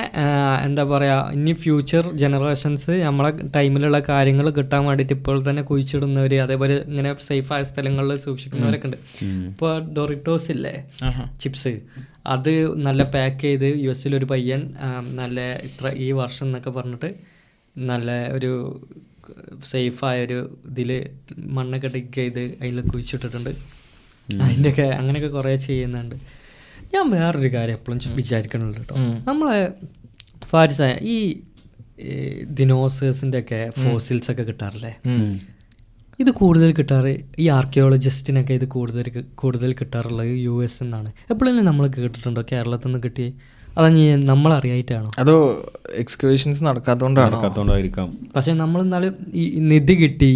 [0.66, 7.11] എന്താ പറയാ ഇനി ഫ്യൂച്ചർ ജനറേഷൻസ് നമ്മളെ ടൈമിലുള്ള കാര്യങ്ങൾ കിട്ടാൻ വേണ്ടിയിട്ട് ഇപ്പോൾ തന്നെ കുഴിച്ചിടുന്നവര് അതേപോലെ ഇങ്ങനെ
[7.29, 8.99] സേഫ് ആയ സ്ഥലങ്ങളിൽ സൂക്ഷിക്കുന്നവരൊക്കെ ഉണ്ട്.
[9.51, 10.75] ഇപ്പോൾ ഡൊറിറ്റോസ് ഇല്ലേ?
[11.43, 11.73] ചിപ്സ്
[12.35, 12.53] അത്
[12.87, 14.62] നല്ല പാക്ക് ചെയ്ത് യു ഒരു പയ്യൻ
[15.21, 17.11] നല്ല ഇത്ര ഈ വർഷം എന്നൊക്കെ പറഞ്ഞിട്ട്
[17.77, 18.53] നല്ല ഒരു
[19.73, 20.41] സേഫായ ഒരു
[20.73, 20.91] ഇതിൽ
[21.57, 23.53] മണ്ണൊക്കെ ഡിഗ് ചെയ്ത് അതിൽ കുഴിച്ചിട്ടിട്ടുണ്ട്.
[24.29, 26.16] അതിന്റെയൊക്കെ അങ്ങനെയൊക്കെ കുറേ ചെയ്യുന്നുണ്ട്.
[26.95, 28.95] ഞാൻ വേറൊരു കാര്യം എപ്പോഴും വിചാരിക്കണല്ലോ കേട്ടോ
[29.28, 29.61] നമ്മളെ
[30.53, 31.18] ഫാരിസായ ഈ
[32.59, 34.93] ദിനോസേഴ്സിന്റെ ഒക്കെ ഫോസിൽസ് ഒക്കെ കിട്ടാറില്ലേ?
[36.22, 37.12] ഇത് കൂടുതൽ കിട്ടാറ്
[37.43, 39.07] ഈ ആർക്കിയോളജിസ്റ്റിനൊക്കെ ഇത് കൂടുതൽ
[39.43, 41.11] കൂടുതൽ കിട്ടാറുള്ളത് യു എസ് എന്നാണ്.
[41.32, 43.26] എപ്പോഴെങ്കിലും നമ്മൾ കേട്ടിട്ടുണ്ടോ കേരളത്തിൽ നിന്ന് കിട്ടി
[43.76, 45.34] അതാ നീ നമ്മൾ അറിയായിട്ടാണോ അതോ
[46.03, 47.26] എക്സ്കവേഷൻസ് നടക്കാത്തോണ്ടാണോ?
[47.28, 48.09] നടക്കാത്തോണ്ടായിരിക്കാം.
[48.36, 50.32] പക്ഷെ നമ്മൾ എന്നാലും ഈ നിധി കിട്ടി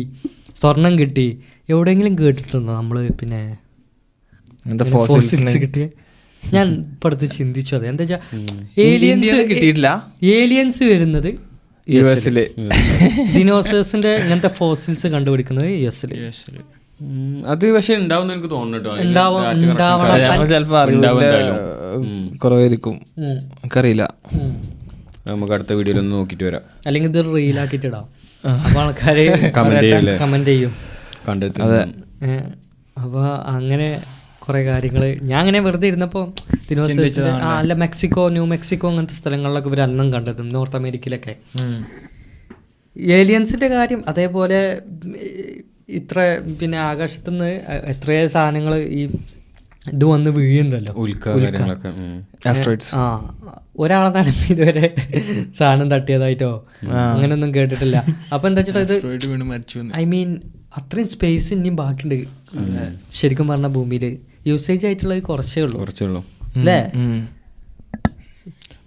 [0.61, 1.27] സ്വർണം കിട്ടി
[1.69, 3.43] എവിടെയെങ്കിലും കേട്ടിട്ടുണ്ടോ നമ്മൾ പിന്നെ
[4.67, 5.87] എന്താ ഫോസിൽസ് കിട്ടിയ?
[6.55, 7.89] ഞാൻ പഠിത്തം ചിന്തിച്ചു അതെ.
[7.89, 8.05] എന്താ
[8.79, 9.89] ഏലിയൻസ് കിട്ടിയിട്ടില്ല.
[10.23, 11.31] ഏലിയൻസ് വരുന്നത്
[11.89, 12.47] യു എസിൽ.
[13.35, 16.07] ദിനോസേഴ്സിന്റെ ഇങ്ങനത്തെ ഫോസിൽസ് കണ്ടുപിടിക്കുന്നത് യു എസ്
[17.47, 18.91] അത് പക്ഷെ ഉണ്ടാവും എനിക്ക് തോന്നുന്നു കേട്ടോ.
[18.91, 20.11] അതിന് ഉണ്ടാവും- correct correct ഉണ്ടാവണം.
[20.11, 20.33] correct.
[20.33, 22.39] ഞങ്ങൾ ചിലപ്പോ.
[22.39, 23.01] കുറവായിരിക്കും.
[23.19, 24.15] നമുക്കറിയില്ല
[25.27, 26.61] നമുക്ക് അടുത്ത വീഡിയോയിൽ ഒന്ന് നോക്കിയിട്ട് വരാം.
[26.87, 28.05] അല്ലെങ്കിൽ ഇത് റീലാക്കിട്ട് ഇടാം
[28.49, 29.53] അപ്പൊ ആൾക്കാര്
[30.21, 30.73] കമന്റ് ചെയ്യും.
[31.29, 31.61] കണ്ടെത്തി
[32.99, 34.03] അപ്പൊ അങ്ങനെ
[34.45, 36.23] കുറെ കാര്യങ്ങൾ ഞാൻ അങ്ങനെ വെറുതെ ഇരുന്നപ്പോ
[37.61, 41.35] അല്ല മെക്സിക്കോ ന്യൂ മെക്സിക്കോ അങ്ങനത്തെ സ്ഥലങ്ങളിലൊക്കെ ഇവർ അന്നം കണ്ടതും നോർത്ത് അമേരിക്കയിലൊക്കെ.
[43.19, 44.61] ഏലിയൻസിന്റെ കാര്യം അതേപോലെ
[45.89, 46.19] ഇത്ര
[46.61, 47.51] പിന്നെ ആകാശത്തുനിന്ന്
[47.93, 49.03] എത്രയോ സാധനങ്ങൾ ഈ
[49.93, 50.93] ഇത് വന്ന് വീഴുന്നുണ്ടല്ലോ.
[52.95, 53.05] ആ
[53.79, 54.87] ഒരാളെ തന്നെ ഇതുവരെ
[55.59, 56.51] സാധനം തട്ടിയതായിട്ടോ?
[57.13, 57.97] അങ്ങനെയൊന്നും കേട്ടിട്ടില്ല.
[58.35, 58.95] അപ്പൊ എന്താ വെച്ചിട്ട് ഇത്.
[59.97, 60.29] ഐ മീൻ
[60.77, 62.19] അത്രയും സ്പേസ് ഇനിയും ബാക്കിയുണ്ട്.
[63.13, 64.05] ശരിക്കും പറഞ്ഞ ഭൂമിയിൽ
[64.47, 65.79] യൂസേജ് ആയിട്ടുള്ളത് കുറച്ചേ ഉള്ളൂ.
[65.79, 66.25] കുറച്ചേ ഉള്ളൂ.
[66.57, 66.79] അല്ലേ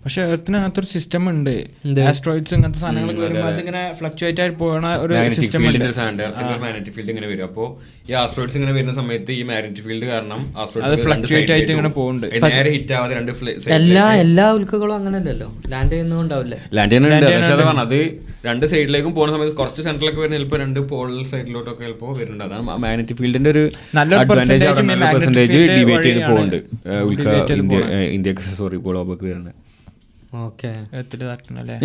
[0.05, 1.53] പക്ഷെ എർത്തിനകത്തൊരു സിസ്റ്റം ഉണ്ട്?
[2.09, 5.61] ആസ്ട്രോയിഡ്സ് ഇങ്ങനത്തെ സാധനങ്ങളൊക്കെ വരുമ്പോൾ അതിങ്ങനെ ഫ്ലക്ച്വേറ്റ് ആയിട്ട് പോകുന്ന ഒരു സിസ്റ്റം
[6.63, 7.45] മാഗ്നറ്റിക് ഫീൽഡ് ഇങ്ങനെ വരും.
[7.49, 7.67] അപ്പോൾ
[8.09, 12.21] ഈ ആസ്ട്രോയിഡ്സ് ഇങ്ങനെ വരുന്ന സമയത്ത് ഈ മാഗ്നറ്റിക് ഫീൽഡ് കാരണം അത് രണ്ട് ആയിട്ട് ഇങ്ങനെ പോകും.
[12.21, 12.27] പോകുന്നുണ്ട്.
[12.57, 13.31] നേരെ ഹിറ്റ് ആവാതെ രണ്ട്
[13.79, 17.99] എല്ലാ എല്ലാ ഉൽക്കകളും അല്ലല്ലോ ലാൻഡ് ചെയ്യുന്നുണ്ടാവില്ലേ ലാൻഡ് ചെയ്യുന്നുണ്ട് അത്
[18.49, 22.45] രണ്ട് സൈഡിലേക്കും പോകുന്ന സമയത്ത് കുറച്ച് സെന്ററിലൊക്കെ വരുന്ന ചിലപ്പോൾ രണ്ട് പോൾ സൈഡിലോട്ടൊക്കെ ചിലപ്പോൾ വരുന്നുണ്ട്.
[22.47, 23.63] അതാണ് മാഗ്നറ്റിക് ഫീൽഡിന്റെ ഒരു
[23.99, 26.57] നല്ലൊരു പെർസെന്റേജ് ഡിബേറ്റ് ചെയ്ത് പോകുന്നുണ്ട്
[27.11, 27.29] ഉൽക്ക
[27.61, 27.79] ഇന്ത്യ
[28.17, 29.53] ഇന്ത്യയ്ക്ക് സോറി ഗോളോബൊക്കെ വരുന്നത്.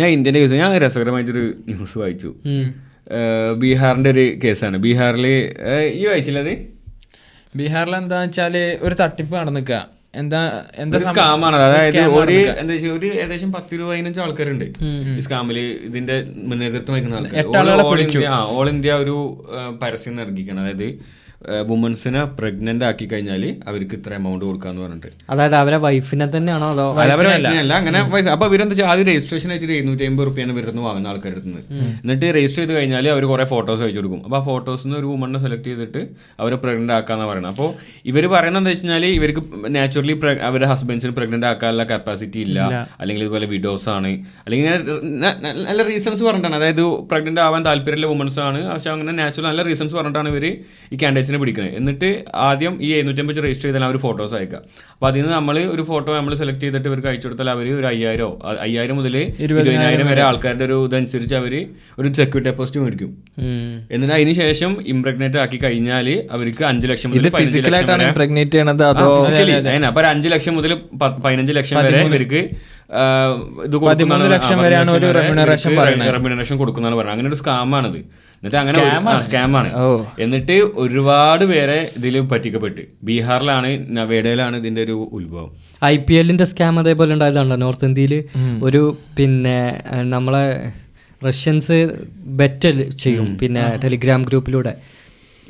[0.01, 2.31] ഞാൻ ഇന്ത്യന്റെ കേസ് ഞാൻ രസകരമായിട്ടൊരു ന്യൂസ് വായിച്ചു.
[3.61, 4.77] ബീഹാറിന്റെ ഒരു കേസാണ്.
[4.85, 5.25] ബീഹാറിൽ
[6.01, 6.53] ഈ വായിച്ചില്ലത്
[7.59, 8.55] ബീഹാറിൽ എന്താന്ന് വെച്ചാൽ
[8.87, 9.71] ഒരു തട്ടിപ്പ് നടന്നിക്ക.
[10.21, 10.39] എന്താ
[10.83, 10.97] എന്താ?
[10.99, 14.65] സ്കാമാണ് അതായത് ഒരു എന്താ വെച്ചാൽ ഒരു ഏകദേശം പത്ത് രൂപ പതിനഞ്ച് ആൾക്കാരുണ്ട്.
[15.17, 16.15] ഈ സ്കാമിൽ ഇതിന്റെ
[16.61, 18.27] നേതൃത്വം വഹിക്കുന്ന ആൾക്കാർ
[18.57, 19.15] ഓൾ ഇന്ത്യ ഒരു
[19.83, 20.61] പരസ്യം നൽകിക്കണം.
[20.65, 20.87] അതായത്
[21.69, 25.09] വുമൻസിനെ പ്രഗ്നന്റ് ആക്കി കഴിഞ്ഞാൽ അവർക്ക് ഇത്ര എമൗണ്ട് കൊടുക്കാന്ന് പറഞ്ഞിട്ട്.
[25.31, 27.99] അതായത് അവരെ വൈഫിനെ തന്നെയാണോ അതോ അല്ല, അങ്ങനെ
[28.33, 31.61] അപ്പൊ ഇവരെന്താ വെച്ചാൽ ആദ്യം രജിസ്ട്രേഷൻ ആയിട്ട് എഴുന്നൂറ്റി അമ്പത് റുപ്യാണ് ഇവരുന്ന് വാങ്ങുന്ന ആൾക്കാരുടെ നിന്ന്.
[32.03, 34.21] എന്നിട്ട് രജിസ്റ്റർ ചെയ്ത് കഴിഞ്ഞാൽ അവർ കുറെ ഫോട്ടോസ് അയച്ചു കൊടുക്കും.
[34.25, 36.03] അപ്പൊ ആ ഫോട്ടോസിൽ ഒരു വുമണിനെ സെലക്ട് ചെയ്തിട്ട്
[36.41, 37.69] അവരെ പ്രഗ്നന്റ് ആക്കാന്ന് പറയുന്നത് അപ്പോൾ
[38.11, 39.43] ഇവർ പറയുന്നത് എന്താ വെച്ചാൽ ഇവർക്ക്
[39.77, 40.15] നാച്ചുറലി
[40.49, 42.59] അവരുടെ ഹസ്ബൻഡ്സിന് പ്രഗ്നന്റ് ആക്കാനുള്ള കപ്പാസിറ്റി ഇല്ല.
[43.01, 44.13] അല്ലെങ്കിൽ ഇതുപോലെ വിഡോസ് ആണ്.
[44.45, 44.69] അല്ലെങ്കിൽ
[45.69, 46.57] നല്ല റീസൺസ് പറഞ്ഞിട്ടാണ്.
[46.61, 48.61] അതായത് പ്രഗ്നന്റ് ആവാൻ താല്പര്യമുള്ള വുമൺസ് ആണ്.
[48.73, 50.97] പക്ഷെ അങ്ങനെ നാച്ചുറൽ നല്ല റീസൺസ് പറഞ്ഞിട്ടാണ് ഇവർ ഈ
[51.31, 52.09] കാൻഡിഡേറ്റ്സിനെ പിടിക്കുന്നത് എന്നിട്ട്
[52.47, 54.59] ആദ്യം ഈ എഴുന്നൂറ്റമ്പത് രജിസ്റ്റർ ചെയ്താൽ അവർ ഫോട്ടോസ് അയക്കുക
[54.93, 58.29] അപ്പോൾ അതിൽ നിന്ന് നമ്മൾ ഒരു ഫോട്ടോ നമ്മൾ സെലക്ട് ചെയ്തിട്ട് ഇവർക്ക് അയച്ചു കൊടുത്താൽ അവർ ഒരു അയ്യായിരോ
[58.65, 59.15] അയ്യായിരം മുതൽ
[59.45, 61.53] ഇരുപതിനായിരം വരെ ആൾക്കാരുടെ ഒരു ഇതനുസരിച്ച് അവർ
[61.99, 63.11] ഒരു സെക്യൂരിറ്റി ഡെപ്പോസിറ്റ് മേടിക്കും.
[63.93, 67.27] എന്നിട്ട് അതിന് ശേഷം ഇംപ്രഗ്നേറ്റ് ആക്കി കഴിഞ്ഞാൽ അവർക്ക് അഞ്ച് ലക്ഷം മുതൽ
[68.09, 69.07] ഇംപ്രഗ്നേറ്റ് ചെയ്യണത് അതോ
[69.89, 70.73] അപ്പൊ ഒരു അഞ്ച് ലക്ഷം മുതൽ
[71.25, 72.41] പതിനഞ്ച് ലക്ഷം വരെ ഇവർക്ക്
[73.67, 75.71] ഇത് പതിമൂന്ന് ലക്ഷം വരെയാണ് ഒരു റെമ്യൂണറേഷൻ.
[76.15, 77.15] റെമ്യൂണറേഷൻ കൊടുക്കുന്നതെന്ന് പറയുന്നത്.
[77.15, 77.99] അങ്ങനെ ഒരു സ്കാമാണിത്
[78.43, 79.69] എന്നിട്ട് അങ്ങനെ സ്കാമാണ്.
[80.19, 82.81] എന്നിട്ട് ഒരുപാട് പേരെ ഇതിൽ പറ്റിക്കപ്പെട്ട്.
[83.03, 85.51] ബീഹാറിലാണ് നവേഡയിലാണ് ഇതിന്റെ ഒരു ഉത്ഭവം.
[85.85, 88.15] ഐ പി എല്ലിന്റെ സ്കാം അതേപോലെ ഉണ്ടായതാണല്ലോ നോർത്ത് ഇന്ത്യയിൽ
[88.63, 89.57] ഒരു പിന്നെ
[90.15, 90.45] നമ്മളെ
[91.27, 91.77] റഷ്യൻസ്
[92.41, 93.37] ബെറ്റൽ ചെയ്യും.
[93.41, 94.73] പിന്നെ ടെലിഗ്രാം ഗ്രൂപ്പിലൂടെ.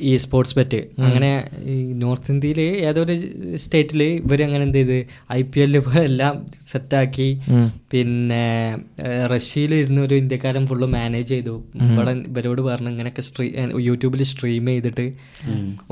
[0.10, 1.30] ഈ സ്പോർട്സ് ബെറ്റ് അങ്ങനെ
[1.74, 3.16] ഈ നോർത്ത് ഇന്ത്യയിൽ ഏതൊരു
[3.64, 4.98] സ്റ്റേറ്റിൽ ഇവർ അങ്ങനെ എന്ത് ചെയ്ത്?
[5.38, 6.36] ഐ പി എല്ലിൽ എല്ലാം
[6.72, 7.30] സെറ്റാക്കി.
[7.94, 8.44] പിന്നെ
[9.34, 11.56] റഷ്യയിൽ ഇരുന്ന ഒരു ഇന്ത്യക്കാരൻ ഫുള്ള് മാനേജ് ചെയ്തു.
[11.88, 13.48] ഇവിടെ ഇവരോട് പറഞ്ഞു ഇങ്ങനെയൊക്കെ സ്ട്രീ
[13.88, 15.06] യൂട്യൂബിൽ സ്ട്രീം ചെയ്തിട്ട്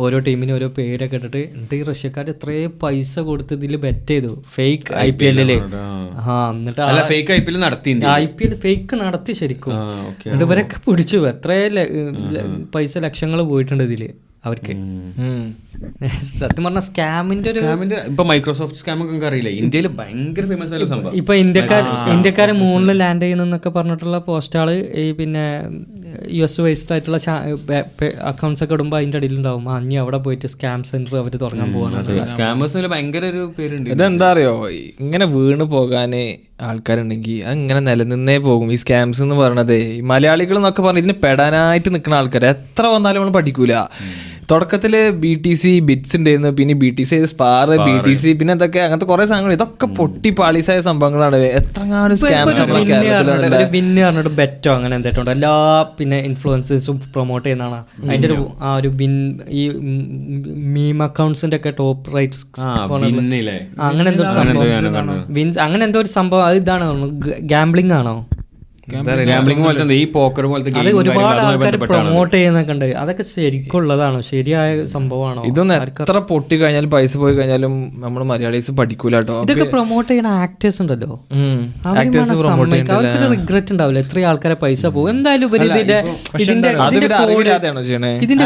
[0.05, 4.31] ഓരോ ടീമിനും ഓരോ പേരൊക്കെ ഇട്ടിട്ട് എന്നിട്ട് ഈ റഷ്യക്കാർ ഇത്രയും പൈസ കൊടുത്ത് ഇതിൽ ബെറ്റ് ചെയ്തു.
[4.55, 6.37] ഫേക്ക് ഐ പി എല്ലിൽ ആ.
[6.55, 6.81] എന്നിട്ട്
[7.13, 9.73] ഫേക്ക് ഐ പി എൽ നടത്തി ഐ പി എൽ ഫേക്ക് നടത്തി ശരിക്കും.
[10.25, 11.17] എന്നിട്ട് ഇവരൊക്കെ പിടിച്ചു.
[11.33, 11.51] എത്ര
[12.75, 14.11] പൈസ ലക്ഷങ്ങൾ പോയിട്ടുണ്ട് ഇതിൽ
[14.47, 14.73] അവർക്ക്.
[16.39, 17.61] സത്യം പറഞ്ഞ സ്കാമിന്റെ ഒരു
[18.11, 19.51] ഇപ്പൊ മൈക്രോസോഫ്റ്റ് സ്കാം ഒക്കെ അറിയില്ല?
[19.61, 21.13] ഇന്ത്യയിൽ ഭയങ്കര ഫേമസ് ആയ സംഭവം.
[21.19, 21.83] ഇപ്പൊ ഇന്ത്യക്കാർ
[22.13, 24.69] ഇന്ത്യക്കാരെ മൂന്നിൽ ലാൻഡ് ചെയ്യണമെന്നൊക്കെ പറഞ്ഞിട്ടുള്ള പോസ്റ്റാൾ
[25.03, 25.45] ഈ പിന്നെ
[26.37, 27.19] യു എസ് വേസ്ഡ് ആയിട്ടുള്ള
[28.31, 29.67] അക്കൗണ്ട്സ് ഒക്കെ ഇടുമ്പോൾ അതിന്റെ അടിയിലുണ്ടാവും.
[29.83, 33.89] ഇനി അവിടെ പോയിട്ട് സ്കാം സെന്റർ അവർ തുടങ്ങാൻ പോകാനുള്ള സ്കാമേഴ്സിന് ഭയങ്കര ഒരു പേരുണ്ട്.
[33.95, 34.53] ഇതെന്താ അറിയോ?
[35.05, 36.23] ഇങ്ങനെ വീണ് പോകാന്
[36.61, 38.71] ആൾക്കാരുണ്ടെങ്കിൽ അങ്ങനെ നിലനിന്നേ പോകും.
[38.71, 40.01] ഈ സ്കാംസ് എന്ന് പറയണത്.
[40.01, 43.73] മലയാളികൾ എന്നൊക്കെ പറഞ്ഞ് ഇതിന് പെടാനായിട്ട് നിൽക്കുന്ന ആൾക്കാർ എത്ര വന്നാലും നമ്മൾ പഠിക്കൂല.
[44.51, 44.93] തുടക്കത്തിൽ
[45.23, 48.79] ബി ടി സി ബിറ്റ്സ് ഉണ്ടായിരുന്നു പിന്നെ ബി ടി സി സ്പാർ ബി ടി സി പിന്നെ എന്തൊക്കെ
[48.85, 51.39] അങ്ങനത്തെ കുറെ സാധനങ്ങൾ ഇതൊക്കെ പൊട്ടി പാളീസായ സംഭവങ്ങളാണ്.
[51.59, 52.17] എത്രങ്ങാനും
[54.05, 55.53] പറഞ്ഞിട്ട് ബെറ്റോ അങ്ങനെ എന്തായിട്ടുണ്ട് എല്ലാ
[55.99, 57.79] പിന്നെ ഇൻഫ്ലുവൻസേഴ്സും പ്രൊമോട്ട് ചെയ്യുന്നതാണ്.
[58.07, 59.13] അതിന്റെ ഒരു ആ ഒരു ബിൻ
[59.59, 59.63] ഈ
[60.77, 62.43] മീം അക്കൗണ്ട്സിന്റെ ഒക്കെ ടോപ്പ് റൈറ്റ്സ്
[63.05, 63.57] പിന്നില്ലേ
[63.89, 65.23] അങ്ങനെ എന്തോ സംഭവം.
[65.37, 66.45] വിൻസ് അങ്ങനെ എന്തോ ഒരു സംഭവം.
[66.49, 66.85] അത് ഇതാണ്?
[67.53, 68.17] ഗാംബ്ലിംഗ് ആണോ?
[68.93, 72.85] ഗാംബ്ലിംഗ് പോലത്തെ എന്താ, ഈ പോക്കർ പോലത്തെ അത് ഒരുപാട് ആൾക്കാർ പ്രൊമോട്ട് ചെയ്യുന്നൊക്കെ ഉണ്ട്.
[73.01, 74.19] അതൊക്കെ ശരിക്കുള്ളതാണോ.
[74.31, 75.41] ശരിയായ സംഭവമാണോ?
[75.51, 77.73] ഇതൊന്നും എത്ര പൊട്ടി കഴിഞ്ഞാലും പൈസ പോയി കഴിഞ്ഞാലും
[78.05, 79.37] നമ്മൾ മലയാളീസ് പഠിക്കൂല കേട്ടോ.
[79.47, 81.11] ഇതൊക്കെ പ്രൊമോട്ട് ചെയ്യുന്ന ആക്ടേഴ്സ് ഉണ്ടല്ലോ.
[81.91, 83.99] ആക്ടേഴ്സ് പ്രൊമോട്ട് അവർക്ക് റിഗ്രറ്റ് ഉണ്ടാവില്ല.
[84.05, 85.09] എത്ര ആൾക്കാരെ പൈസ പോകും.
[85.15, 85.99] എന്തായാലും ഇതിന്റെ
[88.25, 88.45] ഇതിന്റെ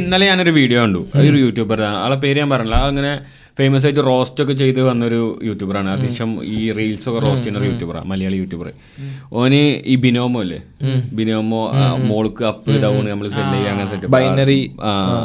[0.00, 1.00] ഇന്നലെ ഞാനൊരു വീഡിയോ കണ്ടു.
[1.26, 2.76] ഒരു യൂട്യൂബർ ആളെ പേര് ഞാൻ പറഞ്ഞില്ല.
[2.90, 3.12] അങ്ങനെ
[3.58, 8.06] ഫേമസ് ആയിട്ട് റോസ്റ്റ് ഒക്കെ ചെയ്ത് വന്നൊരു യൂട്യൂബറാണ് അത്യാവശ്യം ഈ റീൽസ് ഒക്കെ റോസ്റ്റ് ചെയ്യുന്ന ഒരു യൂട്യൂബറാണ്
[8.06, 8.68] മലയാളി യൂട്യൂബർ
[9.32, 9.60] ഓന്
[9.92, 10.60] ഈ ബിനോമോ അല്ലേ?
[11.18, 11.60] ബിനോമോ
[12.10, 14.60] മോൾക്ക് അപ്പ് ഡൗൺ നമ്മൾ സെറ്റ് ചെയ്യുക അങ്ങനെ സെറ്റ് ബൈനറി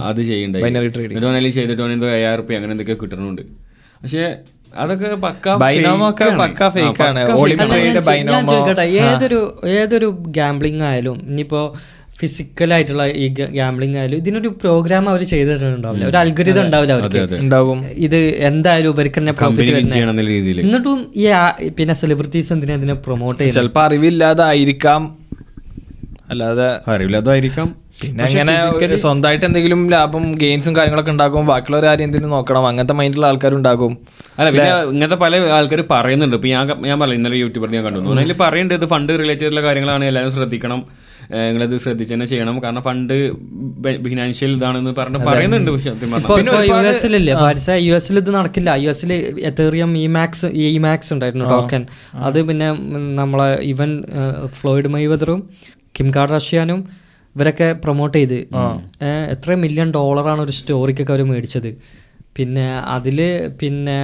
[0.10, 0.64] അത് ചെയ്യണ്ടായി.
[0.66, 1.16] binary trading.
[1.16, 3.44] എന്നിട്ട് ഓനെ ചെയ്തിട്ട് ഓനെന്തോ എന്തോ അയ്യായിരം റുപ്യ അങ്ങനെ എന്തൊക്കെ കിട്ടണുണ്ട്.
[4.04, 4.24] പക്ഷേ
[4.84, 5.06] അതൊക്കെ
[9.06, 10.08] ഏതൊരു ഏതൊരു
[10.38, 11.62] ഗാംബ്ലിംഗ് ആയാലും ഇനിയിപ്പോ
[12.20, 13.26] ഫിസിക്കൽ ആയിട്ടുള്ള ഈ
[13.58, 17.38] ഗാംബ്ലിംഗ് ആയാലും ഇതിനൊരു പ്രോഗ്രാം അവർ ചെയ്തിട്ടുണ്ടാവില്ല ഒരു അൽഗരിതം ഉണ്ടാവില്ല അവർക്ക്.
[17.46, 17.80] ഉണ്ടാവും.
[18.06, 19.74] ഇത് എന്തായാലും ഇവർക്ക് തന്നെ പ്രോഫിറ്റ്
[20.66, 21.26] എന്നിട്ടും ഈ
[21.80, 23.64] പിന്നെ സെലിബ്രിറ്റീസ് എന്തിനാ ഇതിനെ പ്രൊമോട്ട് ചെയ്യുന്നത്?
[23.64, 25.04] ചിലപ്പോൾ അറിവില്ലാതായിരിക്കാം.
[26.34, 27.68] അല്ലാതെ അറിവില്ലാതായിരിക്കാം.
[28.02, 32.68] പിന്നെ അങ്ങനെ സ്വന്തമായിട്ട് എന്തെങ്കിലും ലാഭം ഗെയിൻസും കാര്യങ്ങളൊക്കെ ഉണ്ടാക്കും ബാക്കിയുള്ളവർ ആരും എന്തെങ്കിലും നോക്കണം.
[32.68, 33.94] അങ്ങനത്തെ മൈൻഡിലുള്ള ആൾക്കാരുണ്ടാകും.
[34.40, 36.36] അല്ല പിന്നെ ഇങ്ങനത്തെ പല ആൾക്കാർ പറയുന്നുണ്ട്.
[36.40, 38.14] ഇപ്പൊ ഞാൻ ഞാൻ പറഞ്ഞു ഇന്നലെ യൂട്യൂബർ ഞാൻ കണ്ടു.
[38.24, 40.06] അതിൽ പറയുന്നുണ്ട് ഇത് ഫണ്ട് റിലേറ്റഡ് ഉള്ള കാര്യങ്ങളാണ്.
[40.06, 40.82] എല്ലാവരും ശ്രദ്ധിക്കണം.
[41.32, 42.58] നിങ്ങളിത് ശ്രദ്ധിച്ച് തന്നെ ചെയ്യണം.
[42.66, 43.14] കാരണം ഫണ്ട്
[44.10, 45.90] ഫിനാൻഷ്യൽ ഇതാണെന്ന് പറഞ്ഞ് പറയുന്നുണ്ട് പക്ഷെ
[47.88, 48.70] യു എസ് എസിൽ ഇത് നടക്കില്ല.
[48.84, 49.12] യു എസിൽ
[49.50, 51.84] Ethereum E max E max ഉണ്ടായിരുന്നു ടോക്കൻ
[52.28, 52.70] അത് പിന്നെ
[53.22, 53.92] നമ്മളെ ഇവൻ
[54.60, 55.42] ഫ്ലോയിഡ് മൈവദറും
[56.00, 56.80] കിം കാർഡാഷ്യാനും
[57.36, 58.40] ഇവരൊക്കെ പ്രൊമോട്ട് ചെയ്ത്.
[59.34, 61.72] എത്ര മില്യൺ ഡോളറാണ് ഒരു സ്റ്റോറിക്കൊക്കെ അവർ മേടിച്ചത്.
[62.38, 62.66] പിന്നെ
[62.96, 63.20] അതിൽ
[63.60, 64.00] പിന്നെ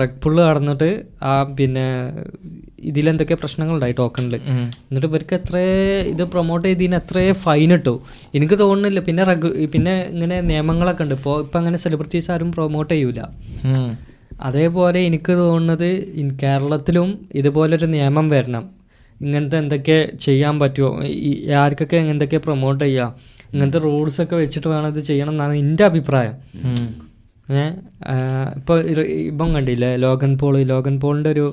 [0.00, 0.90] റെഗ്പുള്ള് കടന്നിട്ട്
[1.22, 1.86] ആ പിന്നെ
[2.90, 5.56] ഇതിലെന്തൊക്കെ പ്രശ്നങ്ങളുണ്ടായി ടോക്കണിൽ എന്നിട്ട് ഇവർക്ക് എത്ര
[6.12, 7.94] ഇത് പ്രൊമോട്ട് ചെയ്തതിന് എത്ര ഫൈൻ ഇട്ടു.
[8.34, 9.00] എനിക്ക് തോന്നുന്നില്ല.
[9.08, 11.14] പിന്നെ റെഗു പിന്നെ ഇങ്ങനെ നിയമങ്ങളൊക്കെ ഉണ്ട്.
[11.14, 13.20] ഇപ്പോൾ ഇപ്പം അങ്ങനെ സെലിബ്രിറ്റീസ് ആരും പ്രൊമോട്ട് ചെയ്യൂല.
[14.40, 15.88] അതേപോലെ എനിക്ക് തോന്നുന്നത്
[16.42, 18.64] കേരളത്തിലും ഇതുപോലൊരു നിയമം വരണം.
[19.20, 20.90] ഇങ്ങനത്തെ എന്തൊക്കെ ചെയ്യാൻ പറ്റുമോ
[21.28, 21.30] ഈ
[21.62, 23.10] ആർക്കൊക്കെ എന്തൊക്കെ പ്രൊമോട്ട് ചെയ്യാം?
[23.52, 26.34] ഇങ്ങനത്തെ റൂൾസ് ഒക്കെ വെച്ചിട്ട് വേണം ഇത് ചെയ്യണം എന്നാണ് എന്റെ അഭിപ്രായം.
[27.54, 27.72] ഏഹ്
[28.58, 28.78] ഇപ്പോൾ
[29.28, 29.90] ഇപ്പം കണ്ടില്ലേ?
[30.04, 31.46] ലോഗൻ പോൾ ലോഗൻ പോളിന്റെ ഒരു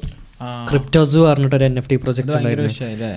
[0.70, 2.70] ക്രിപ്റ്റോസ് പറഞ്ഞിട്ടൊരു എൻ എഫ് ടി പ്രൊജക്ട് ഉണ്ടായിരുന്നു.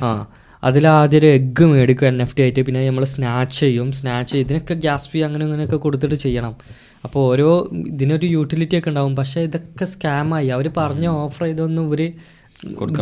[0.04, 0.28] ആ.
[0.64, 2.60] അതിലാദ്യം ഒരു എഗ്ഗ് മേടിക്കും എൻ എഫ് ടി ആയിട്ട്.
[2.60, 3.92] പിന്നെ നമ്മൾ സ്നാച്ച് ചെയ്യും.
[3.92, 6.56] സ്നാച്ച് ചെയ്യും ഇതിനൊക്കെ ഗ്യാസ് ഫീ അങ്ങനെ ഇങ്ങനെയൊക്കെ കൊടുത്തിട്ട് ചെയ്യണം.
[7.04, 9.16] അപ്പോൾ ഓരോ ഇതിനൊരു യൂട്ടിലിറ്റി ഒക്കെ ഉണ്ടാവും.
[9.16, 12.12] പക്ഷേ ഇതൊക്കെ സ്കാമായി അവർ പറഞ്ഞ ഓഫർ ചെയ്തൊന്നും ഇവർ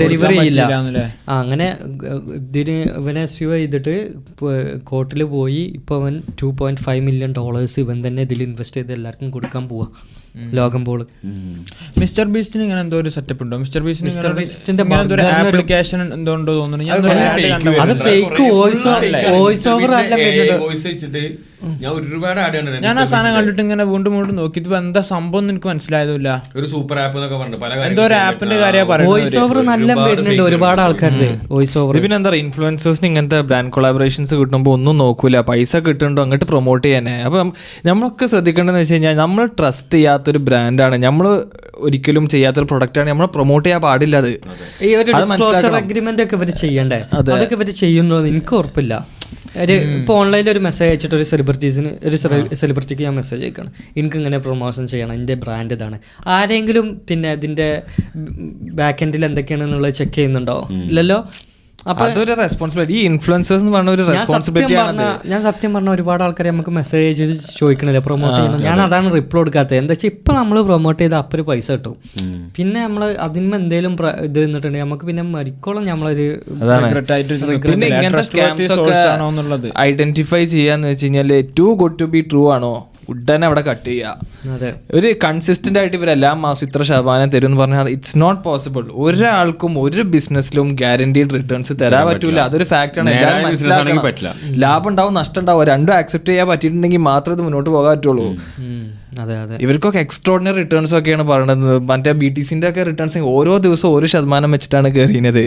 [0.00, 0.62] ഡെലിവറി ചെയ്യില്ല.
[1.40, 1.66] അങ്ങനെ
[2.38, 3.94] ഇതിന് ഇവനെ സ്യൂ ചെയ്തിട്ട്
[4.90, 9.30] കോർട്ടിൽ പോയി ഇപ്പോൾ അവൻ two point five million dollars ഇവൻ തന്നെ ഇതിൽ ഇൻവെസ്റ്റ് ചെയ്ത് എല്ലാവർക്കും
[9.36, 9.86] കൊടുക്കാൻ പോവാ
[10.58, 11.00] ലോകം പോൾ.
[12.02, 14.84] മിസ്റ്റർ ബീസ്റ്റിന് ഇങ്ങനെ എന്തോ ഒരു സെറ്റപ്പ് ഉണ്ടോ മിസ്റ്റർ ബീസ്റ്റിന് മിസ്റ്റർ ബീസ്റ്റിന്റെ
[15.40, 16.86] ആപ്ലിക്കേഷൻ എന്തോ ഉണ്ടോ തോന്നുന്നു.
[17.84, 18.86] അത് ഫേക്ക് വോയിസ്
[19.36, 20.14] വോയിസ് ഓവർ അല്ല?
[21.82, 22.86] ഞാൻ ഒരുപാട് ആഡ് കണ്ടിട്ടുണ്ട്.
[22.86, 24.58] ഞാൻ ആ സാധനം കണ്ടിട്ട് ഇങ്ങനെ വീണ്ടും വീണ്ടും നോക്കി.
[24.62, 28.86] ഇത് എന്താ സംഭവം എനിക്ക് മനസ്സിലായതില്ല ഒരു സൂപ്പർ ആപ്പ് എന്നൊക്കെ പറഞ്ഞു പല എന്തോ ഒരു ആപ്പിന്റെ കാര്യം
[29.10, 32.44] വോയിസ് ഓവർ നല്ല വരുന്നുണ്ട് ഒരുപാട് ആൾക്കാരുടെ വോയിസ് ഓവർ പിന്നെ എന്താ പറയുക?
[32.46, 35.36] ഇൻഫ്ലുവൻസേഴ്സിന് ഇങ്ങനത്തെ ബ്രാൻഡ് കൊളാബറേഷൻസ് കിട്ടുമ്പോൾ ഒന്നും നോക്കൂല.
[35.50, 37.16] പൈസ കിട്ടുന്നുണ്ടോ അങ്ങോട്ട് പ്രൊമോട്ട് ചെയ്യാനേ.
[37.28, 37.50] അപ്പം
[37.90, 41.26] നമ്മളൊക്കെ ശ്രദ്ധിക്കേണ്ടതെന്ന് വെച്ച് കഴിഞ്ഞാൽ നമ്മൾ ട്രസ്റ്റ് ചെയ്യാത്തൊരു ബ്രാൻഡാണ് നമ്മൾ
[41.86, 44.32] ഒരിക്കലും ചെയ്യാത്തൊരു പ്രൊഡക്റ്റാണ് നമ്മൾ പ്രൊമോട്ട് ചെയ്യാൻ പാടില്ല അത്.
[44.86, 45.10] ഈ ഒരു.
[45.82, 47.00] അഗ്രിമെന്റ് ഒക്കെ ഇവർ ചെയ്യണ്ടേ?
[47.18, 48.92] അതൊക്കെ ഇവർ ചെയ്യുന്നോ എനിക്ക് ഉറപ്പില്ല.
[49.56, 52.16] ഒരു ഇപ്പോൾ ഓൺലൈനിൽ ഒരു മെസ്സേജ് അയച്ചിട്ട് ഒരു സെലിബ്രിറ്റീസിന് ഒരു
[52.54, 53.72] സെലിബ്രിറ്റിക്ക് ഞാൻ മെസ്സേജ് അയക്കണം.
[53.96, 55.98] എനിക്ക് ഇങ്ങനെ പ്രൊമോഷൻ ചെയ്യണം എന്റെ ബ്രാൻഡ് ഇതാണ്.
[56.26, 57.82] ആരെങ്കിലും പിന്നെ ഇതിന്റെ
[58.52, 60.68] ബാക്ക് എൻഡിൽ എന്തൊക്കെയാണെന്നുള്ളത് ചെക്ക് ചെയ്യുന്നുണ്ടോ?
[60.70, 61.26] ഇല്ലല്ലോ?
[62.02, 66.72] അതൊരു റെസ്പോൺസിബിലിറ്റി ഈ ഇൻഫ്ലുവൻസേഴ്സ് എന്ന് പറഞ്ഞ ഒരു റെസ്പോൺസിബിലിറ്റി ആണ് ഞാൻ സത്യം പറഞ്ഞ ഒരുപാട് ആൾക്കാർ നമുക്ക്
[66.78, 67.24] മെസ്സേജ്
[67.58, 69.76] ചോദിക്കണില്ല പ്രൊമോട്ട് ചെയ്യണം ഞാൻ അതാണ് റിപ്ലൈ കൊടുക്കാത്തത്.
[69.82, 71.96] എന്താ വെച്ചാൽ ഇപ്പൊ നമ്മൾ പ്രൊമോട്ട് ചെയ്ത അപ്പൊരു പൈസ കിട്ടും.
[72.56, 73.96] പിന്നെ നമ്മൾ അതിന്മേ എന്തെങ്കിലും
[74.28, 76.28] ഇത് നിന്നിട്ടുണ്ടെങ്കിൽ നമുക്ക് പിന്നെ മരിക്കോളം നമ്മളൊരു
[79.88, 82.74] ഐഡന്റിഫൈ ചെയ്യാന്ന് വെച്ച് കഴിഞ്ഞാൽ too good to be true ആണോ?
[83.08, 84.58] ഉടനെ അവിടെ കട്ട് ചെയ്യുക
[84.94, 89.78] ഒരു കൺസിസ്റ്റന്റ് ആയിട്ട് ഇവർ എല്ലാ മാസം ഇത്ര ശതമാനം തരും എന്ന് പറഞ്ഞാൽ ഇറ്റ്സ് നോട്ട് പോസിബിൾ ഒരാൾക്കും
[89.80, 92.38] ഒരു ബിസിനസ്സിലും ഗ്യാരണ്ടീഡ് റിട്ടേൺസ് തരാൻ പറ്റൂല.
[92.40, 93.10] അതൊരു ഫാക്ട് ആണ്.
[93.10, 94.58] എല്ലാവരും മനസ്സിലാക്കണം.
[94.60, 98.26] ലാഭം ഉണ്ടാവും നഷ്ടം ഉണ്ടാവും രണ്ടും ആക്സെപ്റ്റ് ചെയ്യാൻ പറ്റിയിട്ടുണ്ടെങ്കിൽ മാത്രമേ ഇത് മുന്നോട്ട് പോകാൻ പറ്റുള്ളൂ
[99.20, 99.56] അതെ അതെ.
[99.60, 104.50] ഇവർക്കൊക്കെ എക്സ്ട്രോഡിനറി റിട്ടേൺസ് ഒക്കെയാണ് പറയുന്നത് മറ്റേ ബി ടി സിന്റെ ഒക്കെ റിട്ടേൺസ് ഓരോ ദിവസവും ഒരു ശതമാനം
[104.50, 105.44] വെച്ചിട്ടാണ് കയറിയത്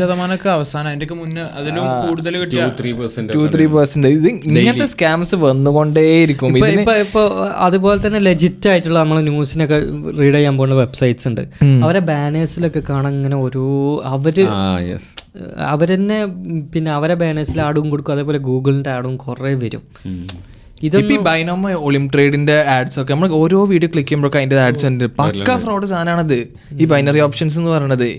[0.00, 0.88] ശതമാനമൊക്കെ അവസാനം.
[0.90, 6.58] അതിന്റെ മുന്നേ അതിലും കൂടുതൽ ടു ത്രീ പെർസെന്റ് ഇത് ഇങ്ങനത്തെ സ്കാംസ് വന്നുകൊണ്ടേയിരിക്കും.
[7.04, 7.22] ഇപ്പൊ
[7.66, 9.78] അതുപോലെ തന്നെ ലെജിറ്റ് ആയിട്ടുള്ള നമ്മൾ ന്യൂസിനൊക്കെ
[10.20, 11.42] റീഡ് ചെയ്യാൻ പോകുന്ന വെബ്സൈറ്റ്സ് ഉണ്ട്.
[11.84, 13.64] അവരെ ബാനേഴ്സിലൊക്കെ കാണാൻ ഇങ്ങനെ ഓരോ
[14.14, 15.10] അവർ ആ യെസ്
[15.72, 16.20] അവരെന്നെ
[16.74, 18.14] പിന്നെ അവരെ ബാനേഴ്സിൽ ആഡും കൊടുക്കും.
[18.16, 19.84] അതേപോലെ ഗൂഗിളിന്റെ ആഡും കുറെ വരും.
[20.86, 25.04] ഇപ്പൊ ഈ ബൈനോമ ഒളിം ട്രേഡിന്റെ ആഡ്സ് ഒക്കെ നമ്മൾ ഓരോ വീഡിയോ ക്ലിക്ക് ചെയ്യുമ്പോഴൊക്കെ അതിന്റെ ആഡ്സ് ഉണ്ട്
[25.20, 26.38] പക്ക ഫ്രോഡ് സാധനമാണത്
[26.82, 28.10] ഈ ബൈനറി ഓപ്ഷൻസ് എന്ന് പറയുന്നത്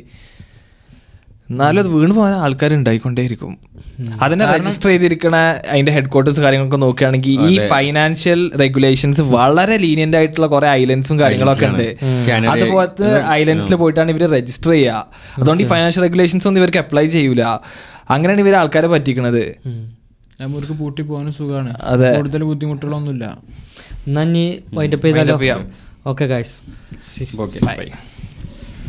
[1.52, 3.52] എന്നാലും അത് വീണ് പോകാൻ ആൾക്കാർ ഉണ്ടായിക്കൊണ്ടേയിരിക്കും.
[4.26, 5.36] അതിനെ രജിസ്റ്റർ ചെയ്തിരിക്കണ
[5.74, 11.88] അതിന്റെ ഹെഡ് ക്വാർട്ടേഴ്സ് കാര്യങ്ങളൊക്കെ നോക്കുകയാണെങ്കിൽ ഈ ഫൈനാൻഷ്യൽ റെഗുലേഷൻസ് വളരെ ലീനിയന്റ് ആയിട്ടുള്ള കുറെ ഐലൻഡ്സും കാര്യങ്ങളൊക്കെ ഉണ്ട്.
[12.54, 15.08] അതുപോലത്തെ ഐലൻഡ്സിൽ പോയിട്ടാണ് ഇവർ രജിസ്റ്റർ ചെയ്യുക.
[15.38, 17.44] അതുകൊണ്ട് ഈ ഫൈനാൻഷ്യൽ റെഗുലേഷൻസ് ഒന്നും ഇവർക്ക് അപ്ലൈ ചെയ്യൂല.
[18.16, 19.44] അങ്ങനെയാണ് ഇവർ ആൾക്കാരെ പറ്റിക്കണത്.
[20.42, 21.74] നമുക്ക് പൂട്ടി പോകാനും സുഖമാണ്.
[21.94, 22.12] അതെ.
[22.18, 23.26] കൂടുതൽ ബുദ്ധിമുട്ടുകളൊന്നുമില്ല.
[24.18, 25.38] നന്ദി വൈൻഡപ്പ് ചെയ്താലോ?
[26.08, 26.56] Okay guys
[27.46, 27.76] okay bye